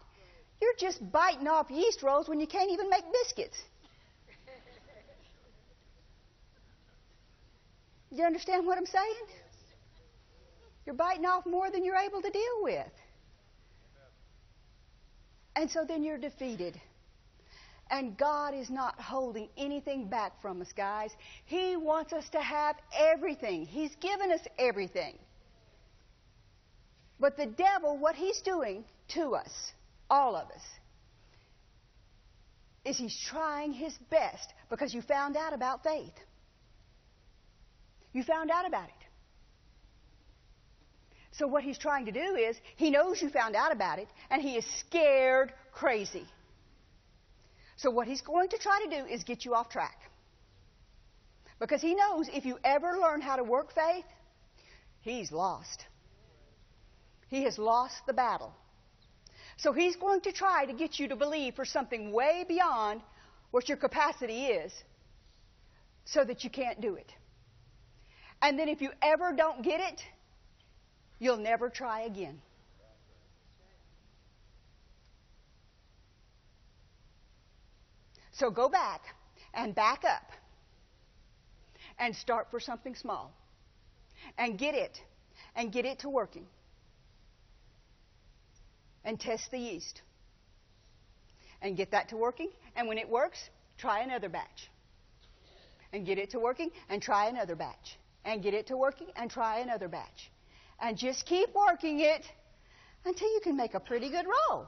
You're 0.60 0.74
just 0.76 0.98
biting 1.12 1.46
off 1.46 1.70
yeast 1.70 2.02
rolls 2.02 2.28
when 2.28 2.40
you 2.40 2.48
can't 2.48 2.70
even 2.72 2.90
make 2.90 3.04
biscuits. 3.22 3.56
You 8.10 8.24
understand 8.24 8.66
what 8.66 8.76
I'm 8.76 8.86
saying? 8.86 9.26
You're 10.84 10.96
biting 10.96 11.26
off 11.26 11.46
more 11.46 11.70
than 11.70 11.84
you're 11.84 11.94
able 11.94 12.22
to 12.22 12.30
deal 12.30 12.62
with. 12.62 12.92
And 15.54 15.70
so 15.70 15.84
then 15.86 16.02
you're 16.02 16.18
defeated. 16.18 16.80
And 17.90 18.16
God 18.16 18.54
is 18.54 18.70
not 18.70 19.00
holding 19.00 19.48
anything 19.56 20.06
back 20.06 20.40
from 20.40 20.62
us, 20.62 20.72
guys. 20.76 21.10
He 21.44 21.76
wants 21.76 22.12
us 22.12 22.28
to 22.30 22.40
have 22.40 22.76
everything. 22.96 23.66
He's 23.66 23.94
given 23.96 24.30
us 24.30 24.40
everything. 24.58 25.18
But 27.18 27.36
the 27.36 27.46
devil, 27.46 27.98
what 27.98 28.14
he's 28.14 28.40
doing 28.42 28.84
to 29.08 29.34
us, 29.34 29.50
all 30.08 30.36
of 30.36 30.48
us, 30.50 30.62
is 32.84 32.96
he's 32.96 33.18
trying 33.28 33.72
his 33.72 33.92
best 34.08 34.54
because 34.70 34.94
you 34.94 35.02
found 35.02 35.36
out 35.36 35.52
about 35.52 35.82
faith. 35.82 36.14
You 38.12 38.22
found 38.22 38.50
out 38.50 38.66
about 38.66 38.88
it. 38.88 38.94
So, 41.32 41.46
what 41.46 41.62
he's 41.62 41.78
trying 41.78 42.06
to 42.06 42.12
do 42.12 42.36
is, 42.36 42.56
he 42.76 42.90
knows 42.90 43.22
you 43.22 43.30
found 43.30 43.54
out 43.54 43.72
about 43.72 43.98
it, 43.98 44.08
and 44.30 44.42
he 44.42 44.56
is 44.56 44.64
scared 44.80 45.52
crazy. 45.72 46.26
So, 47.80 47.90
what 47.90 48.06
he's 48.06 48.20
going 48.20 48.50
to 48.50 48.58
try 48.58 48.78
to 48.84 48.90
do 48.90 49.06
is 49.06 49.24
get 49.24 49.46
you 49.46 49.54
off 49.54 49.70
track. 49.70 49.98
Because 51.58 51.80
he 51.80 51.94
knows 51.94 52.28
if 52.30 52.44
you 52.44 52.58
ever 52.62 52.98
learn 53.00 53.22
how 53.22 53.36
to 53.36 53.42
work 53.42 53.74
faith, 53.74 54.04
he's 55.00 55.32
lost. 55.32 55.86
He 57.28 57.44
has 57.44 57.58
lost 57.58 57.94
the 58.06 58.12
battle. 58.12 58.52
So, 59.56 59.72
he's 59.72 59.96
going 59.96 60.20
to 60.22 60.32
try 60.32 60.66
to 60.66 60.74
get 60.74 60.98
you 60.98 61.08
to 61.08 61.16
believe 61.16 61.54
for 61.54 61.64
something 61.64 62.12
way 62.12 62.44
beyond 62.46 63.00
what 63.50 63.66
your 63.66 63.78
capacity 63.78 64.46
is 64.46 64.72
so 66.04 66.22
that 66.24 66.44
you 66.44 66.50
can't 66.50 66.82
do 66.82 66.96
it. 66.96 67.10
And 68.42 68.58
then, 68.58 68.68
if 68.68 68.82
you 68.82 68.90
ever 69.00 69.32
don't 69.32 69.62
get 69.62 69.80
it, 69.80 70.02
you'll 71.18 71.38
never 71.38 71.70
try 71.70 72.02
again. 72.02 72.42
So 78.40 78.50
go 78.50 78.70
back 78.70 79.02
and 79.52 79.74
back 79.74 80.02
up 80.02 80.32
and 81.98 82.16
start 82.16 82.50
for 82.50 82.58
something 82.58 82.94
small 82.94 83.34
and 84.38 84.58
get 84.58 84.74
it 84.74 84.98
and 85.54 85.70
get 85.70 85.84
it 85.84 85.98
to 85.98 86.08
working 86.08 86.46
and 89.04 89.20
test 89.20 89.50
the 89.50 89.58
yeast 89.58 90.00
and 91.60 91.76
get 91.76 91.90
that 91.90 92.08
to 92.08 92.16
working. 92.16 92.48
And 92.76 92.88
when 92.88 92.96
it 92.96 93.10
works, 93.10 93.38
try 93.76 94.00
another 94.00 94.30
batch 94.30 94.70
and 95.92 96.06
get 96.06 96.16
it 96.16 96.30
to 96.30 96.38
working 96.38 96.70
and 96.88 97.02
try 97.02 97.28
another 97.28 97.56
batch 97.56 97.98
and 98.24 98.42
get 98.42 98.54
it 98.54 98.68
to 98.68 98.76
working 98.78 99.08
and 99.16 99.30
try 99.30 99.58
another 99.58 99.88
batch. 99.88 100.30
And 100.80 100.96
just 100.96 101.26
keep 101.26 101.54
working 101.54 102.00
it 102.00 102.24
until 103.04 103.30
you 103.34 103.40
can 103.44 103.54
make 103.54 103.74
a 103.74 103.80
pretty 103.80 104.08
good 104.08 104.24
roll. 104.24 104.66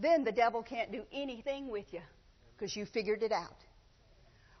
Then 0.00 0.24
the 0.24 0.32
devil 0.32 0.62
can't 0.62 0.90
do 0.90 1.02
anything 1.12 1.68
with 1.68 1.92
you 1.92 2.00
because 2.56 2.74
you 2.74 2.86
figured 2.86 3.22
it 3.22 3.32
out. 3.32 3.56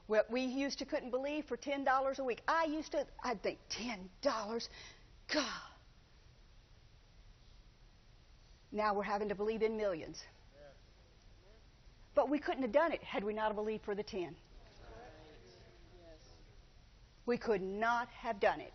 What 0.06 0.30
we 0.30 0.42
used 0.42 0.78
to 0.80 0.84
couldn't 0.84 1.10
believe 1.10 1.44
for 1.46 1.56
ten 1.56 1.84
dollars 1.84 2.18
a 2.18 2.24
week. 2.24 2.42
I 2.48 2.64
used 2.64 2.92
to 2.92 3.06
I'd 3.22 3.42
think 3.42 3.58
ten 3.68 4.10
dollars, 4.22 4.68
God. 5.32 5.44
Now 8.72 8.94
we're 8.94 9.02
having 9.02 9.28
to 9.28 9.34
believe 9.34 9.62
in 9.62 9.76
millions. 9.76 10.18
But 12.14 12.28
we 12.28 12.38
couldn't 12.38 12.62
have 12.62 12.72
done 12.72 12.92
it 12.92 13.02
had 13.02 13.22
we 13.24 13.32
not 13.32 13.54
believed 13.54 13.84
for 13.84 13.94
the 13.94 14.02
ten. 14.02 14.34
We 17.24 17.38
could 17.38 17.62
not 17.62 18.08
have 18.08 18.40
done 18.40 18.60
it. 18.60 18.72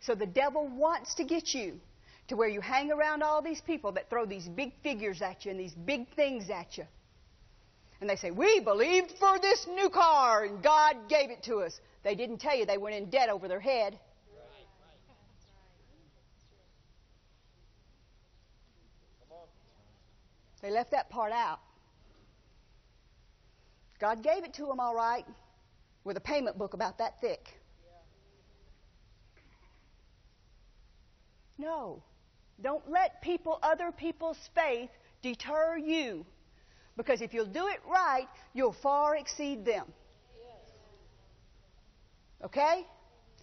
So 0.00 0.14
the 0.14 0.26
devil 0.26 0.68
wants 0.68 1.14
to 1.14 1.24
get 1.24 1.54
you 1.54 1.80
to 2.30 2.36
where 2.36 2.48
you 2.48 2.60
hang 2.60 2.92
around 2.92 3.24
all 3.24 3.42
these 3.42 3.60
people 3.60 3.90
that 3.90 4.08
throw 4.08 4.24
these 4.24 4.48
big 4.48 4.72
figures 4.84 5.20
at 5.20 5.44
you 5.44 5.50
and 5.50 5.58
these 5.58 5.74
big 5.74 6.08
things 6.14 6.48
at 6.48 6.78
you. 6.78 6.84
And 8.00 8.08
they 8.08 8.14
say, 8.14 8.30
We 8.30 8.60
believed 8.60 9.14
for 9.18 9.38
this 9.40 9.66
new 9.66 9.90
car 9.90 10.44
and 10.44 10.62
God 10.62 10.96
gave 11.08 11.30
it 11.30 11.42
to 11.44 11.56
us. 11.56 11.80
They 12.04 12.14
didn't 12.14 12.38
tell 12.38 12.56
you 12.56 12.64
they 12.64 12.78
went 12.78 12.94
in 12.94 13.10
debt 13.10 13.28
over 13.30 13.48
their 13.48 13.60
head. 13.60 13.98
They 20.62 20.70
left 20.70 20.92
that 20.92 21.10
part 21.10 21.32
out. 21.32 21.58
God 23.98 24.22
gave 24.22 24.44
it 24.44 24.54
to 24.54 24.66
them 24.66 24.78
all 24.78 24.94
right 24.94 25.24
with 26.04 26.16
a 26.16 26.20
payment 26.20 26.58
book 26.58 26.74
about 26.74 26.98
that 26.98 27.20
thick. 27.20 27.60
No. 31.58 32.02
Don't 32.62 32.88
let 32.90 33.22
people, 33.22 33.58
other 33.62 33.90
people's 33.92 34.38
faith 34.54 34.90
deter 35.22 35.78
you. 35.78 36.26
Because 36.96 37.20
if 37.22 37.32
you'll 37.32 37.46
do 37.46 37.68
it 37.68 37.80
right, 37.90 38.26
you'll 38.52 38.76
far 38.82 39.16
exceed 39.16 39.64
them. 39.64 39.86
Okay? 42.44 42.86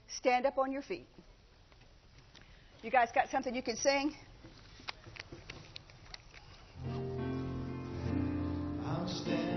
Stand 0.08 0.46
up 0.46 0.58
on 0.58 0.72
your 0.72 0.82
feet. 0.82 1.08
You 2.84 2.92
guys 2.92 3.10
got 3.14 3.30
something 3.30 3.54
you 3.54 3.64
can 3.64 3.76
sing? 3.78 4.16
I'll. 8.86 9.57